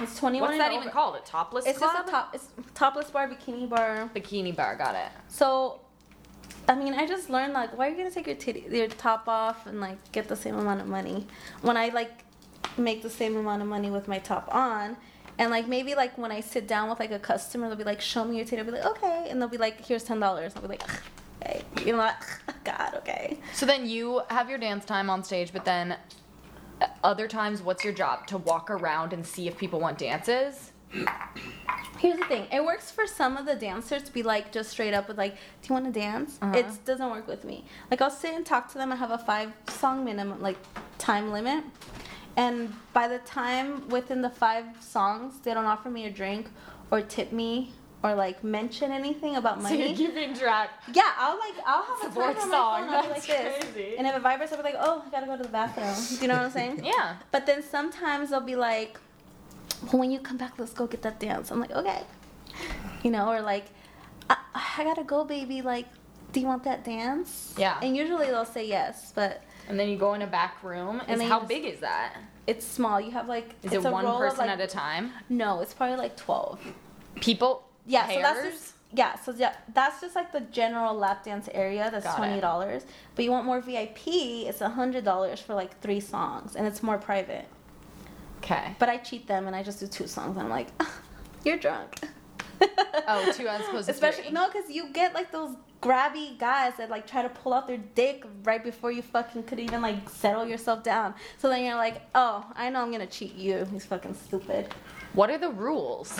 It's 0.00 0.18
21. 0.18 0.40
What's 0.42 0.52
and 0.52 0.60
that 0.60 0.72
over. 0.72 0.80
even 0.80 0.92
called? 0.92 1.16
A 1.16 1.20
topless 1.20 1.66
It's 1.66 1.78
club? 1.78 1.92
just 1.94 2.08
a 2.08 2.10
top. 2.10 2.34
It's 2.34 2.48
topless 2.74 3.10
bar, 3.10 3.28
bikini 3.28 3.68
bar. 3.68 4.10
Bikini 4.14 4.54
bar, 4.54 4.76
got 4.76 4.94
it. 4.94 5.08
So, 5.28 5.80
I 6.68 6.74
mean, 6.74 6.94
I 6.94 7.06
just 7.06 7.30
learned 7.30 7.52
like, 7.52 7.76
why 7.78 7.86
are 7.86 7.90
you 7.90 7.96
gonna 7.96 8.10
take 8.10 8.26
your 8.26 8.36
titty, 8.36 8.66
your 8.70 8.88
top 8.88 9.28
off 9.28 9.66
and 9.66 9.80
like 9.80 9.98
get 10.12 10.28
the 10.28 10.36
same 10.36 10.56
amount 10.56 10.80
of 10.80 10.86
money 10.88 11.26
when 11.62 11.76
I 11.76 11.88
like 11.88 12.10
make 12.76 13.02
the 13.02 13.10
same 13.10 13.36
amount 13.36 13.62
of 13.62 13.68
money 13.68 13.90
with 13.90 14.08
my 14.08 14.18
top 14.18 14.52
on, 14.54 14.96
and 15.38 15.50
like 15.50 15.68
maybe 15.68 15.94
like 15.94 16.16
when 16.16 16.30
I 16.30 16.40
sit 16.40 16.66
down 16.68 16.88
with 16.88 17.00
like 17.00 17.10
a 17.10 17.18
customer, 17.18 17.68
they'll 17.68 17.76
be 17.76 17.84
like, 17.84 18.00
show 18.00 18.24
me 18.24 18.36
your 18.36 18.44
titty. 18.44 18.58
I'll 18.60 18.64
be 18.64 18.72
like, 18.72 18.86
okay, 18.86 19.26
and 19.28 19.40
they'll 19.40 19.48
be 19.48 19.58
like, 19.58 19.84
here's 19.84 20.04
ten 20.04 20.20
dollars. 20.20 20.52
I'll 20.56 20.62
be 20.62 20.68
like, 20.68 20.82
okay, 21.42 21.62
you 21.84 21.92
know 21.92 21.98
what? 21.98 22.16
God, 22.64 22.94
okay. 22.96 23.38
So 23.52 23.66
then 23.66 23.86
you 23.86 24.22
have 24.30 24.48
your 24.48 24.58
dance 24.58 24.84
time 24.84 25.10
on 25.10 25.24
stage, 25.24 25.52
but 25.52 25.64
then 25.64 25.96
uh, 26.80 26.86
other 27.02 27.28
times, 27.28 27.62
what's 27.62 27.84
your 27.84 27.92
job? 27.92 28.26
To 28.28 28.38
walk 28.38 28.70
around 28.70 29.12
and 29.12 29.26
see 29.26 29.48
if 29.48 29.56
people 29.56 29.80
want 29.80 29.98
dances? 29.98 30.72
Here's 31.98 32.18
the 32.18 32.24
thing. 32.26 32.46
It 32.52 32.64
works 32.64 32.90
for 32.90 33.06
some 33.06 33.36
of 33.36 33.46
the 33.46 33.54
dancers 33.54 34.02
to 34.02 34.12
be 34.12 34.22
like 34.22 34.52
just 34.52 34.70
straight 34.70 34.94
up 34.94 35.08
with 35.08 35.16
like, 35.16 35.34
"Do 35.34 35.68
you 35.68 35.72
want 35.74 35.86
to 35.86 35.92
dance?" 35.92 36.38
Uh-huh. 36.42 36.56
It 36.58 36.84
doesn't 36.84 37.10
work 37.10 37.26
with 37.26 37.44
me. 37.44 37.64
Like 37.90 38.02
I'll 38.02 38.10
sit 38.10 38.34
and 38.34 38.44
talk 38.44 38.70
to 38.72 38.78
them. 38.78 38.92
I 38.92 38.96
have 38.96 39.10
a 39.10 39.18
five 39.18 39.52
song 39.68 40.04
minimum 40.04 40.40
like 40.42 40.58
time 40.98 41.32
limit, 41.32 41.64
and 42.36 42.72
by 42.92 43.08
the 43.08 43.18
time 43.20 43.88
within 43.88 44.22
the 44.22 44.30
five 44.30 44.64
songs, 44.80 45.38
they 45.42 45.54
don't 45.54 45.66
offer 45.66 45.90
me 45.90 46.06
a 46.06 46.10
drink 46.10 46.48
or 46.90 47.00
tip 47.00 47.32
me 47.32 47.72
or 48.02 48.14
like 48.14 48.44
mention 48.44 48.92
anything 48.92 49.36
about 49.36 49.62
money. 49.62 49.76
So 49.78 49.84
you're 50.02 50.10
keeping 50.10 50.34
track. 50.34 50.70
yeah, 50.92 51.12
I'll 51.16 51.38
like 51.38 51.54
I'll 51.66 51.82
have 51.84 52.10
a 52.10 52.14
Fourth 52.14 52.38
on 52.40 52.48
my 52.50 52.56
song, 52.56 52.84
phone. 52.86 52.94
I'll 52.94 53.08
like 53.10 53.26
this, 53.26 53.64
crazy. 53.72 53.96
and 53.96 54.06
if 54.06 54.14
it 54.14 54.20
vibrates, 54.22 54.52
I'll 54.52 54.58
be 54.58 54.64
like, 54.64 54.76
"Oh, 54.78 55.02
I 55.06 55.10
gotta 55.10 55.26
go 55.26 55.36
to 55.36 55.42
the 55.42 55.48
bathroom." 55.48 55.94
Do 56.16 56.16
you 56.22 56.28
know 56.28 56.34
what 56.36 56.44
I'm 56.44 56.50
saying? 56.50 56.84
Yeah. 56.84 57.16
But 57.32 57.46
then 57.46 57.62
sometimes 57.62 58.30
they'll 58.30 58.40
be 58.40 58.56
like, 58.56 58.98
well, 59.90 60.00
when 60.00 60.10
you 60.10 60.18
come 60.20 60.36
back, 60.36 60.58
let's 60.58 60.72
go 60.72 60.86
get 60.86 61.02
that 61.02 61.18
dance. 61.20 61.50
I'm 61.50 61.60
like, 61.60 61.72
okay. 61.72 62.02
You 63.02 63.10
know, 63.10 63.28
or 63.30 63.40
like, 63.42 63.66
I, 64.30 64.36
I 64.54 64.84
gotta 64.84 65.04
go, 65.04 65.24
baby. 65.24 65.62
Like, 65.62 65.86
do 66.32 66.40
you 66.40 66.46
want 66.46 66.64
that 66.64 66.84
dance? 66.84 67.54
Yeah. 67.58 67.78
And 67.82 67.96
usually 67.96 68.26
they'll 68.26 68.44
say 68.44 68.66
yes, 68.66 69.12
but 69.14 69.42
And 69.68 69.78
then 69.78 69.88
you 69.88 69.96
go 69.96 70.14
in 70.14 70.22
a 70.22 70.26
back 70.26 70.62
room. 70.62 71.00
And 71.08 71.22
how 71.22 71.38
just- 71.40 71.48
big 71.48 71.64
is 71.64 71.80
that? 71.80 72.16
it's 72.46 72.66
small. 72.66 73.00
You 73.00 73.10
have 73.12 73.26
like, 73.26 73.54
Is 73.62 73.72
it's 73.72 73.84
it 73.84 73.88
a 73.88 73.90
one 73.90 74.04
person 74.04 74.40
like- 74.40 74.50
at 74.50 74.60
a 74.60 74.66
time? 74.66 75.12
No, 75.30 75.60
it's 75.60 75.72
probably 75.72 75.96
like 75.96 76.16
12. 76.16 76.60
People? 77.16 77.64
Yeah, 77.86 78.06
so 78.08 78.20
that's 78.20 78.42
just. 78.42 78.74
Yeah, 78.96 79.18
so 79.18 79.34
yeah, 79.36 79.56
that's 79.72 80.00
just 80.00 80.14
like 80.14 80.30
the 80.30 80.40
general 80.40 80.94
lap 80.94 81.24
dance 81.24 81.48
area. 81.52 81.88
That's 81.90 82.04
Got 82.04 82.16
twenty 82.16 82.40
dollars. 82.40 82.84
But 83.16 83.24
you 83.24 83.30
want 83.32 83.44
more 83.44 83.60
VIP? 83.60 84.06
It's 84.46 84.60
a 84.60 84.68
hundred 84.68 85.04
dollars 85.04 85.40
for 85.40 85.52
like 85.54 85.80
three 85.80 85.98
songs, 86.00 86.54
and 86.54 86.64
it's 86.66 86.80
more 86.82 86.96
private. 86.98 87.46
Okay. 88.38 88.76
But 88.78 88.88
I 88.88 88.98
cheat 88.98 89.26
them, 89.26 89.46
and 89.48 89.56
I 89.56 89.62
just 89.64 89.80
do 89.80 89.86
two 89.88 90.06
songs. 90.06 90.36
And 90.36 90.44
I'm 90.44 90.50
like, 90.50 90.68
you're 91.44 91.56
drunk. 91.56 91.98
Oh, 93.08 93.32
two 93.34 93.48
as 93.48 93.62
opposed 93.68 93.86
to 93.86 93.92
Especially 93.92 94.24
three. 94.24 94.32
no, 94.32 94.46
because 94.46 94.70
you 94.70 94.90
get 94.92 95.12
like 95.12 95.32
those 95.32 95.56
grabby 95.82 96.38
guys 96.38 96.74
that 96.78 96.90
like 96.90 97.06
try 97.06 97.22
to 97.22 97.28
pull 97.28 97.52
out 97.52 97.66
their 97.66 97.78
dick 97.94 98.24
right 98.44 98.62
before 98.62 98.90
you 98.90 99.02
fucking 99.02 99.42
could 99.44 99.60
even 99.60 99.82
like 99.82 100.08
settle 100.08 100.46
yourself 100.46 100.82
down. 100.82 101.14
So 101.38 101.48
then 101.48 101.64
you're 101.64 101.76
like, 101.76 102.02
oh, 102.14 102.44
I 102.54 102.70
know 102.70 102.80
I'm 102.80 102.90
gonna 102.90 103.06
cheat 103.06 103.34
you. 103.34 103.66
He's 103.70 103.84
fucking 103.84 104.14
stupid. 104.14 104.72
What 105.12 105.30
are 105.30 105.38
the 105.38 105.50
rules? 105.50 106.18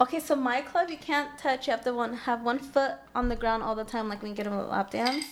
Okay, 0.00 0.18
so 0.18 0.34
my 0.34 0.60
club 0.60 0.90
you 0.90 0.96
can't 0.96 1.38
touch. 1.38 1.66
You 1.66 1.70
have 1.70 1.84
to 1.84 1.92
one 1.92 2.14
have 2.14 2.42
one 2.42 2.58
foot 2.58 2.94
on 3.14 3.28
the 3.28 3.36
ground 3.36 3.62
all 3.62 3.74
the 3.74 3.84
time, 3.84 4.08
like 4.08 4.22
when 4.22 4.32
you 4.32 4.36
get 4.36 4.46
a 4.46 4.50
lap 4.50 4.90
dance. 4.90 5.26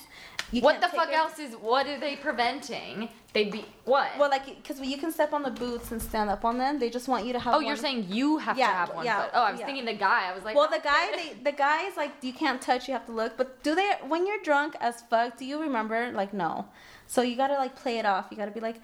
You 0.52 0.60
what 0.60 0.80
the 0.82 0.88
fuck 0.88 1.08
your- 1.08 1.16
else 1.18 1.38
is? 1.38 1.54
What 1.54 1.86
are 1.86 1.98
they 1.98 2.14
preventing? 2.14 3.08
They 3.32 3.44
be 3.46 3.64
what? 3.84 4.10
Well, 4.18 4.28
like, 4.28 4.44
because 4.44 4.78
you 4.80 4.98
can 4.98 5.10
step 5.10 5.32
on 5.32 5.42
the 5.42 5.50
boots 5.50 5.90
and 5.90 6.00
stand 6.00 6.28
up 6.28 6.44
on 6.44 6.58
them. 6.58 6.78
They 6.78 6.90
just 6.90 7.08
want 7.08 7.24
you 7.24 7.32
to 7.32 7.38
have. 7.38 7.54
oh, 7.54 7.56
one- 7.56 7.66
you're 7.66 7.76
saying 7.76 8.06
you 8.10 8.36
have 8.38 8.58
Yeah, 8.58 8.66
to 8.68 8.72
have 8.74 8.94
one 8.94 9.04
yeah, 9.06 9.22
foot. 9.22 9.30
Oh, 9.34 9.42
I 9.42 9.50
was 9.52 9.60
yeah. 9.60 9.66
thinking 9.66 9.86
the 9.86 9.94
guy. 9.94 10.30
I 10.30 10.34
was 10.34 10.44
like, 10.44 10.54
well, 10.54 10.68
oh, 10.70 10.76
the 10.76 10.82
guy, 10.82 11.10
they, 11.16 11.32
the 11.42 11.56
guy 11.56 11.86
is 11.86 11.96
like, 11.96 12.12
you 12.20 12.34
can't 12.34 12.60
touch, 12.60 12.86
you 12.86 12.92
have 12.92 13.06
to 13.06 13.12
look. 13.12 13.36
But 13.38 13.62
do 13.62 13.74
they, 13.74 13.92
when 14.06 14.26
you're 14.26 14.42
drunk 14.42 14.76
as 14.80 15.00
fuck, 15.02 15.38
do 15.38 15.46
you 15.46 15.58
remember? 15.60 16.12
Like, 16.12 16.34
no. 16.34 16.66
So 17.06 17.22
you 17.22 17.34
gotta 17.36 17.54
like 17.54 17.74
play 17.74 17.98
it 17.98 18.04
off. 18.06 18.26
You 18.30 18.36
gotta 18.36 18.50
be 18.50 18.60
like, 18.60 18.76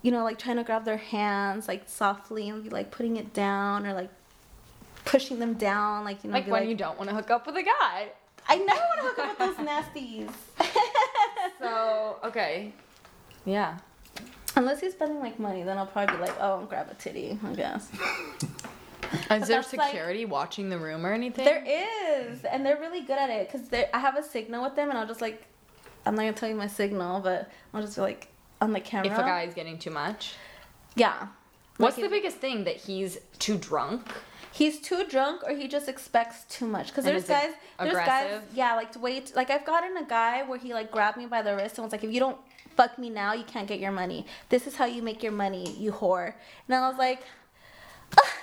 you 0.00 0.10
know, 0.10 0.24
like 0.24 0.38
trying 0.38 0.56
to 0.56 0.64
grab 0.64 0.84
their 0.86 0.96
hands 0.96 1.68
like 1.68 1.84
softly 1.88 2.48
and 2.48 2.64
be 2.64 2.70
like 2.70 2.90
putting 2.90 3.16
it 3.18 3.32
down 3.34 3.86
or 3.86 3.92
like 3.92 4.10
pushing 5.04 5.38
them 5.38 5.54
down, 5.54 6.04
like 6.04 6.24
you 6.24 6.30
know, 6.30 6.34
like 6.36 6.46
when 6.46 6.60
like, 6.62 6.68
you 6.70 6.74
don't 6.74 6.96
want 6.96 7.10
to 7.10 7.14
hook 7.16 7.30
up 7.30 7.46
with 7.46 7.56
a 7.56 7.62
guy. 7.62 8.08
I 8.48 8.56
never 8.56 8.80
want 8.80 9.00
to 9.00 9.06
hook 9.06 9.18
up 9.18 9.38
with 9.38 9.56
those 9.56 9.66
nasties. 9.68 10.30
Okay, 12.24 12.72
yeah. 13.44 13.78
Unless 14.54 14.80
he's 14.80 14.92
spending 14.92 15.18
like 15.20 15.38
money, 15.38 15.62
then 15.62 15.78
I'll 15.78 15.86
probably 15.86 16.16
be 16.16 16.22
like, 16.22 16.36
oh, 16.40 16.66
grab 16.68 16.88
a 16.90 16.94
titty, 16.94 17.38
I 17.44 17.54
guess. 17.54 17.88
Is 19.30 19.48
there 19.48 19.58
that's 19.60 19.72
like- 19.74 19.88
security 19.90 20.24
watching 20.24 20.68
the 20.70 20.78
room 20.78 21.04
or 21.04 21.12
anything? 21.12 21.44
There 21.44 21.64
is, 21.66 22.44
and 22.44 22.64
they're 22.64 22.78
really 22.78 23.00
good 23.02 23.18
at 23.18 23.30
it 23.30 23.50
because 23.50 23.68
I 23.92 23.98
have 23.98 24.16
a 24.16 24.22
signal 24.22 24.62
with 24.64 24.74
them, 24.76 24.88
and 24.90 24.98
I'll 24.98 25.06
just 25.06 25.20
like, 25.20 25.46
I'm 26.06 26.14
not 26.14 26.22
gonna 26.22 26.32
tell 26.34 26.48
you 26.48 26.54
my 26.54 26.66
signal, 26.66 27.20
but 27.20 27.50
I'll 27.74 27.82
just 27.82 27.96
be 27.96 28.02
like 28.02 28.28
on 28.60 28.72
the 28.72 28.80
camera. 28.80 29.10
If 29.12 29.18
a 29.18 29.22
guy 29.22 29.42
is 29.42 29.54
getting 29.54 29.78
too 29.78 29.90
much. 29.90 30.34
yeah. 30.96 31.28
What's 31.78 31.96
Like, 31.96 32.04
the 32.04 32.10
biggest 32.10 32.36
thing 32.36 32.64
that 32.64 32.76
he's 32.76 33.18
too 33.38 33.56
drunk? 33.56 34.06
He's 34.52 34.80
too 34.80 35.04
drunk, 35.08 35.42
or 35.44 35.54
he 35.54 35.66
just 35.66 35.88
expects 35.88 36.44
too 36.44 36.66
much. 36.66 36.88
Because 36.88 37.04
there's 37.04 37.24
guys, 37.24 37.52
there's 37.78 37.94
guys, 37.94 38.26
aggressive? 38.26 38.42
yeah, 38.54 38.74
like 38.74 39.00
wait, 39.00 39.34
like 39.34 39.50
I've 39.50 39.64
gotten 39.64 39.96
a 39.96 40.04
guy 40.04 40.42
where 40.42 40.58
he 40.58 40.74
like 40.74 40.90
grabbed 40.90 41.16
me 41.16 41.26
by 41.26 41.40
the 41.42 41.56
wrist 41.56 41.78
and 41.78 41.84
was 41.84 41.92
like, 41.92 42.04
if 42.04 42.12
you 42.12 42.20
don't 42.20 42.38
fuck 42.76 42.98
me 42.98 43.08
now, 43.10 43.32
you 43.32 43.44
can't 43.44 43.66
get 43.66 43.80
your 43.80 43.92
money. 43.92 44.26
This 44.50 44.66
is 44.66 44.76
how 44.76 44.84
you 44.84 45.02
make 45.02 45.22
your 45.22 45.32
money, 45.32 45.74
you 45.78 45.92
whore. 45.92 46.34
And 46.68 46.74
I 46.74 46.88
was 46.88 46.98
like, 46.98 47.22
"Ah, 48.18 48.34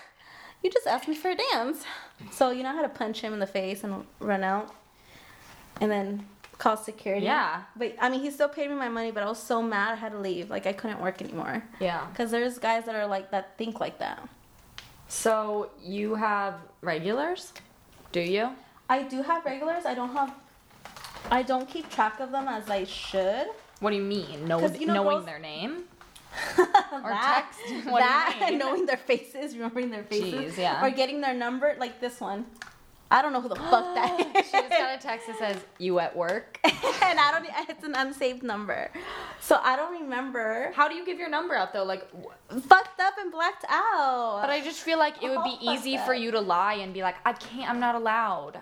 you 0.64 0.72
just 0.72 0.88
asked 0.88 1.08
me 1.08 1.16
for 1.16 1.30
a 1.32 1.36
dance. 1.36 1.84
So 2.32 2.52
you 2.52 2.64
know 2.64 2.74
how 2.74 2.82
to 2.82 2.90
punch 2.90 3.22
him 3.22 3.34
in 3.34 3.40
the 3.40 3.48
face 3.48 3.84
and 3.84 4.06
run 4.20 4.44
out, 4.44 4.74
and 5.80 5.92
then 5.92 6.26
call 6.58 6.78
security. 6.78 7.26
Yeah. 7.26 7.64
But 7.76 7.96
I 8.00 8.10
mean, 8.10 8.20
he 8.22 8.30
still 8.30 8.50
paid 8.50 8.70
me 8.70 8.76
my 8.76 8.90
money, 8.90 9.12
but 9.12 9.24
I 9.24 9.28
was 9.28 9.42
so 9.42 9.62
mad 9.62 9.94
I 9.94 9.96
had 9.96 10.12
to 10.12 10.20
leave. 10.20 10.50
Like 10.50 10.68
I 10.68 10.74
couldn't 10.74 11.02
work 11.02 11.22
anymore. 11.22 11.64
Yeah. 11.80 12.06
Because 12.12 12.30
there's 12.32 12.60
guys 12.60 12.86
that 12.86 12.96
are 12.96 13.08
like 13.08 13.32
that 13.32 13.58
think 13.58 13.80
like 13.80 14.00
that. 14.00 14.28
So 15.10 15.72
you 15.82 16.16
have 16.16 16.56
regulars? 16.82 17.52
Do 18.12 18.22
you? 18.22 18.52
I 18.88 19.04
do 19.04 19.22
have 19.24 19.44
regulars. 19.44 19.86
I 19.86 19.96
don't 19.96 20.14
have. 20.14 20.34
I 21.32 21.42
don't 21.42 21.68
keep 21.68 21.90
track 21.90 22.20
of 22.20 22.32
them 22.32 22.48
as 22.48 22.70
I 22.70 22.86
should. 22.86 23.48
What 23.80 23.90
do 23.90 23.98
you 23.98 24.04
mean? 24.04 24.48
Know, 24.48 24.66
you 24.68 24.86
know, 24.86 24.94
knowing 24.94 25.18
girls- 25.18 25.26
their 25.26 25.40
name? 25.40 25.84
that, 26.58 27.48
text? 27.52 27.60
What 27.90 28.00
do 28.02 28.06
you 28.06 28.40
that, 28.40 28.54
knowing 28.58 28.86
their 28.86 28.98
faces, 28.98 29.56
remembering 29.56 29.90
their 29.90 30.04
faces, 30.04 30.54
Jeez, 30.54 30.58
yeah. 30.58 30.86
or 30.86 30.92
getting 30.92 31.22
their 31.22 31.34
number, 31.34 31.76
like 31.80 32.00
this 32.00 32.20
one. 32.22 32.46
I 33.12 33.22
don't 33.24 33.34
know 33.34 33.42
who 33.42 33.50
the 33.50 33.56
fuck 33.56 33.96
that 33.96 34.20
is. 34.20 34.46
she 34.46 34.52
just 34.52 34.70
got 34.70 34.96
a 34.96 35.02
text 35.02 35.28
that 35.28 35.38
says, 35.40 35.58
"You 35.80 36.00
at 36.00 36.16
work?" 36.16 36.60
and 36.64 37.20
I 37.20 37.32
don't. 37.32 37.46
It's 37.70 37.84
an 37.84 37.96
unsaved 37.96 38.44
number, 38.44 38.92
so 39.40 39.60
I 39.64 39.76
don't 39.76 40.02
remember. 40.02 40.72
How 40.76 40.88
do 40.88 40.94
you 40.96 41.06
give 41.06 41.18
your 41.18 41.30
number 41.30 41.56
out 41.56 41.74
though? 41.74 41.84
Like, 41.86 42.08
wh- 42.14 42.60
Fucked 42.62 43.00
up 43.00 43.16
and 43.20 43.32
blacked 43.32 43.66
out. 43.70 44.40
but 44.42 44.50
I 44.52 44.62
just 44.64 44.82
feel 44.82 45.00
like 45.00 45.24
it 45.24 45.30
would 45.30 45.44
be 45.44 45.58
Oh, 45.62 45.74
easy 45.74 45.98
for 45.98 46.14
you 46.14 46.32
to 46.32 46.40
lie 46.40 46.76
and 46.76 46.94
be 46.94 47.02
like, 47.02 47.16
"I 47.26 47.34
can't. 47.34 47.70
I'm 47.70 47.80
not 47.80 47.96
allowed." 47.96 48.60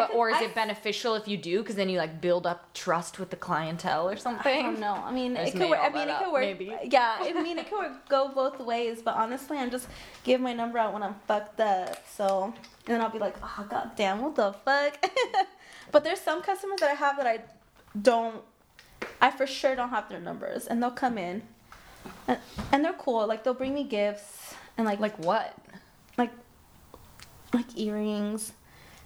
But, 0.00 0.06
could- 0.08 0.16
or 0.16 0.30
is 0.30 0.36
I- 0.36 0.44
it 0.44 0.54
beneficial 0.54 1.14
if 1.14 1.26
you 1.28 1.36
do? 1.36 1.58
Because 1.62 1.76
then 1.76 1.88
you 1.88 1.98
like 1.98 2.20
build 2.20 2.46
up 2.46 2.72
trust 2.74 3.18
with 3.18 3.30
the 3.30 3.36
clientele 3.36 4.08
or 4.08 4.16
something? 4.16 4.58
I 4.58 4.62
don't 4.62 4.80
know. 4.80 4.94
I 4.94 5.10
mean, 5.12 5.36
I 5.36 5.44
it 5.46 5.52
could 5.52 5.68
work. 5.70 5.80
I 5.82 5.88
mean, 5.90 6.08
it 6.08 6.18
could 6.18 6.32
work. 6.32 6.42
maybe. 6.42 6.72
Yeah, 6.84 7.16
I 7.20 7.32
mean, 7.42 7.58
it 7.58 7.68
could 7.68 7.78
work, 7.78 8.08
go 8.08 8.28
both 8.28 8.58
ways. 8.60 9.02
But 9.02 9.16
honestly, 9.16 9.58
I'm 9.58 9.70
just 9.70 9.88
give 10.24 10.40
my 10.40 10.52
number 10.52 10.78
out 10.78 10.92
when 10.92 11.02
I'm 11.02 11.16
fucked 11.26 11.60
up. 11.60 12.04
So, 12.08 12.44
and 12.44 12.54
then 12.86 13.00
I'll 13.00 13.10
be 13.10 13.18
like, 13.18 13.36
oh 13.42 13.66
god 13.68 13.92
damn, 13.96 14.20
what 14.22 14.34
the 14.36 14.52
fuck? 14.64 15.04
but 15.92 16.04
there's 16.04 16.20
some 16.20 16.42
customers 16.42 16.80
that 16.80 16.90
I 16.90 16.94
have 16.94 17.16
that 17.18 17.26
I 17.26 17.40
don't. 18.00 18.42
I 19.20 19.30
for 19.30 19.46
sure 19.46 19.74
don't 19.76 19.90
have 19.90 20.08
their 20.08 20.20
numbers, 20.20 20.66
and 20.66 20.82
they'll 20.82 20.90
come 20.90 21.18
in, 21.18 21.42
and, 22.28 22.38
and 22.72 22.84
they're 22.84 22.92
cool. 22.94 23.26
Like 23.26 23.44
they'll 23.44 23.54
bring 23.54 23.74
me 23.74 23.84
gifts 23.84 24.54
and 24.78 24.86
like 24.86 25.00
Like 25.00 25.18
what? 25.18 25.54
like 26.18 26.30
like 27.52 27.78
earrings 27.78 28.52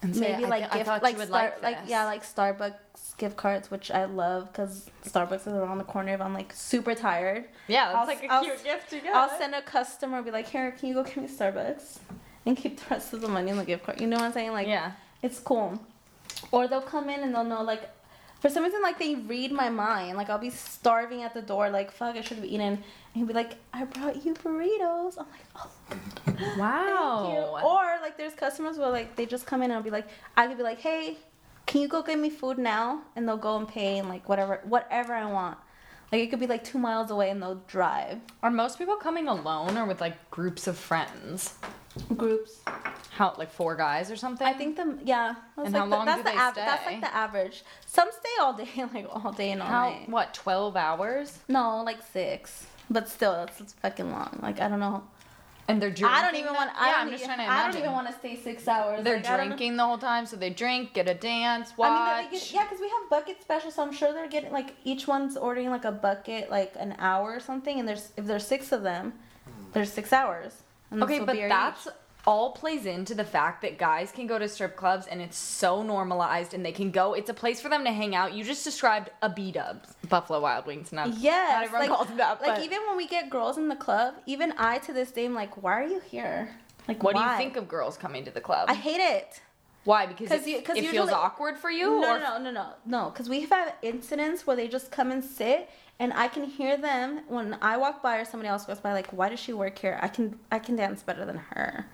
And 0.02 0.16
maybe 0.16 0.44
I 0.46 0.48
like 0.48 0.72
th- 0.72 0.86
gift 0.86 1.02
like 1.02 1.16
Star- 1.20 1.28
like, 1.28 1.62
like 1.62 1.78
yeah 1.86 2.04
like 2.04 2.22
Starbucks 2.24 3.16
gift 3.18 3.36
cards 3.36 3.70
which 3.70 3.90
I 3.90 4.06
love 4.06 4.50
because 4.50 4.88
Starbucks 5.04 5.42
is 5.46 5.48
around 5.48 5.76
the 5.78 5.84
corner 5.84 6.14
if 6.14 6.20
I'm 6.22 6.32
like 6.32 6.52
super 6.54 6.94
tired. 6.94 7.44
yeah, 7.68 7.86
that's 7.92 7.96
I'll- 7.98 8.06
like 8.06 8.22
a 8.24 8.32
I'll- 8.32 8.44
cute 8.44 8.64
gift 8.64 8.90
to 8.90 9.00
get. 9.00 9.14
I'll 9.14 9.38
send 9.38 9.54
a 9.54 9.62
customer 9.62 10.22
be 10.22 10.30
like, 10.30 10.48
here, 10.48 10.70
can 10.72 10.88
you 10.88 10.94
go 10.94 11.04
get 11.04 11.18
me 11.18 11.28
Starbucks 11.28 11.98
and 12.46 12.56
keep 12.56 12.78
the 12.80 12.86
rest 12.90 13.12
of 13.12 13.20
the 13.20 13.28
money 13.28 13.50
in 13.50 13.58
the 13.58 13.64
gift 13.64 13.84
card? 13.84 14.00
You 14.00 14.06
know 14.06 14.16
what 14.16 14.24
I'm 14.24 14.32
saying? 14.32 14.52
Like 14.52 14.68
yeah. 14.68 14.92
it's 15.22 15.38
cool. 15.38 15.78
Or 16.50 16.66
they'll 16.66 16.80
come 16.80 17.10
in 17.10 17.20
and 17.20 17.34
they'll 17.34 17.44
know 17.44 17.62
like 17.62 17.90
for 18.40 18.48
some 18.48 18.64
reason 18.64 18.82
like 18.82 18.98
they 18.98 19.14
read 19.14 19.52
my 19.52 19.68
mind. 19.68 20.16
Like 20.16 20.30
I'll 20.30 20.38
be 20.38 20.50
starving 20.50 21.22
at 21.22 21.34
the 21.34 21.42
door, 21.42 21.70
like 21.70 21.90
fuck 21.92 22.16
I 22.16 22.22
should 22.22 22.38
have 22.38 22.46
eaten 22.46 22.60
and 22.60 22.78
he'll 23.12 23.26
be 23.26 23.34
like, 23.34 23.56
I 23.72 23.84
brought 23.84 24.24
you 24.24 24.34
burritos. 24.34 25.18
I'm 25.18 25.26
like, 25.30 25.46
oh. 25.56 25.70
Wow. 26.58 27.60
Or 27.62 28.00
like 28.02 28.16
there's 28.16 28.34
customers 28.34 28.78
where 28.78 28.88
like 28.88 29.14
they 29.16 29.26
just 29.26 29.46
come 29.46 29.60
in 29.62 29.70
and 29.70 29.74
I'll 29.74 29.82
be 29.82 29.90
like 29.90 30.08
I 30.36 30.46
could 30.46 30.56
be 30.56 30.62
like, 30.62 30.80
Hey, 30.80 31.18
can 31.66 31.82
you 31.82 31.88
go 31.88 32.02
get 32.02 32.18
me 32.18 32.30
food 32.30 32.58
now? 32.58 33.02
And 33.14 33.28
they'll 33.28 33.36
go 33.36 33.56
and 33.56 33.68
pay 33.68 33.98
and 33.98 34.08
like 34.08 34.28
whatever 34.28 34.60
whatever 34.64 35.12
I 35.12 35.26
want. 35.26 35.58
Like 36.10 36.22
it 36.22 36.30
could 36.30 36.40
be 36.40 36.46
like 36.46 36.64
two 36.64 36.78
miles 36.78 37.10
away 37.10 37.30
and 37.30 37.40
they'll 37.42 37.62
drive. 37.66 38.20
Are 38.42 38.50
most 38.50 38.78
people 38.78 38.96
coming 38.96 39.28
alone 39.28 39.76
or 39.76 39.84
with 39.84 40.00
like 40.00 40.30
groups 40.30 40.66
of 40.66 40.76
friends? 40.76 41.54
Groups. 42.16 42.60
How 43.10 43.34
like 43.36 43.50
four 43.50 43.74
guys 43.74 44.10
or 44.10 44.16
something? 44.16 44.46
I 44.46 44.52
think 44.52 44.76
the 44.76 44.98
yeah. 45.04 45.34
That's 45.56 45.66
And 45.66 45.74
like 45.74 45.80
how 45.82 45.88
the, 45.88 45.96
long 45.96 46.06
that's 46.06 46.18
do 46.18 46.24
the 46.24 46.30
they 46.30 46.36
av- 46.38 46.54
That's 46.54 46.86
like 46.86 47.00
the 47.00 47.14
average. 47.14 47.64
Some 47.86 48.08
stay 48.12 48.28
all 48.40 48.52
day, 48.54 48.68
like 48.94 49.06
all 49.10 49.32
day 49.32 49.50
and 49.50 49.60
all 49.60 49.68
how 49.68 49.90
night. 49.90 50.08
what 50.08 50.32
twelve 50.34 50.76
hours? 50.76 51.38
No, 51.48 51.82
like 51.82 51.98
six. 52.12 52.66
But 52.88 53.08
still, 53.08 53.32
that's, 53.32 53.60
it's 53.60 53.72
fucking 53.74 54.10
long. 54.10 54.38
Like 54.42 54.60
I 54.60 54.68
don't 54.68 54.80
know. 54.80 55.02
And 55.68 55.80
they're 55.80 55.90
drinking. 55.90 56.06
I 56.18 56.22
don't 56.22 56.34
even 56.40 56.52
want. 56.54 56.70
Yeah, 56.74 56.80
I 56.82 56.90
don't 56.92 57.00
I'm 57.02 57.10
just 57.10 57.24
trying 57.24 57.38
to 57.38 57.44
Imagine. 57.44 57.68
I 57.68 57.70
don't 57.72 57.80
even 57.80 57.92
want 57.92 58.06
to 58.08 58.12
stay 58.14 58.36
six 58.36 58.66
hours. 58.66 59.04
They're 59.04 59.16
Like, 59.18 59.26
I 59.26 59.36
don't 59.36 59.50
know. 59.50 59.56
drinking 59.56 59.76
the 59.76 59.84
whole 59.84 59.98
time, 59.98 60.26
so 60.26 60.34
they 60.36 60.50
drink, 60.50 60.94
get 60.94 61.08
a 61.08 61.14
dance, 61.14 61.76
watch. 61.78 61.90
I 61.92 62.22
mean, 62.22 62.30
they 62.32 62.38
get, 62.38 62.52
yeah, 62.52 62.64
because 62.64 62.80
we 62.80 62.88
have 62.88 63.08
bucket 63.10 63.40
specials, 63.40 63.74
so 63.74 63.82
I'm 63.82 63.92
sure 63.92 64.12
they're 64.12 64.26
getting 64.28 64.50
like 64.52 64.74
each 64.84 65.06
one's 65.06 65.36
ordering 65.36 65.70
like 65.70 65.84
a 65.84 65.92
bucket, 65.92 66.50
like 66.50 66.74
an 66.78 66.96
hour 66.98 67.32
or 67.34 67.40
something. 67.40 67.78
And 67.78 67.88
there's 67.88 68.10
if 68.16 68.24
there's 68.26 68.46
six 68.46 68.72
of 68.72 68.82
them, 68.82 69.12
there's 69.72 69.92
six 69.92 70.12
hours. 70.12 70.62
Okay, 70.92 71.20
but 71.20 71.36
that's 71.36 71.86
each. 71.86 71.92
all 72.26 72.52
plays 72.52 72.84
into 72.86 73.14
the 73.14 73.24
fact 73.24 73.62
that 73.62 73.78
guys 73.78 74.12
can 74.12 74.26
go 74.26 74.38
to 74.38 74.48
strip 74.48 74.76
clubs 74.76 75.06
and 75.06 75.20
it's 75.22 75.36
so 75.38 75.82
normalized 75.82 76.52
and 76.54 76.64
they 76.64 76.72
can 76.72 76.90
go. 76.90 77.14
It's 77.14 77.30
a 77.30 77.34
place 77.34 77.60
for 77.60 77.68
them 77.68 77.84
to 77.84 77.92
hang 77.92 78.14
out. 78.14 78.32
You 78.34 78.44
just 78.44 78.64
described 78.64 79.10
a 79.22 79.28
B 79.28 79.52
Dubs, 79.52 79.94
Buffalo 80.08 80.40
Wild 80.40 80.66
Wings. 80.66 80.92
Not 80.92 81.14
Yes, 81.18 81.52
not 81.52 81.64
everyone 81.64 81.88
like, 81.88 81.96
calls 81.96 82.16
that. 82.16 82.40
like 82.42 82.56
but 82.56 82.64
even 82.64 82.80
when 82.88 82.96
we 82.96 83.06
get 83.06 83.30
girls 83.30 83.56
in 83.58 83.68
the 83.68 83.76
club, 83.76 84.14
even 84.26 84.52
I 84.58 84.78
to 84.78 84.92
this 84.92 85.10
day 85.10 85.24
am 85.26 85.34
like, 85.34 85.62
why 85.62 85.80
are 85.80 85.86
you 85.86 86.00
here? 86.00 86.50
Like, 86.88 87.02
what 87.02 87.14
do 87.14 87.22
you 87.22 87.36
think 87.36 87.56
of 87.56 87.68
girls 87.68 87.96
coming 87.96 88.24
to 88.24 88.30
the 88.30 88.40
club? 88.40 88.68
I 88.68 88.74
hate 88.74 89.00
it. 89.00 89.40
Why? 89.84 90.06
Because 90.06 90.28
'Cause 90.28 90.46
it, 90.46 90.64
'cause 90.64 90.76
it 90.76 90.86
feels 90.88 91.10
awkward 91.10 91.56
for 91.56 91.70
you. 91.70 92.00
No, 92.00 92.10
or 92.16 92.18
no, 92.18 92.36
no, 92.38 92.50
no, 92.50 92.66
no. 92.84 93.10
Because 93.10 93.28
we've 93.30 93.48
had 93.48 93.72
incidents 93.80 94.46
where 94.46 94.54
they 94.56 94.68
just 94.68 94.90
come 94.90 95.10
and 95.10 95.24
sit, 95.24 95.70
and 96.00 96.12
I 96.14 96.28
can 96.28 96.44
hear 96.44 96.76
them 96.78 97.20
when 97.28 97.58
I 97.60 97.76
walk 97.76 98.02
by 98.02 98.16
or 98.16 98.24
somebody 98.24 98.48
else 98.48 98.64
goes 98.64 98.80
by. 98.80 98.94
Like, 98.94 99.08
why 99.10 99.28
does 99.28 99.38
she 99.38 99.52
work 99.52 99.78
here? 99.78 99.98
I 100.02 100.08
can, 100.08 100.38
I 100.50 100.58
can 100.58 100.74
dance 100.74 101.02
better 101.02 101.26
than 101.26 101.36
her. 101.36 101.86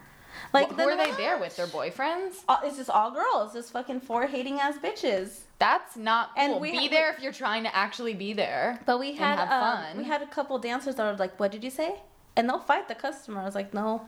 Like, 0.53 0.71
who 0.71 0.81
are 0.81 0.97
they 0.97 1.09
what? 1.11 1.19
there 1.19 1.39
with? 1.39 1.57
Their 1.57 1.67
boyfriends? 1.67 2.37
All- 2.49 2.61
It's 2.63 2.77
just 2.77 2.89
all 2.89 3.11
girls, 3.11 3.53
just 3.53 3.73
fucking 3.73 4.01
four 4.01 4.27
hating 4.27 4.61
ass 4.61 4.79
bitches. 4.79 5.41
That's 5.59 5.97
not 5.97 6.31
And 6.37 6.61
we 6.61 6.73
be 6.73 6.89
there 6.89 7.13
if 7.13 7.21
you're 7.21 7.33
trying 7.33 7.65
to 7.65 7.75
actually 7.75 8.15
be 8.15 8.33
there. 8.33 8.79
But 8.87 9.01
we 9.01 9.15
had 9.15 9.39
have 9.39 9.51
um, 9.51 9.85
fun. 9.85 9.99
we 9.99 10.05
had 10.05 10.23
a 10.23 10.27
couple 10.27 10.59
dancers 10.59 10.97
that 10.97 11.11
were 11.11 11.19
like, 11.19 11.41
"What 11.41 11.51
did 11.51 11.65
you 11.65 11.71
say?" 11.71 11.97
And 12.37 12.49
they'll 12.49 12.59
fight 12.59 12.89
the 12.89 12.95
customer. 12.95 13.41
I 13.41 13.45
was 13.45 13.55
like, 13.55 13.73
"No, 13.73 14.07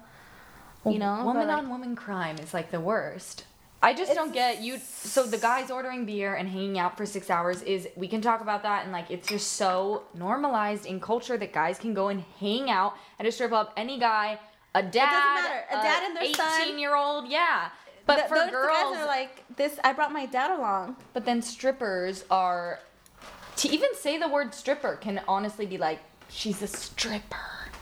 you 0.84 0.98
know." 0.98 1.24
woman 1.24 1.48
like, 1.48 1.56
on 1.56 1.70
woman 1.70 1.96
crime 1.96 2.36
is 2.36 2.52
like 2.52 2.70
the 2.70 2.80
worst. 2.80 3.44
I 3.80 3.94
just 3.94 4.12
don't 4.14 4.32
get 4.32 4.60
you. 4.60 4.78
So 4.78 5.24
the 5.24 5.38
guys 5.38 5.70
ordering 5.70 6.04
beer 6.04 6.34
and 6.34 6.48
hanging 6.48 6.78
out 6.78 6.96
for 6.96 7.06
six 7.06 7.30
hours 7.30 7.62
is 7.62 7.88
we 7.96 8.08
can 8.08 8.20
talk 8.20 8.40
about 8.40 8.62
that 8.64 8.82
and 8.84 8.92
like 8.92 9.10
it's 9.10 9.28
just 9.28 9.52
so 9.52 10.02
normalized 10.14 10.84
in 10.86 10.98
culture 11.00 11.36
that 11.38 11.52
guys 11.52 11.78
can 11.78 11.94
go 11.94 12.08
and 12.08 12.24
hang 12.40 12.70
out 12.70 12.94
at 13.20 13.26
a 13.26 13.30
strip 13.32 13.50
club. 13.50 13.70
Any 13.76 13.98
guy, 14.00 14.38
a 14.74 14.82
dad, 14.82 15.34
matter. 15.34 15.64
A 15.70 15.74
dad 15.74 16.02
and 16.06 16.16
their 16.16 16.34
son. 16.34 16.60
eighteen 16.62 16.78
year 16.78 16.96
old, 16.96 17.28
yeah. 17.28 17.68
But 18.04 18.16
th- 18.16 18.28
for 18.28 18.34
those 18.38 18.50
girls, 18.50 18.94
guys 18.94 18.96
are 19.02 19.06
like, 19.06 19.44
"This." 19.56 19.78
I 19.84 19.92
brought 19.92 20.12
my 20.12 20.26
dad 20.26 20.50
along. 20.58 20.96
but 21.12 21.24
then 21.24 21.40
strippers 21.42 22.24
are 22.30 22.80
to 23.56 23.68
even 23.68 23.90
say 23.94 24.18
the 24.18 24.28
word 24.28 24.54
stripper 24.54 24.96
can 24.96 25.20
honestly 25.28 25.66
be 25.66 25.78
like 25.78 26.00
she's 26.28 26.62
a 26.62 26.66
stripper. 26.66 27.36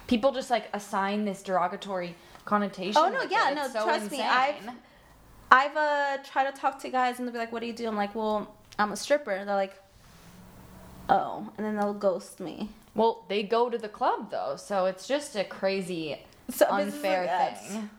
People 0.08 0.32
just 0.32 0.50
like 0.50 0.68
assign 0.74 1.24
this 1.24 1.42
derogatory 1.42 2.14
connotation. 2.44 3.00
Oh, 3.02 3.08
no, 3.08 3.22
yeah, 3.22 3.50
it. 3.50 3.54
no, 3.54 3.64
It's 3.64 3.72
so 3.72 3.84
trust 3.84 4.10
me. 4.10 4.20
I've- 4.20 4.66
I've 5.50 5.76
uh 5.76 6.18
tried 6.24 6.50
to 6.50 6.60
talk 6.60 6.80
to 6.80 6.88
guys 6.88 7.18
and 7.18 7.26
they'll 7.26 7.32
be 7.32 7.38
like, 7.38 7.52
"What 7.52 7.60
do 7.60 7.66
you 7.66 7.72
do?" 7.72 7.86
I'm 7.86 7.96
like, 7.96 8.14
"Well, 8.14 8.54
I'm 8.78 8.92
a 8.92 8.96
stripper." 8.96 9.44
They're 9.44 9.54
like, 9.54 9.74
"Oh," 11.08 11.48
and 11.56 11.66
then 11.66 11.76
they'll 11.76 11.94
ghost 11.94 12.40
me. 12.40 12.70
Well, 12.94 13.24
they 13.28 13.42
go 13.42 13.70
to 13.70 13.78
the 13.78 13.88
club 13.88 14.30
though, 14.30 14.56
so 14.56 14.86
it's 14.86 15.06
just 15.06 15.36
a 15.36 15.44
crazy, 15.44 16.18
So 16.50 16.66
unfair 16.68 17.26
thing. 17.70 17.90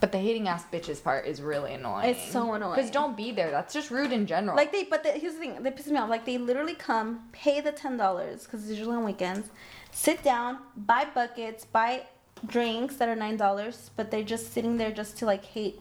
But 0.00 0.12
the 0.12 0.18
hating 0.18 0.48
ass 0.48 0.64
bitches 0.70 1.02
part 1.02 1.26
is 1.26 1.40
really 1.40 1.72
annoying. 1.72 2.10
It's 2.10 2.30
so 2.30 2.52
annoying. 2.52 2.74
Because 2.74 2.90
don't 2.90 3.16
be 3.16 3.30
there. 3.32 3.50
That's 3.50 3.72
just 3.72 3.90
rude 3.90 4.12
in 4.12 4.26
general. 4.26 4.54
Like 4.56 4.70
they, 4.70 4.84
but 4.84 5.02
the, 5.02 5.12
here's 5.12 5.32
the 5.34 5.38
thing, 5.38 5.62
they 5.62 5.70
piss 5.70 5.86
me 5.86 5.96
off. 5.96 6.10
Like 6.10 6.26
they 6.26 6.36
literally 6.36 6.74
come, 6.74 7.22
pay 7.32 7.60
the 7.60 7.72
ten 7.72 7.96
dollars 7.96 8.44
because 8.44 8.68
it's 8.68 8.78
usually 8.78 8.96
on 8.96 9.04
weekends, 9.04 9.48
sit 9.92 10.22
down, 10.22 10.58
buy 10.76 11.06
buckets, 11.14 11.64
buy 11.64 12.02
drinks 12.46 12.96
that 12.96 13.08
are 13.08 13.16
nine 13.16 13.36
dollars, 13.38 13.90
but 13.96 14.10
they're 14.10 14.22
just 14.22 14.52
sitting 14.52 14.76
there 14.76 14.90
just 14.90 15.16
to 15.18 15.26
like 15.26 15.44
hate 15.44 15.80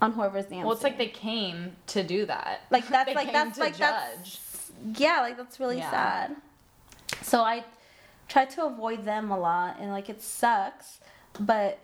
on 0.00 0.12
whoever's 0.12 0.44
dancing. 0.44 0.62
well, 0.64 0.72
it's 0.74 0.82
like 0.82 0.98
they 0.98 1.08
came 1.08 1.76
to 1.88 2.02
do 2.02 2.26
that. 2.26 2.62
like 2.70 2.86
that's 2.94 3.14
like 3.14 3.32
that's 3.32 3.58
like 3.58 3.76
judge. 3.76 4.38
that's 4.40 4.70
yeah, 4.94 5.20
like 5.20 5.36
that's 5.36 5.58
really 5.58 5.78
Yeah. 5.78 5.90
sad. 5.90 6.36
So 7.22 7.40
I 7.42 7.64
try 8.28 8.44
to 8.44 8.66
avoid 8.66 9.04
them 9.04 9.30
a 9.30 9.38
lot, 9.38 9.78
and 9.80 9.90
like 9.90 10.08
it 10.08 10.22
sucks, 10.22 11.00
but. 11.40 11.78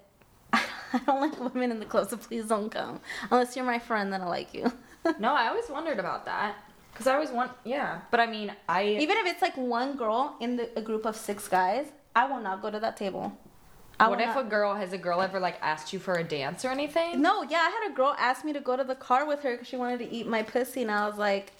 I 0.94 0.98
don't 1.06 1.22
like 1.22 1.54
women 1.54 1.70
in 1.70 1.80
the 1.80 1.86
club, 1.86 2.10
so 2.10 2.18
please 2.18 2.44
don't 2.44 2.68
come. 2.68 3.00
Unless 3.30 3.56
you're 3.56 3.64
my 3.64 3.78
friend, 3.78 4.12
then 4.12 4.20
I 4.20 4.26
like 4.26 4.52
you. 4.52 4.70
no, 5.18 5.32
I 5.32 5.48
always 5.48 5.66
wondered 5.70 5.98
about 5.98 6.26
that. 6.26 6.54
Because 6.92 7.06
I 7.06 7.14
always 7.14 7.30
want, 7.30 7.50
yeah. 7.64 8.02
But 8.10 8.20
I 8.20 8.26
mean, 8.26 8.52
I. 8.68 8.84
Even 8.84 9.16
if 9.16 9.26
it's 9.26 9.40
like 9.40 9.56
one 9.56 9.96
girl 9.96 10.36
in 10.40 10.56
the, 10.56 10.68
a 10.78 10.82
group 10.82 11.06
of 11.06 11.16
six 11.16 11.48
guys, 11.48 11.86
I 12.14 12.26
will 12.26 12.40
not 12.40 12.60
go 12.60 12.70
to 12.70 12.78
that 12.78 12.98
table. 12.98 13.32
I 14.02 14.08
what 14.08 14.18
will 14.18 14.28
if 14.28 14.36
a 14.36 14.44
girl 14.44 14.74
has 14.74 14.92
a 14.92 14.98
girl 14.98 15.20
ever 15.22 15.38
like 15.40 15.56
asked 15.62 15.92
you 15.92 15.98
for 15.98 16.14
a 16.14 16.24
dance 16.24 16.64
or 16.64 16.68
anything? 16.68 17.22
No, 17.22 17.42
yeah, 17.42 17.58
I 17.58 17.70
had 17.70 17.90
a 17.90 17.94
girl 17.94 18.14
ask 18.18 18.44
me 18.44 18.52
to 18.52 18.60
go 18.60 18.76
to 18.76 18.84
the 18.84 18.94
car 18.94 19.26
with 19.26 19.42
her 19.42 19.52
because 19.52 19.68
she 19.68 19.76
wanted 19.76 19.98
to 20.00 20.10
eat 20.12 20.26
my 20.26 20.42
pussy, 20.42 20.82
and 20.82 20.90
I 20.90 21.06
was 21.08 21.18
like, 21.18 21.52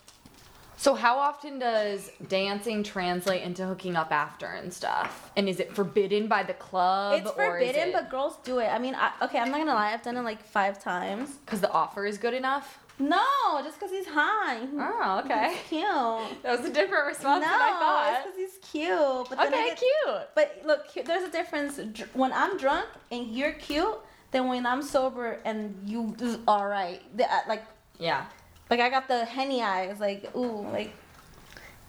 So 0.76 0.95
how 0.95 1.18
often 1.18 1.61
does 1.61 2.11
dancing 2.28 2.82
translate 2.82 3.43
into 3.43 3.64
hooking 3.64 3.95
up 3.95 4.11
after 4.11 4.47
and 4.47 4.72
stuff? 4.72 5.30
And 5.36 5.49
is 5.49 5.61
it 5.61 5.74
forbidden 5.76 6.26
by 6.26 6.43
the 6.43 6.55
club? 6.55 7.20
"It's 7.22 7.30
forbidden, 7.30 7.90
it 7.90 7.93
but 7.93 8.11
girls 8.11 8.36
do 8.43 8.59
it." 8.59 8.66
I 8.66 8.78
mean, 8.80 8.97
I, 8.97 9.12
okay, 9.22 9.38
I'm 9.38 9.51
not 9.53 9.59
gonna 9.59 9.74
lie, 9.74 9.93
I've 9.93 10.03
done 10.03 10.16
it 10.16 10.22
like 10.22 10.43
five 10.45 10.82
times. 10.82 11.36
because 11.45 11.61
the 11.61 11.70
offer 11.70 12.05
is 12.05 12.18
good 12.18 12.34
enough? 12.34 12.78
No, 12.99 13.61
just 13.64 13.78
because 13.78 13.90
he's 13.90 14.07
high. 14.07 14.61
Oh, 14.78 15.22
okay. 15.24 15.57
He's 15.68 15.80
cute. 15.80 16.43
That 16.43 16.59
was 16.61 16.68
a 16.68 16.72
different 16.72 17.07
response 17.07 17.43
no, 17.45 17.51
than 17.51 17.61
I 17.61 17.70
thought. 17.80 18.12
it's 18.14 18.36
because 18.36 18.38
he's 18.38 18.70
cute. 18.70 19.28
But 19.28 19.38
then 19.38 19.49
Okay, 19.49 19.68
get, 19.70 19.78
cute. 19.78 20.28
But 20.34 20.62
look, 20.64 21.07
there's 21.07 21.24
a 21.24 21.30
difference. 21.30 21.80
When 22.14 22.32
I'm 22.32 22.57
drunk 22.59 22.86
and 23.11 23.26
you're 23.34 23.53
cute, 23.53 23.99
then 24.30 24.47
when 24.49 24.66
I'm 24.66 24.82
sober 24.82 25.38
and 25.45 25.74
you 25.84 26.14
all 26.47 26.66
right, 26.66 27.01
the- 27.16 27.32
uh, 27.32 27.40
like 27.49 27.64
Yeah. 27.99 28.26
Like 28.70 28.80
I 28.80 28.88
got 28.88 29.09
the 29.09 29.24
henny 29.24 29.62
eyes, 29.62 29.99
like 30.01 30.34
ooh, 30.36 30.62
like 30.70 30.93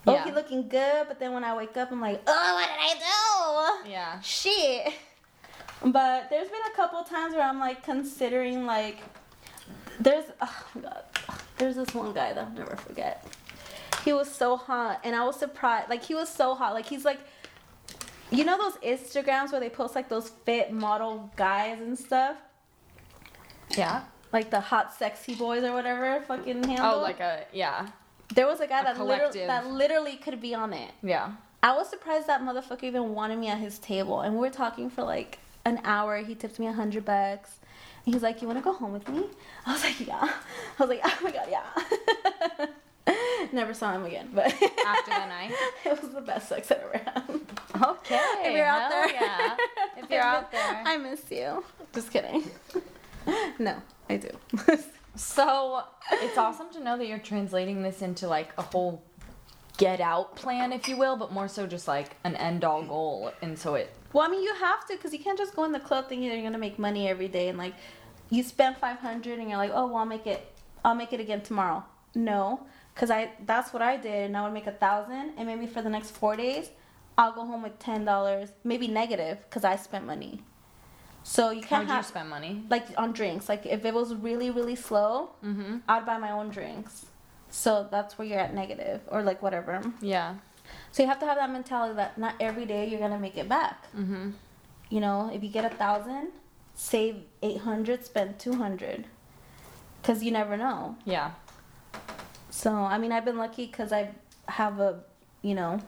oh 0.07 0.13
Yeah. 0.13 0.25
he 0.25 0.31
looking 0.31 0.67
good, 0.67 1.07
but 1.07 1.19
then 1.19 1.33
when 1.33 1.43
I 1.43 1.55
wake 1.55 1.77
up, 1.77 1.91
I'm 1.91 2.01
like, 2.01 2.21
oh, 2.27 2.55
what 2.55 2.67
did 2.67 2.79
I 2.79 3.83
do? 3.83 3.89
Yeah. 3.91 4.19
Shit. 4.21 4.93
But 5.85 6.29
there's 6.29 6.47
been 6.49 6.61
a 6.71 6.75
couple 6.75 7.03
times 7.03 7.33
where 7.35 7.43
I'm 7.43 7.59
like 7.59 7.83
considering 7.83 8.65
like, 8.65 8.99
there's 9.99 10.25
oh 10.41 10.65
my 10.75 10.81
god, 10.81 11.03
there's 11.57 11.75
this 11.75 11.93
one 11.93 12.13
guy 12.13 12.33
that 12.33 12.43
I'll 12.45 12.51
never 12.51 12.75
forget. 12.75 13.25
He 14.03 14.11
was 14.11 14.29
so 14.29 14.57
hot, 14.57 14.99
and 15.03 15.15
I 15.15 15.25
was 15.25 15.37
surprised. 15.37 15.89
Like 15.89 16.03
he 16.03 16.15
was 16.15 16.29
so 16.29 16.55
hot. 16.55 16.73
Like 16.73 16.85
he's 16.85 17.05
like, 17.05 17.19
you 18.31 18.43
know 18.43 18.57
those 18.57 18.77
Instagrams 18.77 19.51
where 19.51 19.61
they 19.61 19.69
post 19.69 19.95
like 19.95 20.09
those 20.09 20.29
fit 20.29 20.71
model 20.73 21.31
guys 21.35 21.79
and 21.79 21.97
stuff. 21.97 22.37
Yeah. 23.77 24.03
like 24.31 24.51
the 24.51 24.59
hot 24.59 24.93
sexy 24.93 25.35
boys 25.35 25.63
or 25.63 25.73
whatever 25.73 26.21
fucking 26.27 26.65
oh, 26.65 26.67
handle. 26.67 26.91
Oh, 26.95 27.01
like 27.01 27.19
a 27.19 27.45
yeah, 27.53 27.87
there 28.35 28.47
was 28.47 28.59
a 28.59 28.67
guy 28.67 28.81
a 28.81 28.83
that 28.83 28.99
literally 29.03 29.45
that 29.45 29.67
literally 29.67 30.15
could 30.17 30.41
be 30.41 30.53
on 30.55 30.73
it. 30.73 30.91
yeah. 31.01 31.31
I 31.61 31.73
was 31.77 31.89
surprised 31.89 32.27
that 32.27 32.41
motherfucker 32.41 32.83
even 32.83 33.15
wanted 33.15 33.39
me 33.39 33.47
at 33.47 33.57
his 33.57 33.79
table, 33.79 34.19
and 34.19 34.33
we 34.33 34.41
were 34.41 34.49
talking 34.49 34.89
for 34.89 35.03
like 35.03 35.39
an 35.63 35.79
hour. 35.85 36.17
He 36.17 36.35
tipped 36.35 36.59
me 36.59 36.67
a 36.67 36.73
hundred 36.73 37.05
bucks. 37.05 37.59
He's 38.05 38.21
like, 38.21 38.41
"You 38.41 38.47
want 38.47 38.59
to 38.59 38.63
go 38.63 38.73
home 38.73 38.91
with 38.93 39.07
me?" 39.09 39.23
I 39.65 39.73
was 39.73 39.83
like, 39.83 39.99
"Yeah." 40.05 40.19
I 40.79 40.83
was 40.83 40.89
like, 40.89 41.01
"Oh 41.03 41.17
my 41.23 41.31
god, 41.31 41.47
yeah." 41.49 42.65
Never 43.51 43.73
saw 43.73 43.91
him 43.93 44.05
again, 44.05 44.29
but 44.33 44.45
After 44.87 45.11
the 45.11 45.25
night. 45.27 45.51
it 45.85 46.01
was 46.01 46.11
the 46.11 46.21
best 46.21 46.49
sex 46.49 46.71
I 46.71 46.75
ever 46.75 46.97
had. 46.97 47.23
Okay. 47.81 48.19
if 48.45 48.55
you're 48.55 48.65
out 48.65 48.89
there, 48.89 49.11
yeah. 49.13 49.57
If 49.97 50.09
you're 50.09 50.21
out 50.21 50.51
there. 50.51 50.83
I 50.85 50.97
miss 50.97 51.21
you. 51.29 51.63
Just 51.93 52.11
kidding. 52.11 52.49
no, 53.59 53.81
I 54.09 54.17
do. 54.17 54.29
So 55.15 55.83
it's 56.11 56.37
awesome 56.37 56.71
to 56.73 56.79
know 56.83 56.97
that 56.97 57.05
you're 57.07 57.19
translating 57.19 57.83
this 57.83 58.01
into 58.01 58.27
like 58.27 58.51
a 58.57 58.63
whole 58.63 59.03
get 59.77 59.99
out 60.01 60.35
plan, 60.35 60.71
if 60.73 60.87
you 60.87 60.97
will, 60.97 61.15
but 61.17 61.31
more 61.31 61.47
so 61.47 61.67
just 61.67 61.87
like 61.87 62.15
an 62.23 62.35
end 62.37 62.63
all 62.63 62.83
goal. 62.83 63.31
And 63.41 63.57
so 63.59 63.75
it, 63.75 63.91
Well, 64.13 64.25
I 64.25 64.29
mean, 64.29 64.43
you 64.43 64.53
have 64.53 64.85
to, 64.87 64.97
cause 64.97 65.11
you 65.11 65.19
can't 65.19 65.37
just 65.37 65.55
go 65.55 65.63
in 65.65 65.71
the 65.71 65.79
club 65.79 66.07
thinking 66.07 66.31
you're 66.31 66.41
gonna 66.43 66.57
make 66.57 66.77
money 66.79 67.07
every 67.09 67.27
day 67.27 67.49
and 67.49 67.57
like, 67.57 67.73
you 68.29 68.43
spend 68.43 68.77
five 68.77 68.99
hundred 68.99 69.39
and 69.39 69.49
you're 69.49 69.57
like, 69.57 69.71
oh, 69.73 69.87
well, 69.87 69.97
I'll 69.97 70.05
make 70.05 70.25
it, 70.27 70.45
I'll 70.85 70.95
make 70.95 71.13
it 71.13 71.19
again 71.19 71.41
tomorrow. 71.41 71.83
No, 72.15 72.65
cause 72.95 73.09
I 73.11 73.31
that's 73.45 73.73
what 73.73 73.81
I 73.81 73.97
did, 73.97 74.25
and 74.27 74.37
I 74.37 74.43
would 74.43 74.53
make 74.53 74.67
a 74.67 74.71
thousand, 74.71 75.33
and 75.37 75.47
maybe 75.47 75.65
for 75.67 75.81
the 75.81 75.89
next 75.89 76.11
four 76.11 76.35
days, 76.35 76.69
I'll 77.17 77.31
go 77.33 77.45
home 77.45 77.63
with 77.63 77.77
ten 77.79 78.05
dollars, 78.05 78.49
maybe 78.63 78.87
negative, 78.87 79.37
cause 79.49 79.63
I 79.63 79.75
spent 79.77 80.05
money. 80.05 80.41
So 81.23 81.51
you 81.51 81.61
can't 81.61 81.87
How'd 81.87 81.97
you 81.97 82.03
spend 82.03 82.29
money? 82.29 82.63
like 82.69 82.85
on 82.97 83.13
drinks. 83.13 83.47
Like 83.49 83.65
if 83.65 83.83
it 83.85 83.93
was 83.93 84.13
really 84.13 84.49
really 84.51 84.75
slow, 84.75 85.31
Mm-hmm. 85.43 85.77
I'd 85.87 86.05
buy 86.05 86.17
my 86.17 86.31
own 86.31 86.49
drinks. 86.49 87.07
So 87.49 87.87
that's 87.89 88.17
where 88.17 88.27
you're 88.27 88.39
at 88.39 88.53
negative 88.53 89.01
or 89.07 89.21
like 89.23 89.41
whatever. 89.41 89.81
Yeah. 90.01 90.35
So 90.91 91.03
you 91.03 91.09
have 91.09 91.19
to 91.19 91.25
have 91.25 91.37
that 91.37 91.51
mentality 91.51 91.95
that 91.95 92.17
not 92.17 92.35
every 92.39 92.65
day 92.65 92.87
you're 92.87 92.99
gonna 92.99 93.19
make 93.19 93.37
it 93.37 93.49
back. 93.49 93.85
Mm-hmm. 93.95 94.31
You 94.89 94.99
know, 94.99 95.31
if 95.33 95.43
you 95.43 95.49
get 95.49 95.65
a 95.65 95.75
thousand, 95.75 96.29
save 96.75 97.23
eight 97.41 97.61
hundred, 97.61 98.05
spend 98.05 98.39
two 98.39 98.55
hundred, 98.55 99.05
cause 100.03 100.23
you 100.23 100.31
never 100.31 100.57
know. 100.57 100.95
Yeah. 101.05 101.31
So 102.49 102.71
I 102.71 102.97
mean, 102.97 103.11
I've 103.11 103.25
been 103.25 103.37
lucky 103.37 103.65
because 103.65 103.91
I 103.91 104.11
have 104.47 104.79
a, 104.79 104.99
you 105.41 105.55
know, 105.55 105.79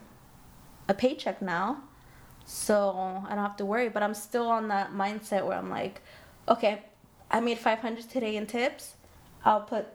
a 0.89 0.93
paycheck 0.93 1.41
now, 1.41 1.83
so 2.45 3.23
I 3.27 3.35
don't 3.35 3.43
have 3.43 3.57
to 3.57 3.65
worry. 3.65 3.89
But 3.89 4.01
I'm 4.03 4.13
still 4.13 4.47
on 4.47 4.67
that 4.69 4.93
mindset 4.93 5.45
where 5.45 5.57
I'm 5.57 5.69
like, 5.69 6.01
okay, 6.47 6.81
I 7.29 7.39
made 7.39 7.59
five 7.59 7.79
hundred 7.79 8.09
today 8.09 8.35
in 8.35 8.47
tips. 8.47 8.95
I'll 9.43 9.61
put 9.61 9.85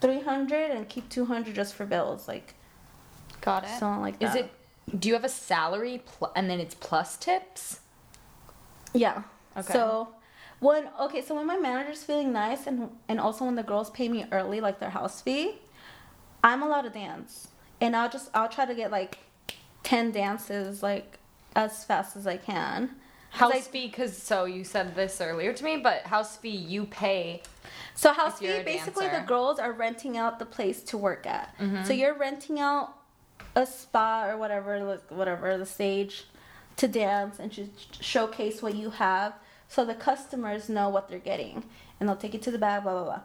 three 0.00 0.20
hundred 0.20 0.70
and 0.70 0.88
keep 0.88 1.10
two 1.10 1.26
hundred 1.26 1.54
just 1.54 1.74
for 1.74 1.84
bills. 1.84 2.26
Like, 2.26 2.54
Got 3.40 3.64
it. 3.64 3.78
So 3.78 3.88
like 4.00 4.14
Is 4.22 4.32
that. 4.34 4.46
it? 4.46 5.00
Do 5.00 5.08
you 5.08 5.14
have 5.14 5.24
a 5.24 5.28
salary 5.28 6.02
pl- 6.04 6.32
and 6.34 6.50
then 6.50 6.60
it's 6.60 6.74
plus 6.74 7.16
tips? 7.16 7.80
Yeah. 8.92 9.22
Okay. 9.56 9.72
So 9.72 10.08
when 10.58 10.88
okay, 11.00 11.22
so 11.22 11.34
when 11.34 11.46
my 11.46 11.56
manager's 11.56 12.02
feeling 12.02 12.32
nice 12.32 12.66
and 12.66 12.90
and 13.08 13.20
also 13.20 13.44
when 13.44 13.54
the 13.54 13.62
girls 13.62 13.90
pay 13.90 14.08
me 14.08 14.26
early, 14.32 14.60
like 14.60 14.78
their 14.78 14.90
house 14.90 15.20
fee, 15.20 15.58
I'm 16.42 16.62
allowed 16.62 16.82
to 16.82 16.90
dance. 16.90 17.48
And 17.80 17.96
I'll 17.96 18.10
just 18.10 18.30
I'll 18.34 18.48
try 18.48 18.66
to 18.66 18.74
get 18.74 18.90
like 18.90 19.18
ten 19.82 20.10
dances 20.10 20.82
like 20.82 21.18
as 21.56 21.84
fast 21.84 22.16
as 22.16 22.26
I 22.26 22.36
can. 22.36 22.96
House 23.30 23.52
I- 23.54 23.60
fee, 23.60 23.86
because 23.86 24.16
so 24.16 24.44
you 24.44 24.64
said 24.64 24.96
this 24.96 25.20
earlier 25.20 25.52
to 25.52 25.64
me, 25.64 25.76
but 25.76 26.02
house 26.02 26.36
fee 26.36 26.50
you 26.50 26.84
pay. 26.84 27.42
So 27.94 28.12
house 28.12 28.40
fee 28.40 28.62
basically 28.64 29.08
the 29.08 29.24
girls 29.26 29.58
are 29.58 29.72
renting 29.72 30.16
out 30.16 30.38
the 30.38 30.46
place 30.46 30.82
to 30.84 30.98
work 30.98 31.26
at. 31.26 31.56
Mm-hmm. 31.58 31.84
So 31.84 31.92
you're 31.92 32.14
renting 32.14 32.58
out 32.58 32.94
a 33.54 33.66
spa 33.66 34.26
or 34.28 34.36
whatever, 34.36 34.98
whatever 35.08 35.56
the 35.58 35.66
stage, 35.66 36.24
to 36.76 36.88
dance 36.88 37.38
and 37.38 37.52
to 37.52 37.68
showcase 38.00 38.62
what 38.62 38.74
you 38.74 38.90
have, 38.90 39.34
so 39.68 39.84
the 39.84 39.94
customers 39.94 40.68
know 40.68 40.88
what 40.88 41.08
they're 41.08 41.18
getting, 41.18 41.64
and 41.98 42.08
they'll 42.08 42.16
take 42.16 42.32
you 42.34 42.40
to 42.40 42.50
the 42.50 42.58
back. 42.58 42.82
Blah 42.82 42.92
blah 42.92 43.04
blah. 43.04 43.20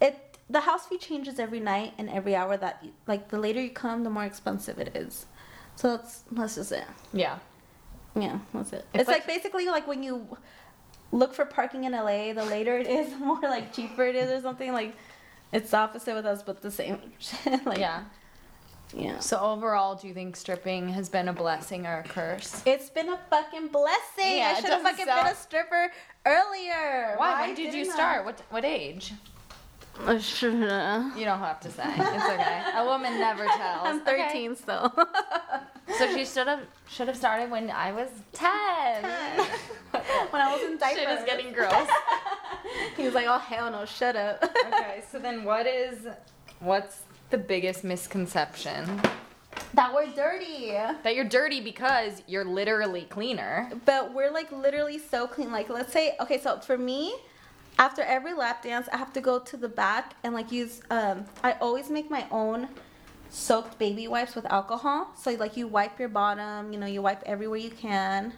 It 0.00 0.38
the 0.48 0.60
house 0.60 0.86
fee 0.86 0.98
changes 0.98 1.38
every 1.38 1.60
night 1.60 1.94
and 1.98 2.08
every 2.10 2.34
hour 2.34 2.56
that 2.56 2.80
you, 2.82 2.90
like 3.06 3.28
the 3.28 3.38
later 3.38 3.60
you 3.62 3.70
come, 3.70 4.04
the 4.04 4.10
more 4.10 4.24
expensive 4.24 4.78
it 4.78 4.96
is. 4.96 5.26
So 5.76 5.96
that's 5.96 6.24
that's 6.32 6.56
just 6.56 6.72
it. 6.72 6.84
Yeah. 7.12 7.38
Yeah, 8.16 8.40
that's 8.52 8.72
it. 8.72 8.84
It's 8.92 9.02
It's, 9.02 9.08
like, 9.08 9.18
like- 9.18 9.26
basically 9.26 9.66
like 9.66 9.86
when 9.86 10.02
you 10.02 10.26
look 11.12 11.34
for 11.34 11.44
parking 11.44 11.84
in 11.84 11.92
LA, 11.92 12.32
the 12.32 12.44
later 12.44 12.76
it 12.78 12.86
is, 12.86 13.10
the 13.18 13.18
more 13.18 13.40
like 13.42 13.72
cheaper 13.72 14.04
it 14.04 14.16
is 14.16 14.30
or 14.30 14.40
something. 14.40 14.72
Like 14.72 14.94
it's 15.52 15.70
the 15.70 15.76
opposite 15.78 16.14
with 16.14 16.26
us, 16.26 16.42
but 16.42 16.60
the 16.62 16.70
same. 16.70 16.98
like 17.64 17.78
yeah. 17.78 18.04
Yeah. 18.96 19.18
So 19.18 19.38
overall, 19.38 19.94
do 19.94 20.08
you 20.08 20.14
think 20.14 20.36
stripping 20.36 20.88
has 20.90 21.08
been 21.08 21.28
a 21.28 21.32
blessing 21.32 21.86
or 21.86 21.98
a 21.98 22.02
curse? 22.02 22.62
It's 22.66 22.90
been 22.90 23.08
a 23.08 23.18
fucking 23.30 23.68
blessing. 23.68 24.38
Yeah, 24.38 24.54
I 24.56 24.60
should 24.60 24.70
have 24.70 24.82
fucking 24.82 25.06
sound- 25.06 25.24
been 25.24 25.32
a 25.32 25.36
stripper 25.36 25.92
earlier. 26.26 27.14
Why? 27.16 27.46
When 27.46 27.54
did 27.54 27.66
you 27.66 27.84
didn't 27.84 27.92
I? 27.92 27.94
start? 27.94 28.24
What 28.24 28.40
what 28.50 28.64
age? 28.64 29.12
I 30.06 30.16
shoulda. 30.18 31.12
You 31.16 31.24
don't 31.26 31.40
have 31.40 31.60
to 31.60 31.70
say. 31.70 31.82
It's 31.86 32.00
okay. 32.00 32.62
A 32.74 32.84
woman 32.86 33.18
never 33.18 33.44
tells. 33.44 33.86
I'm 33.86 34.00
Okay. 34.00 34.28
13 34.28 34.56
still. 34.56 34.92
So 35.98 36.06
she 36.14 36.24
should 36.24 36.46
have 36.46 36.60
should 36.88 37.08
have 37.08 37.16
started 37.16 37.50
when 37.50 37.68
I 37.68 37.90
was 37.90 38.08
ten. 38.32 39.02
when 39.02 40.40
I 40.40 40.52
was 40.54 40.62
in 40.62 40.78
diapers. 40.78 40.98
Shit 41.02 41.18
is 41.18 41.24
getting 41.24 41.52
gross. 41.52 41.88
he 42.96 43.02
was 43.04 43.12
like, 43.12 43.26
"Oh 43.28 43.38
hell 43.38 43.72
no, 43.72 43.84
shut 43.84 44.14
up." 44.14 44.42
okay, 44.68 45.02
so 45.10 45.18
then 45.18 45.42
what 45.42 45.66
is 45.66 46.06
what's 46.60 47.00
the 47.30 47.38
biggest 47.38 47.84
misconception? 47.84 49.00
that 49.74 49.94
we're 49.94 50.06
dirty. 50.06 50.72
That 51.02 51.14
you're 51.14 51.24
dirty 51.24 51.60
because 51.60 52.22
you're 52.26 52.44
literally 52.44 53.02
cleaner. 53.02 53.70
But 53.84 54.14
we're 54.14 54.30
like 54.30 54.50
literally 54.52 54.98
so 54.98 55.26
clean. 55.26 55.52
Like 55.52 55.68
let's 55.68 55.92
say 55.92 56.16
okay, 56.20 56.40
so 56.40 56.58
for 56.60 56.78
me, 56.78 57.14
after 57.78 58.02
every 58.02 58.32
lap 58.32 58.62
dance, 58.62 58.88
I 58.92 58.96
have 58.96 59.12
to 59.14 59.20
go 59.20 59.38
to 59.38 59.56
the 59.56 59.68
back 59.68 60.14
and 60.22 60.34
like 60.34 60.52
use 60.52 60.82
um 60.90 61.24
I 61.42 61.52
always 61.52 61.90
make 61.90 62.10
my 62.10 62.26
own 62.30 62.68
soaked 63.30 63.78
baby 63.78 64.08
wipes 64.08 64.34
with 64.34 64.46
alcohol. 64.46 65.12
So 65.16 65.30
like 65.32 65.56
you 65.56 65.68
wipe 65.68 65.98
your 65.98 66.08
bottom, 66.08 66.72
you 66.72 66.78
know, 66.78 66.86
you 66.86 67.02
wipe 67.02 67.22
everywhere 67.24 67.58
you 67.58 67.70
can. 67.70 68.32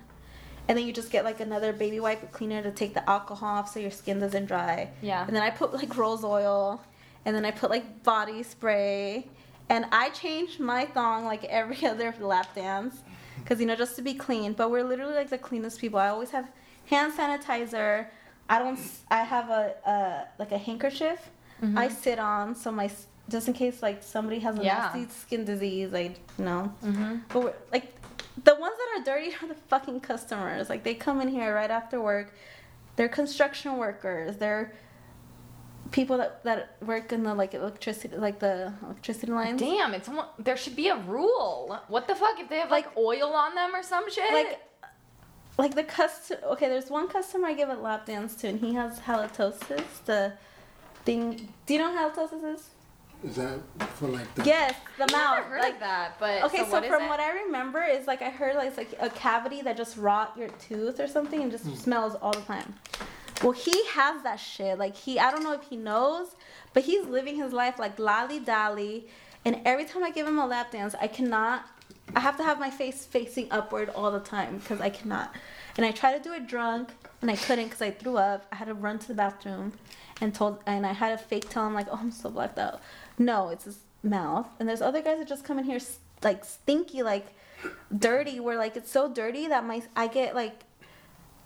And 0.69 0.79
then 0.79 0.87
you 0.87 0.93
just 0.93 1.11
get 1.11 1.25
like 1.25 1.41
another 1.41 1.73
baby 1.73 1.99
wipe 1.99 2.31
cleaner 2.31 2.63
to 2.63 2.71
take 2.71 2.95
the 2.95 3.09
alcohol 3.11 3.49
off 3.49 3.73
so 3.73 3.81
your 3.81 3.91
skin 3.91 4.21
doesn't 4.21 4.47
dry. 4.47 4.91
Yeah. 5.01 5.27
And 5.27 5.35
then 5.35 5.43
I 5.43 5.51
put 5.51 5.73
like 5.73 5.97
rose 5.97 6.23
oil 6.23 6.81
and 7.25 7.35
then 7.35 7.45
I 7.45 7.51
put 7.51 7.71
like 7.71 8.03
body 8.03 8.43
spray 8.43 9.29
and 9.69 9.87
I 9.93 10.11
change 10.11 10.59
my 10.59 10.87
thong 10.87 11.25
like 11.25 11.45
every 11.45 11.85
other 11.93 12.15
lap 12.21 12.55
dance 12.55 13.03
because 13.39 13.61
you 13.61 13.67
know 13.67 13.77
just 13.77 13.97
to 13.97 14.03
be 14.03 14.15
clean. 14.15 14.53
But 14.53 14.71
we're 14.71 14.85
literally 14.85 15.15
like 15.15 15.31
the 15.31 15.39
cleanest 15.39 15.81
people. 15.81 15.99
I 15.99 16.09
always 16.09 16.31
have 16.31 16.49
hand 16.87 17.13
sanitizer. 17.13 18.07
I 18.49 18.59
don't. 18.59 18.79
I 19.11 19.23
have 19.23 19.49
a, 19.51 19.75
a 19.87 20.29
like 20.39 20.53
a 20.53 20.59
handkerchief. 20.59 21.31
I 21.77 21.89
sit 21.89 22.19
on 22.19 22.57
so 22.57 22.73
my 22.73 22.91
just 23.29 23.47
in 23.47 23.55
case 23.55 23.83
like 23.83 24.03
somebody 24.03 24.41
has 24.41 24.59
a 24.59 24.65
Yeah. 24.65 24.91
nasty 24.93 25.07
skin 25.09 25.45
disease. 25.45 25.95
I 25.95 26.01
you 26.39 26.45
know. 26.45 26.75
Mm-hmm. 26.85 27.17
But 27.33 27.43
we're, 27.43 27.55
like 27.71 27.95
the 28.43 28.55
ones 28.57 28.75
that 28.77 29.01
are 29.01 29.05
dirty 29.05 29.33
are 29.41 29.47
the 29.47 29.55
fucking 29.69 30.01
customers. 30.01 30.69
Like 30.69 30.83
they 30.83 30.95
come 30.95 31.21
in 31.21 31.29
here 31.29 31.55
right 31.55 31.71
after 31.71 32.01
work. 32.01 32.35
They're 32.97 33.09
construction 33.09 33.77
workers. 33.77 34.37
They're 34.39 34.73
people 35.93 36.17
that, 36.19 36.43
that 36.45 36.77
work 36.85 37.13
in 37.13 37.23
the 37.23 37.35
like 37.35 37.55
electricity 37.55 38.17
like 38.17 38.41
the 38.41 38.73
electricity 38.83 39.31
lines. 39.31 39.61
Damn, 39.61 39.95
it's 39.95 40.09
almo- 40.09 40.31
there 40.39 40.57
should 40.57 40.75
be 40.75 40.89
a 40.89 40.97
rule. 40.97 41.79
What 41.89 42.09
the 42.09 42.15
fuck 42.15 42.41
if 42.41 42.49
they 42.49 42.59
have 42.59 42.71
like, 42.71 42.97
oil 42.97 43.33
on 43.35 43.55
them 43.55 43.75
or 43.75 43.83
some 43.83 44.11
shit? 44.11 44.33
Like 44.33 44.61
like 45.59 45.75
the 45.75 45.85
custom 45.85 46.39
okay, 46.45 46.69
there's 46.69 46.91
one 46.91 47.09
customer 47.09 47.49
I 47.49 47.55
give 47.55 47.69
a 47.69 47.75
lap 47.75 48.07
dance 48.07 48.35
to 48.37 48.49
and 48.49 48.59
he 48.59 48.75
has 48.75 49.01
halitosis, 49.01 49.85
the 50.07 50.33
thing 51.05 51.49
do 51.67 51.75
you 51.75 51.81
know 51.81 51.93
what 51.93 52.15
halitosis 52.15 52.55
is? 52.55 52.71
Is 53.25 53.37
that 53.37 53.61
for 53.95 54.09
like 54.09 54.35
the 54.35 54.45
Yes, 54.45 54.75
the 54.97 55.05
I've 55.05 55.13
mouth. 55.13 55.37
never 55.37 55.49
heard 55.51 55.61
like 55.61 55.75
of 55.75 55.81
that, 55.81 56.17
but 56.19 56.43
Okay, 56.45 56.65
so, 56.65 56.71
what 56.71 56.85
is 56.85 56.91
from 56.91 57.03
it? 57.05 57.09
what 57.09 57.21
I 57.21 57.45
remember 57.45 57.83
is 57.83 58.07
like 58.07 58.23
I 58.23 58.31
heard 58.31 58.57
like 58.57 58.69
it's 58.69 58.79
like 58.79 58.95
a 58.99 59.11
cavity 59.11 59.63
that 59.63 59.77
just 59.77 59.97
rot 59.97 60.35
your 60.37 60.49
tooth 60.49 60.99
or 60.99 61.07
something 61.07 61.41
and 61.41 61.53
just 61.53 61.65
hmm. 61.65 61.75
smells 61.75 62.17
all 62.17 62.33
the 62.33 62.41
time. 62.41 62.75
Well, 63.43 63.53
he 63.53 63.85
has 63.89 64.23
that 64.23 64.37
shit. 64.37 64.79
Like 64.79 64.97
he, 64.97 65.19
I 65.19 65.31
don't 65.31 65.43
know 65.43 65.53
if 65.53 65.63
he 65.63 65.77
knows, 65.77 66.37
but 66.73 66.85
he's 66.85 67.07
living 67.07 67.37
his 67.37 67.53
life 67.53 67.79
like 67.79 67.99
lolly 67.99 68.39
dolly. 68.39 69.09
And 69.45 69.61
every 69.65 69.85
time 69.85 70.05
I 70.05 70.11
give 70.11 70.27
him 70.27 70.39
a 70.39 70.47
lap 70.47 70.71
dance, 70.71 70.95
I 71.01 71.09
cannot. 71.09 71.67
I 72.15 72.21
have 72.21 72.37
to 72.37 72.45
have 72.45 72.61
my 72.61 72.71
face 72.71 73.05
facing 73.05 73.49
upward 73.51 73.89
all 73.91 74.11
the 74.11 74.21
time 74.21 74.59
because 74.59 74.81
I 74.81 74.91
cannot. 74.91 75.35
And 75.77 75.85
I 75.85 75.91
tried 75.91 76.19
to 76.19 76.23
do 76.23 76.35
it 76.35 76.47
drunk, 76.47 76.91
and 77.21 77.31
I 77.31 77.37
couldn't 77.37 77.67
because 77.67 77.83
I 77.83 77.91
threw 77.91 78.17
up. 78.17 78.47
I 78.53 78.57
had 78.57 78.67
to 78.67 78.75
run 78.75 78.99
to 79.01 79.09
the 79.09 79.15
bathroom, 79.15 79.73
and 80.21 80.35
told, 80.35 80.61
and 80.67 80.87
I 80.87 80.93
had 80.93 81.13
a 81.13 81.19
fake 81.19 81.49
tell 81.49 81.67
him 81.67 81.75
like, 81.75 81.89
"Oh, 81.91 81.99
I'm 82.01 82.13
so 82.13 82.31
blacked 82.31 82.59
out." 82.59 82.81
No, 83.19 83.49
it's 83.49 83.65
his 83.65 83.79
mouth. 84.03 84.47
And 84.61 84.69
there's 84.69 84.83
other 84.83 85.03
guys 85.03 85.19
that 85.19 85.29
just 85.29 85.45
come 85.45 85.59
in 85.59 85.65
here 85.65 85.81
like 86.23 86.45
stinky, 86.45 87.03
like 87.03 87.27
dirty. 87.97 88.39
Where 88.39 88.57
like 88.57 88.77
it's 88.77 88.91
so 88.91 89.13
dirty 89.13 89.49
that 89.49 89.65
my 89.65 89.83
I 89.97 90.07
get 90.07 90.37
like 90.37 90.65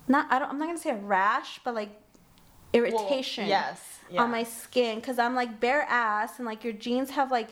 not 0.08 0.26
I 0.30 0.38
don't 0.38 0.50
I'm 0.50 0.58
not 0.58 0.66
gonna 0.66 0.78
say 0.78 0.90
a 0.90 0.96
rash, 0.96 1.60
but 1.64 1.74
like 1.74 2.00
irritation 2.72 3.46
yes. 3.46 3.80
Yeah. 4.10 4.22
on 4.22 4.30
my 4.30 4.44
skin 4.44 5.00
because 5.00 5.18
I'm 5.18 5.34
like 5.34 5.58
bare 5.58 5.82
ass 5.82 6.38
and 6.38 6.46
like 6.46 6.62
your 6.62 6.72
jeans 6.72 7.10
have 7.10 7.30
like 7.30 7.48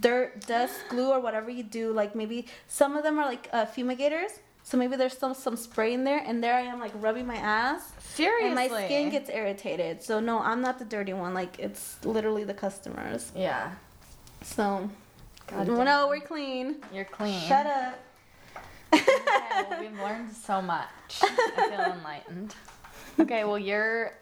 dirt, 0.00 0.46
dust, 0.46 0.74
glue, 0.90 1.10
or 1.10 1.20
whatever 1.20 1.50
you 1.50 1.62
do. 1.62 1.92
Like 1.92 2.14
maybe 2.14 2.46
some 2.68 2.96
of 2.96 3.02
them 3.02 3.18
are 3.18 3.26
like 3.26 3.48
uh, 3.52 3.66
fumigators. 3.66 4.40
So 4.62 4.76
maybe 4.76 4.96
there's 4.96 5.16
some 5.16 5.32
some 5.34 5.56
spray 5.56 5.94
in 5.94 6.02
there, 6.02 6.22
and 6.26 6.42
there 6.42 6.54
I 6.54 6.62
am 6.62 6.80
like 6.80 6.90
rubbing 6.96 7.24
my 7.26 7.36
ass, 7.36 7.92
Seriously. 8.00 8.46
and 8.46 8.54
my 8.56 8.66
skin 8.84 9.10
gets 9.10 9.30
irritated. 9.30 10.02
So 10.02 10.18
no, 10.18 10.40
I'm 10.40 10.60
not 10.60 10.80
the 10.80 10.84
dirty 10.84 11.12
one. 11.12 11.34
Like 11.34 11.56
it's 11.60 12.04
literally 12.04 12.42
the 12.42 12.54
customers. 12.54 13.30
Yeah. 13.36 13.70
So 14.42 14.90
God 15.46 15.68
no, 15.68 15.76
damn. 15.76 15.84
no, 15.84 16.08
we're 16.08 16.20
clean. 16.20 16.76
You're 16.92 17.04
clean. 17.04 17.40
Shut 17.42 17.66
up. 17.66 18.02
We've 19.80 19.98
learned 19.98 20.32
so 20.32 20.60
much. 20.62 20.88
I 21.22 21.68
feel 21.70 21.92
enlightened. 21.98 22.54
Okay, 23.18 23.44
well, 23.44 23.58
you're 23.58 24.12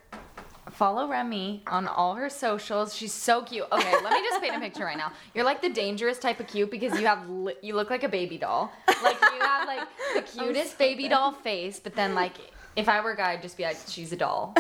follow 0.71 1.09
Remy 1.09 1.63
on 1.67 1.87
all 1.87 2.15
her 2.15 2.29
socials. 2.29 2.95
She's 2.97 3.13
so 3.13 3.43
cute. 3.43 3.67
Okay, 3.71 3.93
let 4.03 4.13
me 4.13 4.21
just 4.29 4.43
paint 4.43 4.57
a 4.57 4.61
picture 4.61 4.85
right 4.85 4.97
now. 4.97 5.13
You're 5.35 5.45
like 5.45 5.63
the 5.63 5.69
dangerous 5.69 6.19
type 6.19 6.41
of 6.41 6.47
cute 6.47 6.71
because 6.71 6.99
you 6.99 7.07
have 7.07 7.29
li- 7.29 7.57
you 7.63 7.75
look 7.75 7.91
like 7.91 8.03
a 8.03 8.09
baby 8.09 8.39
doll. 8.39 8.73
Like 9.03 9.21
you 9.21 9.41
have 9.41 9.69
like 9.69 9.89
the 10.15 10.21
oh, 10.41 10.45
cutest 10.45 10.79
baby 10.79 11.09
doll 11.09 11.33
face, 11.33 11.79
but 11.79 11.95
then 11.95 12.15
like 12.15 12.35
if 12.77 12.89
I 12.89 13.01
were 13.01 13.13
a 13.13 13.17
guy, 13.17 13.33
I'd 13.33 13.43
just 13.43 13.57
be 13.57 13.65
like, 13.65 13.77
she's 13.87 14.13
a 14.13 14.17
doll. 14.17 14.55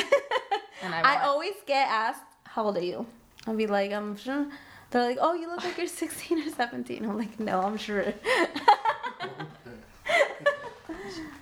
And 0.83 0.95
I, 0.95 1.17
I 1.17 1.25
always 1.25 1.55
get 1.67 1.89
asked, 1.89 2.23
"How 2.45 2.65
old 2.65 2.77
are 2.77 2.83
you?" 2.83 3.07
I'll 3.47 3.57
be 3.57 3.67
like, 3.67 3.93
"I'm 3.93 4.17
sure." 4.17 4.47
They're 4.91 5.03
like, 5.03 5.19
"Oh, 5.21 5.33
you 5.35 5.49
look 5.49 5.65
like 5.65 5.79
you're 5.79 5.87
16 5.87 6.47
or 6.47 6.51
17." 6.51 7.05
I'm 7.05 7.17
like, 7.17 7.41
"No, 7.41 7.63
I'm 7.63 7.79
sure." 7.79 8.13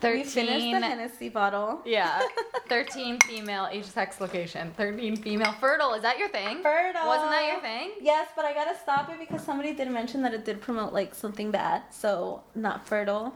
We 0.03 0.25
finished 0.25 0.35
the 0.65 0.73
13 0.73 0.83
Hennessy 0.83 1.29
bottle. 1.29 1.81
Yeah. 1.85 2.21
13 2.69 3.21
female 3.21 3.69
age 3.71 3.85
sex 3.85 4.21
location. 4.21 4.73
13 4.77 5.17
female 5.17 5.53
fertile. 5.53 5.95
Is 5.95 6.03
that 6.03 6.19
your 6.19 6.29
thing? 6.29 6.63
Fertile. 6.63 7.07
Wasn't 7.07 7.31
that 7.31 7.47
your 7.47 7.61
thing? 7.61 7.93
Yes, 8.01 8.29
but 8.35 8.45
I 8.45 8.53
gotta 8.55 8.77
stop 8.83 9.11
it 9.11 9.19
because 9.19 9.43
somebody 9.45 9.73
did 9.75 9.91
mention 9.91 10.23
that 10.23 10.35
it 10.35 10.45
did 10.45 10.61
promote 10.61 10.93
like 10.93 11.15
something 11.15 11.51
bad. 11.51 11.83
So 11.91 12.43
not 12.55 12.87
fertile 12.87 13.33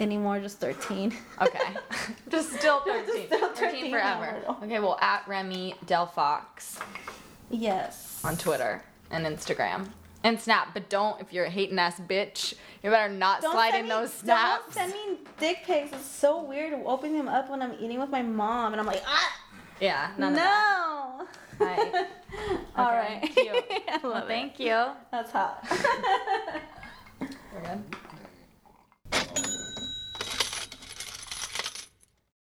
anymore, 0.00 0.40
just 0.40 0.58
13. 0.58 1.14
Okay. 1.40 1.58
Just 2.28 2.52
still 2.54 2.80
13. 2.80 3.06
Just 3.06 3.26
still 3.28 3.48
13 3.54 3.70
13 3.70 3.90
forever. 3.92 4.42
Okay, 4.64 4.80
well, 4.80 4.98
at 5.00 5.22
Remy 5.28 5.76
Del 5.86 6.06
Fox 6.06 6.80
Yes. 7.50 8.20
on 8.24 8.36
Twitter 8.36 8.82
and 9.12 9.24
Instagram. 9.24 9.86
And 10.24 10.40
Snap, 10.40 10.68
but 10.72 10.88
don't, 10.88 11.20
if 11.20 11.32
you're 11.34 11.44
a 11.44 11.50
hating 11.50 11.78
ass 11.78 12.00
bitch, 12.00 12.54
you 12.82 12.88
better 12.90 13.12
not 13.12 13.42
Don't 13.42 13.52
slide 13.52 13.74
in 13.74 13.82
me- 13.82 13.88
those 13.90 14.10
snaps. 14.12 14.74
Don't 14.74 14.90
send 14.90 14.92
me 14.94 15.18
dick 15.38 15.58
pics. 15.66 15.92
It's 15.92 16.04
so 16.06 16.42
weird 16.42 16.72
to 16.72 16.82
opening 16.86 17.18
them 17.18 17.28
up 17.28 17.50
when 17.50 17.60
I'm 17.60 17.74
eating 17.78 18.00
with 18.00 18.08
my 18.08 18.22
mom, 18.22 18.72
and 18.72 18.80
I'm 18.80 18.86
like, 18.86 19.02
ah, 19.06 19.32
Yeah, 19.80 20.10
none 20.16 20.32
no. 20.34 20.40
of 21.20 21.58
that. 21.58 22.08
All 22.76 22.86
Okay, 22.88 22.96
right. 23.20 23.32
cute. 23.34 23.64
I 23.88 24.00
Well, 24.02 24.12
love 24.12 24.24
it. 24.24 24.28
thank 24.28 24.58
you. 24.58 24.86
That's 25.12 25.30
hot. 25.30 25.62
We're 27.20 27.28
good. 27.60 27.84